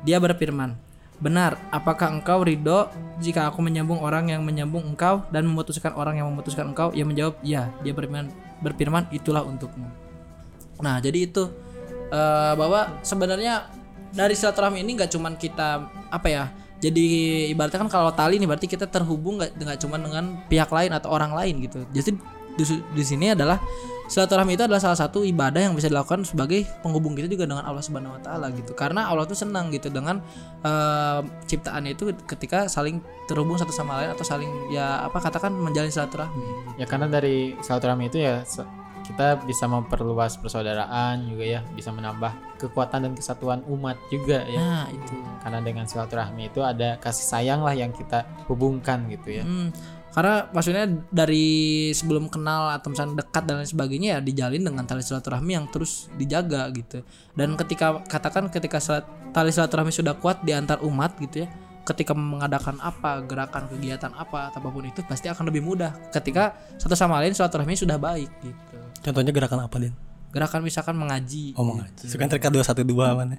Dia 0.00 0.16
berfirman, 0.16 0.76
"Benar, 1.20 1.60
apakah 1.68 2.08
engkau 2.08 2.40
ridho 2.40 2.88
jika 3.20 3.52
aku 3.52 3.60
menyambung 3.60 4.00
orang 4.00 4.32
yang 4.32 4.40
menyambung 4.40 4.96
engkau 4.96 5.28
dan 5.28 5.44
memutuskan 5.44 5.92
orang 5.92 6.16
yang 6.16 6.28
memutuskan 6.32 6.72
engkau?" 6.72 6.92
Ia 6.96 7.04
menjawab, 7.04 7.36
"Ya." 7.44 7.68
Dia 7.84 7.92
berfirman, 7.92 8.32
berfirman, 8.64 9.12
"Itulah 9.12 9.44
untukmu." 9.44 9.88
Nah, 10.80 10.96
jadi 10.98 11.28
itu 11.28 11.48
eh, 12.10 12.52
bahwa 12.58 12.98
sebenarnya 13.06 13.70
dari 14.10 14.34
silaturahmi 14.34 14.82
ini 14.82 14.98
nggak 14.98 15.12
cuman 15.14 15.38
kita 15.38 15.86
apa 16.10 16.28
ya? 16.28 16.44
Jadi 16.80 17.06
ibaratnya 17.52 17.84
kan 17.84 17.90
kalau 17.92 18.10
tali 18.16 18.40
nih 18.40 18.48
berarti 18.48 18.64
kita 18.64 18.88
terhubung 18.88 19.36
nggak 19.36 19.52
nggak 19.52 19.78
cuman 19.84 20.00
dengan 20.00 20.24
pihak 20.48 20.72
lain 20.72 20.90
atau 20.96 21.12
orang 21.12 21.36
lain 21.36 21.60
gitu. 21.60 21.84
Jadi 21.92 22.16
di, 22.56 22.64
di 22.96 23.04
sini 23.04 23.36
adalah 23.36 23.60
silaturahmi 24.10 24.58
itu 24.58 24.66
adalah 24.66 24.82
salah 24.82 24.98
satu 24.98 25.22
ibadah 25.22 25.70
yang 25.70 25.78
bisa 25.78 25.86
dilakukan 25.86 26.26
sebagai 26.26 26.66
penghubung 26.82 27.14
kita 27.14 27.30
juga 27.30 27.46
dengan 27.46 27.62
Allah 27.62 27.84
Subhanahu 27.84 28.18
wa 28.18 28.22
taala 28.24 28.50
gitu. 28.56 28.74
Karena 28.74 29.06
Allah 29.06 29.22
tuh 29.28 29.38
senang 29.38 29.70
gitu 29.70 29.86
dengan 29.92 30.18
eh, 30.66 31.20
ciptaannya 31.46 31.94
itu 31.94 32.10
ketika 32.26 32.66
saling 32.66 32.98
terhubung 33.30 33.54
satu 33.54 33.70
sama 33.70 34.02
lain 34.02 34.10
atau 34.10 34.26
saling 34.26 34.50
ya 34.74 35.06
apa 35.06 35.22
katakan 35.22 35.54
menjalin 35.54 35.92
silaturahmi. 35.92 36.80
Ya 36.80 36.88
karena 36.90 37.06
dari 37.06 37.54
silaturahmi 37.62 38.10
itu 38.10 38.18
ya 38.18 38.42
kita 39.10 39.42
bisa 39.42 39.66
memperluas 39.66 40.38
persaudaraan 40.38 41.26
juga 41.26 41.58
ya, 41.58 41.60
bisa 41.74 41.90
menambah 41.90 42.30
kekuatan 42.62 43.10
dan 43.10 43.12
kesatuan 43.18 43.60
umat 43.66 43.98
juga 44.08 44.46
ya. 44.46 44.60
Nah, 44.62 44.86
itu. 44.94 45.18
Karena 45.42 45.58
dengan 45.58 45.84
silaturahmi 45.90 46.54
itu 46.54 46.62
ada 46.62 46.94
kasih 47.02 47.26
sayang 47.26 47.66
lah 47.66 47.74
yang 47.74 47.90
kita 47.90 48.22
hubungkan 48.46 49.10
gitu 49.10 49.42
ya. 49.42 49.44
Hmm, 49.44 49.74
karena 50.10 50.50
maksudnya 50.50 50.90
dari 51.14 51.90
sebelum 51.94 52.26
kenal 52.26 52.74
atau 52.74 52.90
misalnya 52.90 53.22
dekat 53.22 53.46
dan 53.46 53.62
lain 53.62 53.70
sebagainya 53.70 54.08
ya 54.14 54.20
dijalin 54.22 54.62
dengan 54.66 54.82
tali 54.82 55.06
silaturahmi 55.06 55.54
yang 55.54 55.70
terus 55.70 56.10
dijaga 56.18 56.66
gitu 56.74 57.06
dan 57.38 57.54
ketika 57.54 58.02
katakan 58.10 58.50
ketika 58.50 58.82
silat- 58.82 59.06
tali 59.30 59.54
silaturahmi 59.54 59.94
sudah 59.94 60.18
kuat 60.18 60.42
di 60.42 60.50
antar 60.50 60.82
umat 60.82 61.14
gitu 61.22 61.46
ya 61.46 61.48
ketika 61.86 62.12
mengadakan 62.12 62.76
apa 62.82 63.22
gerakan 63.24 63.70
kegiatan 63.70 64.12
apa 64.18 64.50
apa 64.50 64.68
pun 64.68 64.84
itu 64.84 65.00
pasti 65.06 65.30
akan 65.30 65.46
lebih 65.46 65.62
mudah 65.62 65.94
ketika 66.10 66.58
satu 66.76 66.98
sama 66.98 67.22
lain 67.22 67.32
silaturahmi 67.32 67.78
sudah 67.78 67.96
baik 67.96 68.30
gitu 68.42 68.69
Contohnya 69.00 69.32
gerakan 69.32 69.64
apa, 69.64 69.76
Din? 69.80 69.94
gerakan 70.30 70.62
misalkan 70.62 70.94
mengaji 70.94 71.58
Ngomong 71.58 71.82
aja. 71.82 72.06
Suka 72.06 72.30
terkat 72.30 72.54
212 72.54 72.86
mana? 73.18 73.36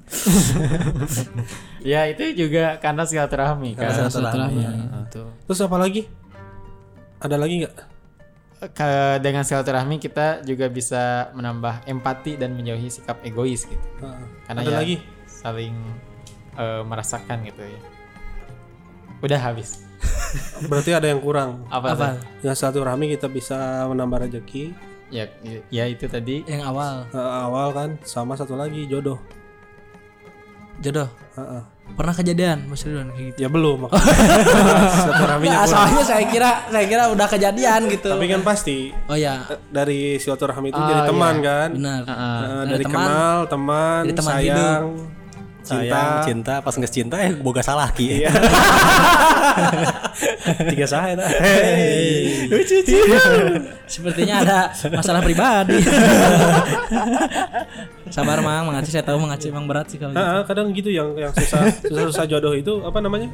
Ya 1.82 2.04
itu 2.12 2.36
juga 2.36 2.78
karena 2.84 3.08
silaturahmi 3.08 3.80
kan. 3.80 4.12
silaturahmi 4.12 4.64
itu 5.08 5.24
Terus 5.48 5.60
apa 5.64 5.78
lagi? 5.80 6.02
Ada 7.24 7.36
lagi 7.40 7.64
nggak? 7.64 7.76
Ke- 8.76 9.18
dengan 9.24 9.42
silaturahmi 9.42 9.98
kita 9.98 10.46
juga 10.46 10.70
bisa 10.70 11.32
menambah 11.34 11.88
empati 11.90 12.38
dan 12.38 12.54
menjauhi 12.54 12.92
sikap 12.92 13.24
egois 13.26 13.66
gitu. 13.66 13.88
Heeh. 14.04 14.26
Karena 14.46 14.60
Ada 14.62 14.70
ya 14.70 14.78
lagi? 14.84 14.96
saling 15.26 15.76
eh, 16.60 16.82
merasakan 16.86 17.38
gitu 17.48 17.64
ya. 17.64 17.82
Udah 19.24 19.40
habis. 19.40 19.82
Berarti 20.70 20.92
ada 20.92 21.08
yang 21.08 21.24
kurang. 21.24 21.66
Apa? 21.72 21.96
apa 21.96 22.08
satu 22.54 22.84
rami 22.84 23.16
kita 23.16 23.32
bisa 23.32 23.88
menambah 23.88 24.28
rezeki. 24.28 24.91
Ya, 25.12 25.28
ya 25.70 25.84
itu 25.86 26.08
tadi. 26.08 26.42
yang 26.46 26.64
awal 26.64 27.04
Eh, 27.10 27.20
awal 27.20 27.68
kan 27.72 27.90
sama 28.02 28.34
satu 28.34 28.56
lagi 28.56 28.86
jodoh. 28.86 29.20
jodoh 30.80 31.06
Heeh. 31.32 31.62
pernah 31.92 32.10
kejadian 32.12 32.66
Mas 32.66 32.82
Ridwan 32.82 33.12
kayak 33.12 33.26
gitu 33.30 33.38
Ya 33.38 33.48
belum. 33.48 33.78
makanya. 33.84 34.08
kurang. 35.14 35.40
soalnya 35.68 36.02
saya 36.02 36.24
kira 36.26 36.50
saya 36.66 36.86
kira 36.88 37.04
udah 37.08 37.28
kejadian 37.28 37.82
gitu 37.88 38.10
Tapi 38.10 38.26
kan 38.26 38.42
pasti 38.42 38.78
oh 39.06 39.14
ya 39.14 39.44
dari 39.70 40.16
silaturahmi 40.16 40.72
itu 40.72 40.76
Oh, 40.76 40.88
jadi 40.88 41.02
teman 41.06 41.36
iya. 41.36 41.46
kan. 41.46 41.70
benar 41.72 42.02
Heeh. 42.02 42.16
Eh, 42.18 42.48
Dari 42.48 42.70
dari 42.72 42.84
teman, 42.84 42.96
kenal, 42.98 43.38
teman, 43.46 44.02
dari 44.02 44.16
teman 44.16 44.32
sayang, 44.34 44.84
Sayang, 45.62 46.26
cinta, 46.26 46.54
pas 46.60 46.74
nggak 46.74 46.94
cinta 46.94 47.16
eh 47.22 47.32
boga 47.38 47.62
salah 47.62 47.94
ki. 47.94 48.26
tiga 50.74 50.86
saya 50.90 51.14
dah. 51.18 51.30
sepertinya 53.86 54.36
ada 54.42 54.60
masalah 54.94 55.22
pribadi 55.22 55.78
sabar 58.12 58.44
mang 58.44 58.68
mengaji 58.68 58.92
saya 58.92 59.08
tahu 59.08 59.24
mengaji 59.24 59.48
emang 59.50 59.66
berat 59.66 59.88
sih 59.88 59.96
kalau 59.96 60.12
gitu. 60.12 60.20
Heeh, 60.20 60.42
kadang 60.44 60.68
gitu 60.76 60.90
yang 60.92 61.16
yang 61.16 61.32
susah 61.32 61.64
susah 61.88 62.04
susah 62.12 62.26
jodoh 62.28 62.52
itu 62.52 62.84
apa 62.84 63.00
namanya? 63.00 63.32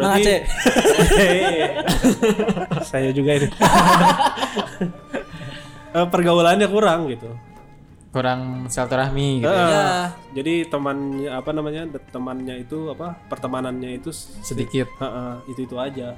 Mang 0.00 0.16
Aceh. 0.16 0.40
saya 2.88 3.12
juga 3.12 3.36
ini. 3.36 3.48
Eh, 5.96 6.06
pergaulannya 6.08 6.68
kurang 6.68 7.12
gitu. 7.12 7.28
Kurang 8.16 8.72
silaturahmi 8.72 9.44
gitu. 9.44 9.52
Heeh. 9.52 9.68
ya. 9.68 9.76
Ya. 9.76 9.92
Jadi 10.32 10.54
temannya 10.72 11.28
apa 11.28 11.50
namanya? 11.52 11.82
Temannya 12.08 12.54
itu 12.64 12.88
apa? 12.88 13.12
Pertemanannya 13.28 14.00
itu 14.00 14.08
Sedikit. 14.40 14.88
Heeh, 14.96 15.52
itu 15.52 15.68
itu 15.68 15.76
aja. 15.76 16.16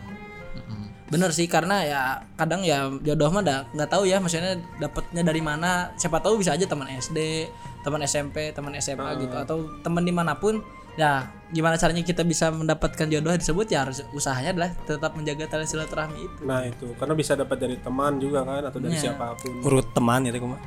bener 1.09 1.33
sih 1.33 1.49
karena 1.49 1.81
ya 1.89 2.01
kadang 2.37 2.61
ya 2.61 2.85
jodoh 3.01 3.33
mah 3.33 3.41
nggak 3.73 3.89
tahu 3.89 4.05
ya 4.05 4.21
maksudnya 4.21 4.61
dapatnya 4.77 5.25
dari 5.25 5.41
mana 5.41 5.89
siapa 5.97 6.21
tahu 6.21 6.45
bisa 6.45 6.53
aja 6.53 6.69
teman 6.69 6.85
SD 6.85 7.49
teman 7.81 8.05
SMP 8.05 8.53
teman 8.53 8.77
SMA 8.77 9.17
gitu 9.25 9.33
atau 9.33 9.73
teman 9.81 10.05
di 10.05 10.13
mana 10.13 10.37
pun 10.37 10.61
ya 10.99 11.31
gimana 11.49 11.79
caranya 11.79 12.03
kita 12.03 12.27
bisa 12.27 12.51
mendapatkan 12.51 13.07
jodoh 13.07 13.31
disebut 13.33 13.71
ya 13.71 13.87
harus 13.87 14.03
usahanya 14.11 14.51
adalah 14.53 14.71
tetap 14.85 15.15
menjaga 15.15 15.47
tali 15.47 15.65
silaturahmi 15.65 16.21
itu 16.21 16.41
Nah 16.43 16.67
itu 16.67 16.91
karena 16.99 17.15
bisa 17.15 17.33
dapat 17.39 17.57
dari 17.57 17.79
teman 17.79 18.19
juga 18.19 18.43
kan 18.43 18.67
atau 18.67 18.83
dari 18.83 18.99
siapa 18.99 19.33
pun. 19.39 19.63
Urut 19.65 19.89
teman 19.95 20.27
ya 20.27 20.35
kuma. 20.37 20.59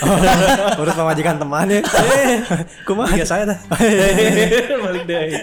Urut 0.80 0.94
pemajikan 0.94 1.36
teman 1.36 1.66
ya. 1.68 1.82
kuma. 2.88 3.04
Tiga 3.10 3.26
saya 3.26 3.44
dah. 3.50 3.58
Balik 4.86 5.04
deh. 5.04 5.42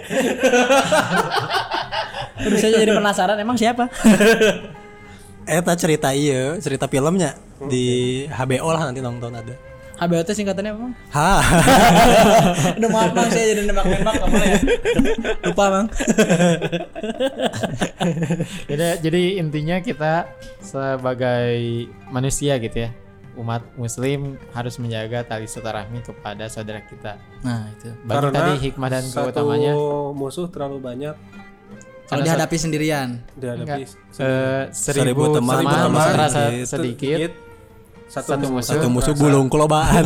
terus 2.41 2.57
saya 2.57 2.81
jadi 2.81 2.97
penasaran 2.97 3.37
emang 3.37 3.53
siapa 3.53 3.85
Eta 5.45 5.77
cerita 5.77 6.09
iya, 6.09 6.57
cerita 6.57 6.89
filmnya 6.89 7.37
di 7.69 8.25
HBO 8.33 8.73
lah 8.73 8.89
nanti 8.89 8.97
nonton 9.03 9.29
ada. 9.29 9.70
HBOT 10.01 10.29
singkatannya 10.33 10.71
apa? 10.73 10.79
Bang? 10.81 10.93
Ha. 11.13 11.31
Udah 12.73 12.89
maaf 12.97 13.11
bang, 13.13 13.27
saya 13.29 13.45
jadi 13.53 13.61
nembak-nembak 13.69 14.13
nggak 14.17 14.29
boleh 14.33 14.47
ya. 14.49 14.59
Lupa 15.45 15.65
bang. 15.69 15.85
Jadi, 18.65 18.87
jadi 18.99 19.21
intinya 19.37 19.77
kita 19.77 20.25
sebagai 20.57 21.53
manusia 22.09 22.57
gitu 22.57 22.89
ya, 22.89 22.89
umat 23.37 23.61
muslim 23.77 24.41
harus 24.51 24.81
menjaga 24.81 25.21
tali 25.21 25.45
silaturahmi 25.45 26.01
kepada 26.01 26.49
saudara 26.49 26.81
kita. 26.81 27.21
Nah 27.45 27.69
itu. 27.69 27.93
Bagi 28.01 28.15
Karena 28.17 28.31
tadi 28.33 28.51
hikmah 28.57 28.89
dan 28.89 29.03
Satu 29.05 29.29
keutamanya 29.29 29.73
musuh 30.11 30.49
terlalu 30.49 30.81
banyak 30.81 31.13
Kalau 32.09 32.25
dihadapi 32.25 32.57
sendirian. 32.57 33.21
dihadapi 33.37 33.85
eh, 33.85 34.65
seribu, 34.73 34.73
Seribu 34.73 35.23
teman, 35.29 35.37
teman, 35.37 35.53
seribu 35.61 35.77
teman, 35.85 36.07
terasa 36.11 36.41
gitu. 36.49 36.65
sedikit. 36.67 37.31
Satu, 38.11 38.35
Satu 38.35 38.45
musuh. 38.51 38.75
Satu 38.75 38.87
musuh 38.91 39.15
gulung 39.15 39.47
kelobaan. 39.47 40.03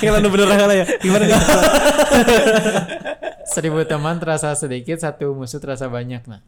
Kalau 0.00 0.32
bener 0.32 0.48
lah 0.48 0.72
ya. 0.72 0.88
Gimana 1.04 1.28
nih? 1.28 1.36
Seribu 3.52 3.84
teman 3.84 4.16
terasa 4.16 4.56
sedikit, 4.56 4.96
satu 4.96 5.36
musuh 5.36 5.60
terasa 5.60 5.92
banyak. 5.92 6.24
Nah, 6.24 6.40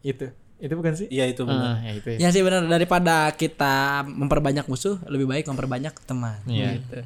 itu, 0.00 0.32
itu 0.56 0.72
bukan 0.80 0.96
sih? 0.96 1.12
Iya 1.12 1.28
itu 1.28 1.44
benar. 1.44 1.76
Ah, 1.76 1.78
ya 1.84 1.92
itu. 1.92 2.08
Ya. 2.16 2.18
Ya 2.24 2.28
sih 2.32 2.40
benar 2.40 2.64
daripada 2.64 3.28
kita 3.36 4.00
memperbanyak 4.08 4.64
musuh 4.64 4.96
lebih 5.12 5.28
baik 5.28 5.44
memperbanyak 5.44 5.92
teman. 6.08 6.40
Iya. 6.48 6.80
Gitu. 6.80 7.04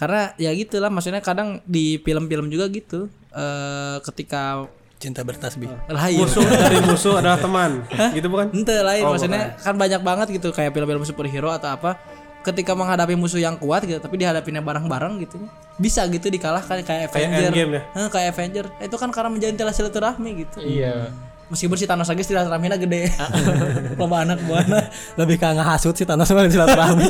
Karena 0.00 0.32
ya 0.40 0.48
gitulah 0.56 0.88
maksudnya 0.88 1.20
kadang 1.20 1.60
di 1.68 2.00
film-film 2.00 2.48
juga 2.48 2.72
gitu. 2.72 3.12
eh 3.36 4.00
ketika 4.00 4.64
Cinta 4.96 5.20
bertasbih. 5.20 5.68
lah 5.86 6.08
iya. 6.08 6.18
Musuh 6.18 6.40
dari 6.42 6.80
musuh 6.80 7.14
adalah 7.16 7.36
teman. 7.36 7.84
Gitu 8.10 8.26
bukan? 8.26 8.48
Ente 8.48 8.72
lain 8.72 9.02
Oh, 9.02 9.12
maksudnya 9.12 9.52
kan 9.56 9.74
banyak 9.74 10.00
banget 10.00 10.26
gitu 10.32 10.48
kayak 10.50 10.72
film-film 10.72 11.04
superhero 11.04 11.50
atau 11.50 11.68
apa 11.68 12.00
ketika 12.40 12.72
menghadapi 12.72 13.12
musuh 13.12 13.36
yang 13.36 13.54
kuat 13.56 13.82
gitu 13.82 13.98
tapi 13.98 14.16
dihadapinnya 14.16 14.62
bareng-bareng 14.62 15.18
gitu 15.20 15.36
bisa 15.76 16.06
gitu 16.06 16.30
dikalahkan 16.30 16.78
kayak 16.80 17.10
Avenger 17.10 17.50
Endgame 17.50 17.72
ya? 17.74 17.82
Kayak 18.06 18.28
Avenger 18.32 18.64
itu 18.78 18.94
kan 18.94 19.10
karena 19.10 19.28
menjalin 19.28 19.52
tali 19.52 19.74
silaturahmi 19.74 20.30
gitu 20.40 20.62
Iya. 20.62 21.10
meskipun 21.46 21.74
si 21.74 21.84
Thanos 21.84 22.06
lagi 22.06 22.22
silaturahminya 22.22 22.78
gede 22.78 23.10
loba 23.98 24.22
anak 24.22 24.38
buana 24.42 24.78
Lebih 25.18 25.36
kayak 25.36 25.58
ngehasut 25.58 25.92
sih 25.92 26.06
Thanos 26.06 26.24
sama 26.24 26.46
silaturahmi. 26.46 27.06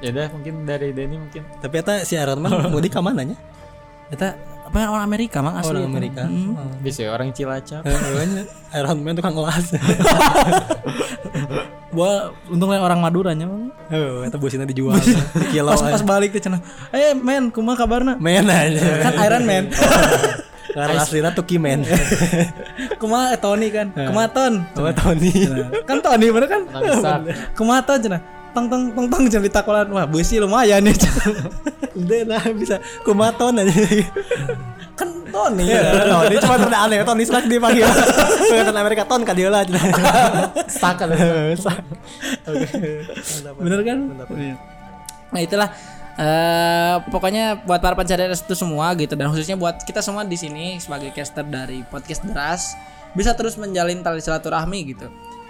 Ya 0.00 0.08
udah 0.10 0.26
mungkin 0.30 0.64
dari 0.64 0.92
Denny 0.92 1.16
mungkin. 1.16 1.44
Tapi 1.56 1.74
eta 1.76 2.04
si 2.04 2.16
Iron 2.16 2.40
Man 2.40 2.68
mudik 2.68 2.92
ke 2.92 3.00
mananya? 3.00 3.36
kita 4.10 4.34
apa 4.70 4.86
orang 4.86 5.02
Amerika 5.02 5.42
mang 5.42 5.58
asli 5.58 5.82
Orang. 5.82 5.90
Amerika. 5.90 6.22
Hmm. 6.30 6.54
Bisa 6.78 7.02
ya, 7.02 7.10
orang 7.10 7.34
Cilacap. 7.34 7.82
Heeh, 7.82 8.46
Iron 8.78 9.02
Man 9.02 9.18
tukang 9.18 9.34
kelas. 9.34 9.74
Gua 11.90 12.30
untungnya 12.46 12.78
orang 12.78 13.02
Maduranya 13.02 13.50
mang. 13.50 13.74
Oh, 13.90 14.22
eta 14.22 14.38
busina 14.38 14.62
dijual. 14.62 14.94
Kilo. 15.50 15.74
Pas 15.74 15.82
pas 15.82 16.02
balik 16.06 16.30
tuh 16.38 16.46
cenah. 16.46 16.62
Eh 16.94 17.18
men, 17.18 17.50
kumaha 17.50 17.82
kabarna? 17.82 18.14
Men 18.22 18.46
aja. 18.46 19.10
Kan 19.10 19.14
Iron 19.26 19.42
Man. 19.42 19.64
Karena 20.70 21.02
aslinya 21.02 21.34
tuh 21.34 21.42
Kimen. 21.50 21.82
kumaha 23.02 23.34
eh, 23.34 23.38
Tony 23.42 23.74
kan. 23.74 23.90
Kumaha 23.90 24.30
Ton? 24.30 24.62
Sama 24.70 24.94
Tony. 24.94 25.30
kan 25.82 25.98
Tony 25.98 26.30
bener 26.30 26.46
kan? 26.46 26.62
Kumaha 27.58 27.82
Ton 27.82 27.98
cenah. 27.98 28.39
Tong 28.50 28.66
tong 28.66 28.90
tong 28.90 29.06
tong 29.06 29.24
cenah 29.30 29.46
ditakolan. 29.46 29.86
Wah, 29.94 30.06
beusi 30.06 30.42
lumayan 30.42 30.82
nih. 30.82 30.94
Udah 32.00 32.20
lah 32.26 32.42
bisa 32.54 32.82
kumaton 33.06 33.60
aja. 33.62 33.72
kan 34.98 35.08
Tony. 35.32 35.64
Tony 36.10 36.34
cuma 36.42 36.56
rada 36.60 36.78
aneh 36.84 37.00
Tony 37.06 37.24
Stark 37.24 37.46
dipanggil. 37.48 37.86
Pengen 38.50 38.76
Amerika 38.76 39.08
ton 39.08 39.24
ka 39.24 39.32
dia 39.32 39.48
lah. 39.48 39.64
Stuck 40.68 41.00
kan. 41.00 41.08
bener 43.58 43.80
kan? 43.86 43.98
Iya. 44.36 44.54
Nah 45.30 45.40
itulah 45.40 45.68
eh 46.20 46.94
pokoknya 47.08 47.64
buat 47.64 47.80
para 47.80 47.96
pencari 47.96 48.28
itu 48.28 48.54
semua 48.58 48.92
gitu 48.98 49.16
dan 49.16 49.32
khususnya 49.32 49.56
buat 49.56 49.80
kita 49.88 50.04
semua 50.04 50.20
di 50.26 50.36
sini 50.36 50.76
sebagai 50.76 51.16
caster 51.16 51.46
dari 51.46 51.80
podcast 51.88 52.20
deras 52.28 52.76
bisa 53.16 53.32
terus 53.32 53.56
menjalin 53.56 54.04
tali 54.04 54.20
silaturahmi 54.20 54.92
gitu. 54.92 55.08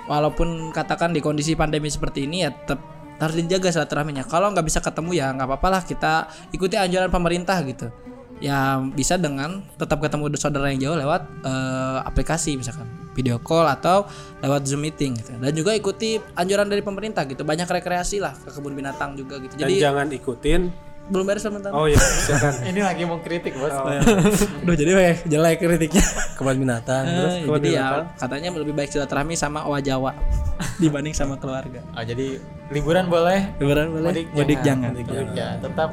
Walaupun 0.09 0.73
katakan 0.73 1.13
di 1.13 1.21
kondisi 1.21 1.53
pandemi 1.59 1.93
seperti 1.93 2.25
ini 2.25 2.47
ya 2.47 2.51
tetap 2.53 2.81
harus 3.21 3.37
dijaga 3.37 3.69
silaturahminya. 3.69 4.25
Kalau 4.25 4.49
nggak 4.51 4.65
bisa 4.65 4.81
ketemu 4.81 5.11
ya 5.13 5.27
nggak 5.37 5.49
apa-apa 5.49 5.69
lah 5.69 5.83
kita 5.85 6.27
ikuti 6.57 6.81
anjuran 6.81 7.13
pemerintah 7.13 7.61
gitu. 7.69 7.93
Ya 8.41 8.81
bisa 8.81 9.21
dengan 9.21 9.61
tetap 9.77 10.01
ketemu 10.01 10.33
saudara 10.41 10.73
yang 10.73 10.81
jauh 10.81 10.97
lewat 10.97 11.23
eh, 11.45 11.99
aplikasi 12.09 12.57
misalkan 12.57 12.89
video 13.13 13.37
call 13.37 13.69
atau 13.69 14.09
lewat 14.41 14.65
zoom 14.65 14.89
meeting 14.89 15.21
gitu. 15.21 15.37
Dan 15.37 15.53
juga 15.53 15.77
ikuti 15.77 16.17
anjuran 16.33 16.67
dari 16.73 16.81
pemerintah 16.81 17.29
gitu. 17.29 17.45
Banyak 17.45 17.69
rekreasi 17.69 18.25
lah 18.25 18.33
ke 18.33 18.49
kebun 18.49 18.73
binatang 18.73 19.13
juga 19.15 19.37
gitu. 19.45 19.61
Dan 19.61 19.69
Jadi 19.69 19.75
jangan 19.77 20.09
ikutin 20.09 20.90
belum 21.11 21.27
beres 21.27 21.43
sebentar. 21.43 21.75
Oh 21.75 21.91
iya, 21.91 21.99
silakan. 21.99 22.53
Ini 22.71 22.81
lagi 22.87 23.03
mau 23.03 23.19
kritik 23.19 23.59
bos. 23.59 23.75
Udah 24.63 24.77
jadi 24.79 24.93
weh 24.95 25.15
jelek 25.27 25.59
kritiknya. 25.59 26.05
Kebun 26.39 26.57
binatang 26.63 27.05
terus 27.05 27.35
Eh, 27.43 27.51
jadi 27.51 27.69
ya 27.75 27.87
katanya 28.15 28.49
lebih 28.55 28.73
baik 28.79 28.95
silaturahmi 28.95 29.35
sama 29.35 29.67
owa 29.67 29.83
Jawa 29.83 30.15
dibanding 30.83 31.11
sama 31.13 31.35
keluarga. 31.37 31.83
Oh 31.99 32.03
jadi 32.07 32.39
liburan 32.71 33.11
boleh, 33.11 33.59
Liburan 33.59 33.91
boleh, 33.91 34.07
mudik, 34.07 34.27
mudik 34.33 34.59
jangan. 34.63 34.95
Mudik 34.95 35.11
ya, 35.35 35.59
tetap 35.59 35.91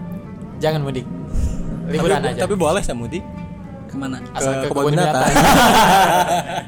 jangan 0.61 0.81
mudik. 0.85 1.05
Liburan 1.89 2.21
tapi, 2.21 2.29
aja. 2.37 2.41
tapi 2.45 2.55
boleh 2.59 2.81
saya 2.83 2.99
mudik 2.99 3.23
Ke 3.87 3.95
mana? 3.95 4.19
Asal 4.35 4.59
ke, 4.59 4.67
kebun 4.67 4.91
kebun 4.91 4.93
binatang. 4.99 5.23
binatang. 5.23 6.67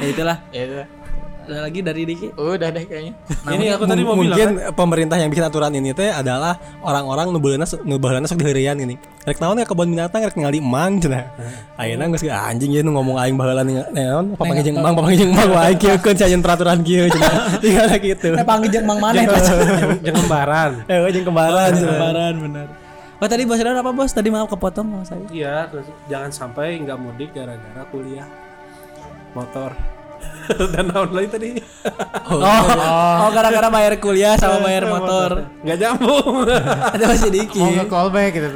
Ya 0.00 0.06
itulah. 0.08 0.36
ya 0.50 0.60
itu. 0.66 1.01
Ada 1.42 1.66
lagi 1.66 1.80
dari 1.82 2.02
Diki. 2.06 2.30
Udah 2.38 2.70
deh 2.70 2.84
kayaknya. 2.86 3.12
Ini 3.50 3.74
aku 3.74 3.84
tadi 3.90 4.02
mau 4.06 4.14
bilang 4.14 4.38
mungkin 4.38 4.48
kan. 4.62 4.74
pemerintah 4.78 5.16
yang 5.18 5.28
bikin 5.34 5.42
aturan 5.42 5.74
ini 5.74 5.90
teh 5.90 6.06
adalah 6.06 6.54
orang-orang 6.86 7.34
nubuleuna 7.34 7.66
nubuleuna 7.82 8.30
sok 8.30 8.38
diheurean 8.38 8.78
ini. 8.78 8.94
Rek 9.26 9.42
naon 9.42 9.58
ya 9.58 9.66
kebun 9.66 9.90
binatang 9.90 10.22
rek 10.22 10.38
ningali 10.38 10.62
emang 10.62 11.02
cenah. 11.02 11.34
Ayeuna 11.74 12.06
geus 12.14 12.22
geus 12.22 12.34
anjing 12.34 12.70
nu 12.86 12.94
ngomong 12.94 13.18
aing 13.18 13.34
baheula 13.34 13.66
nih 13.66 13.82
naon 13.90 14.38
papanggih 14.38 14.70
jeung 14.70 14.78
emang 14.78 14.94
papanggih 14.94 15.18
jeung 15.18 15.32
emang 15.34 15.50
wae 15.50 15.74
kieu 15.74 15.96
keun 15.98 16.14
sajen 16.14 16.40
peraturan 16.42 16.78
kieu 16.86 17.10
cenah. 17.10 17.34
Tinggal 17.62 17.90
gitu. 17.98 18.28
Eh 18.38 18.46
panggil 18.46 18.70
jeung 18.70 18.86
Mang 18.86 19.02
Maneh. 19.02 19.26
Jangan 19.26 20.22
lembaran. 20.22 20.70
Eh 20.86 21.10
jeung 21.10 21.26
kembaran 21.26 21.70
cenah. 21.74 21.98
Lebaran 21.98 22.34
benar. 22.38 22.66
Oh 23.22 23.30
tadi 23.30 23.46
bos 23.46 23.62
apa 23.62 23.90
bos? 23.94 24.10
Tadi 24.10 24.34
maaf 24.34 24.50
kepotong 24.50 24.86
sama 24.98 25.06
saya. 25.06 25.26
Iya, 25.30 25.70
jangan 26.10 26.30
sampai 26.34 26.74
nggak 26.82 26.98
mudik 26.98 27.30
gara-gara 27.30 27.86
kuliah 27.94 28.26
motor. 29.30 29.70
Dan 30.74 30.90
naon 30.90 31.10
lagi 31.14 31.28
tadi? 31.30 31.48
Oh, 32.28 32.42
oh 32.42 33.30
gara-gara 33.30 33.68
bayar 33.70 33.94
kuliah 34.02 34.34
sama 34.34 34.58
bayar 34.62 34.90
motor. 34.90 35.46
Nggak 35.62 35.78
nyambung. 35.78 36.46
Ada 36.94 37.04
masih 37.08 37.30
Diki. 37.30 37.62
Mau 37.62 37.70
nge 37.72 37.86
callback 37.86 38.30
gitu. 38.34 38.48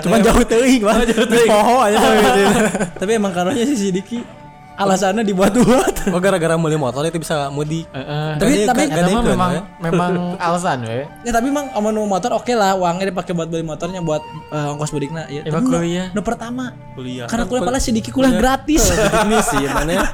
Cuman 0.00 0.18
jauh 0.24 0.44
teuing 0.44 0.82
mah. 0.82 1.04
Jauh 1.04 1.26
teuing. 1.28 1.50
Poho 1.52 1.76
aja 1.84 1.96
gitu. 2.00 2.40
Tapi 2.96 3.10
emang 3.12 3.32
karonya 3.36 3.64
sih 3.68 3.76
si 3.76 3.88
Diki 3.92 4.39
alasannya 4.80 5.22
dibuat-buat. 5.22 6.08
Oh 6.08 6.18
gara-gara 6.18 6.56
beli 6.56 6.74
motor 6.74 7.04
itu 7.04 7.16
bisa 7.16 7.48
mudik. 7.48 7.84
Heeh. 7.90 8.30
Tapi- 8.34 8.64
tapi- 8.64 8.86
Eta 8.86 8.96
mah 8.96 8.96
Gadekeun, 8.96 9.24
memang 9.28 9.50
we. 9.50 9.60
memang 9.82 10.10
alasan 10.36 10.78
we. 10.82 11.00
Ya 11.26 11.30
tapi 11.30 11.46
emang 11.48 11.68
amun 11.70 11.92
nu 11.92 12.02
motor 12.04 12.32
oke 12.32 12.48
lah 12.50 12.72
uangnya 12.74 13.08
dipakai 13.08 13.30
buat 13.30 13.46
beli 13.46 13.60
motornya 13.62 14.00
buat 14.00 14.24
eh, 14.48 14.72
ongkos 14.72 14.90
mudikna 14.90 15.28
ya. 15.28 15.44
Emang 15.44 15.62
Tapi 15.62 15.68
nu- 15.68 15.78
kuliah. 15.78 16.06
Nu 16.10 16.20
pertama. 16.20 16.64
Kuliah. 16.92 17.26
Karena 17.26 17.44
kuliah 17.44 17.62
pala 17.62 17.78
si 17.78 17.90
Diki 17.90 18.08
kuliah 18.08 18.32
gratis. 18.32 18.82
Ini 18.88 19.36
sih 19.42 19.64
mana? 19.70 20.04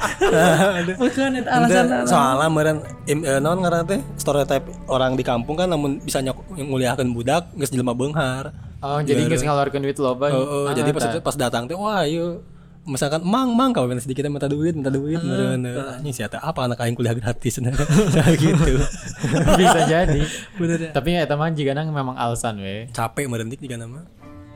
Bukan 0.93 1.31
itu 1.35 1.49
alasan. 1.49 1.85
Soalnya 2.05 2.49
meren 2.49 2.77
im, 3.07 3.19
eh, 3.23 3.39
naon 3.39 3.61
ngaran 3.61 3.87
teh 3.87 4.01
stereotype 4.17 4.67
orang 4.87 5.15
di 5.15 5.23
kampung 5.23 5.55
kan 5.55 5.67
namun 5.67 5.99
bisa 5.99 6.19
nyok 6.21 6.43
nguliahkeun 6.53 7.11
budak 7.13 7.55
geus 7.55 7.71
jelema 7.71 7.93
beunghar. 7.93 8.51
Oh, 8.79 9.01
jadi 9.01 9.25
geus 9.25 9.41
ngeluarkeun 9.41 9.81
duit 9.81 9.97
loba. 9.97 10.29
Oh, 10.29 10.69
oh, 10.69 10.73
jadi 10.73 10.91
pas 10.91 11.07
pas 11.17 11.37
datang 11.37 11.65
teh 11.65 11.75
wah 11.75 12.03
ieu 12.03 12.43
misalkan 12.87 13.21
mang 13.27 13.51
mang 13.53 13.75
kalau 13.75 13.91
sedikit 13.99 14.31
minta 14.31 14.47
duit 14.47 14.79
minta 14.79 14.95
duit 14.95 15.19
meureun 15.19 15.61
ini 16.01 16.15
siapa 16.15 16.39
apa 16.39 16.71
anak 16.71 16.79
aing 16.81 16.95
kuliah 16.95 17.19
gratis 17.19 17.59
nah 17.59 17.75
gitu 18.43 18.79
bisa 19.61 19.81
jadi. 19.91 20.21
Bener 20.57 20.79
ya. 20.89 20.91
Tapi 20.95 21.09
eta 21.19 21.35
mah 21.35 21.51
jigana 21.53 21.83
memang 21.87 22.17
alasan 22.17 22.63
we. 22.63 22.87
capek 22.95 23.27
merendik 23.27 23.59
juga 23.61 23.77
nama 23.81 24.07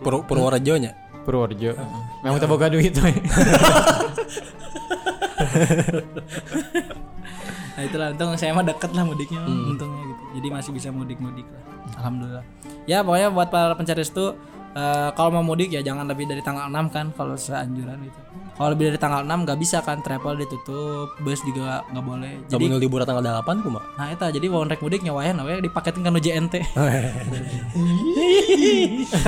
Pur 0.01 0.25
Purworejo 0.25 0.75
nya 0.79 0.95
Purworejo. 1.27 1.77
Memang 2.25 2.39
teu 2.41 2.49
boga 2.49 2.71
duit 2.71 2.95
we. 2.95 3.13
Nah 7.71 7.89
itulah 7.89 8.13
untung 8.13 8.37
saya 8.37 8.53
mah 8.53 8.61
deket 8.61 8.93
lah 8.93 9.09
mudiknya 9.09 9.41
untungnya 9.41 10.05
gitu. 10.13 10.23
Jadi 10.37 10.49
masih 10.53 10.71
bisa 10.77 10.93
mudik-mudik 10.93 11.49
lah. 11.49 11.63
Alhamdulillah. 11.97 12.45
Ya 12.85 13.01
pokoknya 13.01 13.33
buat 13.33 13.49
para 13.49 13.73
pencari 13.73 14.05
restu 14.05 14.37
eh, 14.77 15.09
kalau 15.15 15.31
mau 15.39 15.45
mudik 15.45 15.71
ya 15.73 15.81
jangan 15.81 16.07
lebih 16.07 16.27
dari 16.31 16.43
tanggal 16.43 16.71
6 16.71 16.95
kan 16.95 17.07
kalau 17.15 17.35
seanjuran 17.35 17.99
itu. 18.03 18.21
Kalau 18.61 18.77
lebih 18.77 18.93
dari 18.93 19.01
tanggal 19.01 19.25
6 19.25 19.47
nggak 19.47 19.59
bisa 19.59 19.81
kan 19.81 20.05
travel 20.05 20.37
ditutup, 20.37 21.17
bus 21.25 21.41
juga 21.49 21.81
nggak 21.91 22.05
boleh. 22.05 22.33
jadi 22.45 22.65
Jadi 22.69 22.77
liburan 22.77 23.09
tanggal 23.09 23.25
8 23.41 23.65
kumaha 23.65 23.87
nah 23.97 24.07
itu 24.13 24.25
jadi 24.37 24.47
mau 24.53 24.65
rek 24.65 24.81
mudik 24.85 25.01
nyawayan 25.01 25.41
we 25.45 25.61
dipaketin 25.65 26.05
kan 26.05 26.13
JNT. 26.17 26.55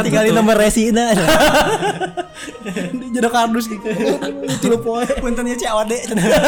tinggal 0.04 0.24
nomor 0.34 0.58
resina 0.58 1.12
Di 3.00 3.06
jodoh 3.14 3.30
kardus 3.30 3.66
gitu. 3.70 3.86
Tilu 4.62 4.76
poe. 4.82 5.06
puntennya 5.18 5.56
COD 5.58 5.92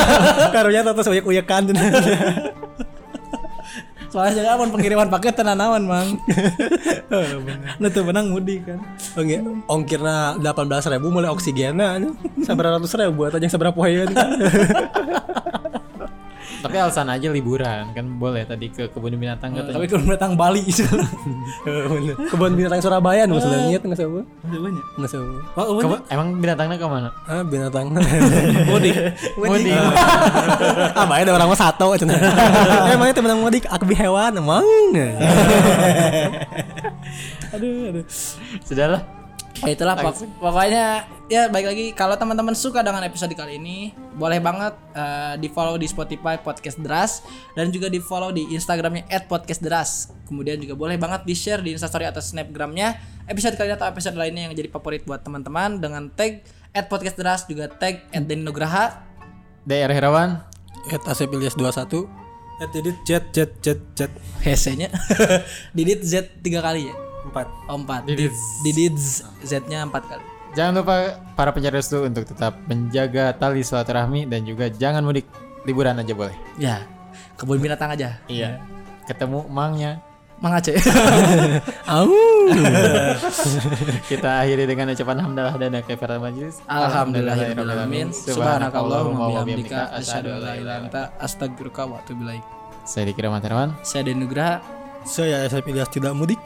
karunya 0.54 0.82
terus 0.82 1.08
uyek-uyekan 1.10 1.70
Soalnya 4.14 4.46
jangan 4.46 4.70
pengiriman 4.70 5.10
paket 5.10 5.34
tenan 5.34 5.58
naon, 5.58 5.90
Mang. 5.90 6.14
Nah 7.82 7.90
tuh 7.90 8.06
menang 8.06 8.30
mudik 8.30 8.62
kan. 8.62 8.78
Oke, 9.18 9.42
ongkirna 9.66 10.38
18 10.38 10.94
ribu 10.94 11.10
mulai 11.10 11.30
oksigena 11.34 11.98
Sabar 12.46 12.78
ratus 12.78 12.94
ribu 12.94 13.26
atau 13.26 13.42
yang 13.42 13.50
seberapa 13.50 13.74
poin 13.74 14.06
Tapi 16.64 16.80
alasan 16.80 17.06
aja 17.06 17.28
liburan 17.28 17.92
kan 17.92 18.16
boleh 18.16 18.40
tadi 18.42 18.72
ke 18.72 18.88
kebun 18.88 19.12
binatang 19.14 19.52
katanya. 19.52 19.76
Tapi 19.76 19.84
kalau 19.84 20.04
datang 20.08 20.32
Bali 20.32 20.64
itu. 20.72 20.80
Kebun 22.32 22.56
binatang 22.56 22.80
Surabaya 22.80 23.28
nu 23.28 23.36
maksudnya 23.36 23.68
nyet 23.68 23.84
nggak 23.84 24.00
sebu 24.00 24.24
banyak. 24.42 24.84
nggak 24.96 25.10
sebu 25.12 25.34
Oh, 25.54 25.76
emang 26.08 26.40
binatangnya 26.40 26.80
ke 26.80 26.86
mana? 26.88 27.12
ah 27.24 27.44
binatang 27.44 27.92
Mudik. 28.72 28.96
Mudik. 29.36 29.76
ah 30.98 31.04
ada 31.04 31.30
orang 31.30 31.48
mah 31.48 31.58
satu 31.58 31.92
cenah 31.94 32.16
emang 32.90 33.12
itu 33.12 33.20
menang 33.20 33.40
mudik 33.40 33.64
aku 33.68 33.84
bi 33.84 33.94
hewan 33.94 34.32
emang 34.34 34.64
aduh, 37.54 37.92
aduh. 37.92 38.04
Sudahlah. 38.64 39.23
Ya 39.62 39.70
itulah 39.70 39.94
pok- 39.94 40.26
pokoknya 40.42 40.86
ya 41.26 41.46
baik 41.46 41.66
lagi. 41.68 41.86
Kalau 41.94 42.18
teman-teman 42.18 42.52
suka 42.52 42.82
dengan 42.82 43.00
episode 43.00 43.30
kali 43.32 43.56
ini 43.56 43.94
boleh 44.12 44.42
banget 44.42 44.74
eh, 44.92 45.34
di 45.38 45.46
follow 45.46 45.78
di 45.78 45.86
Spotify 45.86 46.34
podcast 46.36 46.76
Deras 46.76 47.22
dan 47.52 47.70
juga 47.70 47.86
di 47.86 48.02
follow 48.02 48.28
di 48.28 48.50
Instagramnya 48.50 49.06
@podcastderas. 49.24 50.10
Kemudian 50.26 50.58
juga 50.58 50.74
boleh 50.74 50.98
banget 50.98 51.22
di 51.22 51.32
share 51.32 51.62
di 51.62 51.70
Instastory 51.70 52.04
atau 52.04 52.18
Snapgramnya 52.18 52.98
episode 53.24 53.54
kali 53.54 53.70
ini 53.70 53.76
atau 53.76 53.86
episode 53.86 54.16
lainnya 54.16 54.42
yang 54.46 54.54
jadi 54.54 54.68
favorit 54.68 55.06
buat 55.06 55.22
teman-teman 55.22 55.78
dengan 55.78 56.10
tag 56.10 56.42
@podcastderas 56.74 57.46
juga 57.46 57.70
tag 57.70 58.02
@deninugraha 58.10 59.06
Daerah 59.62 59.94
Herawan. 59.94 60.30
et 60.84 61.00
Asep 61.06 61.30
Ilyas 61.30 61.54
21 61.56 62.04
Eh, 62.54 62.68
jadi 62.70 62.90
jet 63.02 63.24
jet 63.32 63.50
jet 63.58 63.80
jet 63.94 64.12
hese-nya 64.38 64.86
didit 65.74 66.06
Z 66.06 66.38
tiga 66.38 66.62
kali 66.62 66.86
ya 66.86 66.94
empat. 67.24 67.46
oh, 67.66 67.76
empat 67.76 68.04
Didit. 68.04 68.32
didit 68.62 68.96
Z-nya 69.42 69.84
empat 69.84 70.04
kali 70.06 70.24
Jangan 70.54 70.72
lupa 70.78 71.18
para 71.34 71.50
pencari 71.50 71.82
restu 71.82 72.06
untuk 72.06 72.22
tetap 72.22 72.54
menjaga 72.70 73.34
tali 73.34 73.66
silaturahmi 73.66 74.30
dan 74.30 74.46
juga 74.46 74.70
jangan 74.70 75.02
mudik. 75.02 75.26
Liburan 75.66 75.98
aja 75.98 76.14
boleh. 76.14 76.36
ya 76.54 76.86
kebun 77.34 77.58
binatang 77.58 77.90
aja 77.90 78.22
Iya. 78.30 78.62
Ketemu 79.04 79.50
emangnya. 79.50 79.98
Mang 80.38 80.54
Aceh 80.54 80.74
au 81.94 82.10
Kita 84.10 84.42
akhiri 84.42 84.66
dengan 84.66 84.90
ucapan 84.90 85.18
hamdalah 85.22 85.54
dan 85.56 85.78
kafaratul 85.82 86.22
majlis. 86.22 86.58
Alhamdulillahirrahmanirrahim 86.66 88.10
Subhanakallahumma 88.10 89.24
wa 89.30 89.42
bihamdika 89.46 89.94
Asyhadu 89.94 90.34
an 90.34 90.42
la 90.42 90.52
ilaha 90.54 90.58
illa 90.58 90.72
anta 90.84 91.02
Astaghfiruka 91.22 91.86
wa 91.86 92.02
atubu 92.02 92.26
ilaik 92.26 92.44
Saya 92.84 93.08
Dikira 93.08 93.30
Materawan. 93.30 93.74
Saya 93.82 94.06
Den 94.06 94.22
Nugraha 94.22 94.60
saya 95.04 95.44
Asep 95.44 95.68
Ilyas 95.68 95.92
tidak 95.92 96.16
mudik 96.16 96.40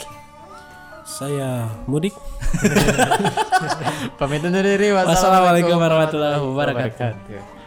Saya 1.09 1.72
mudik. 1.88 2.12
Pamit 4.20 4.44
undur 4.44 4.61
diri. 4.61 4.92
Wassalamualaikum 4.92 5.80
warahmatullahi 5.80 6.36
wabarakatuh 6.36 7.16
wabarakatuh. 7.16 7.57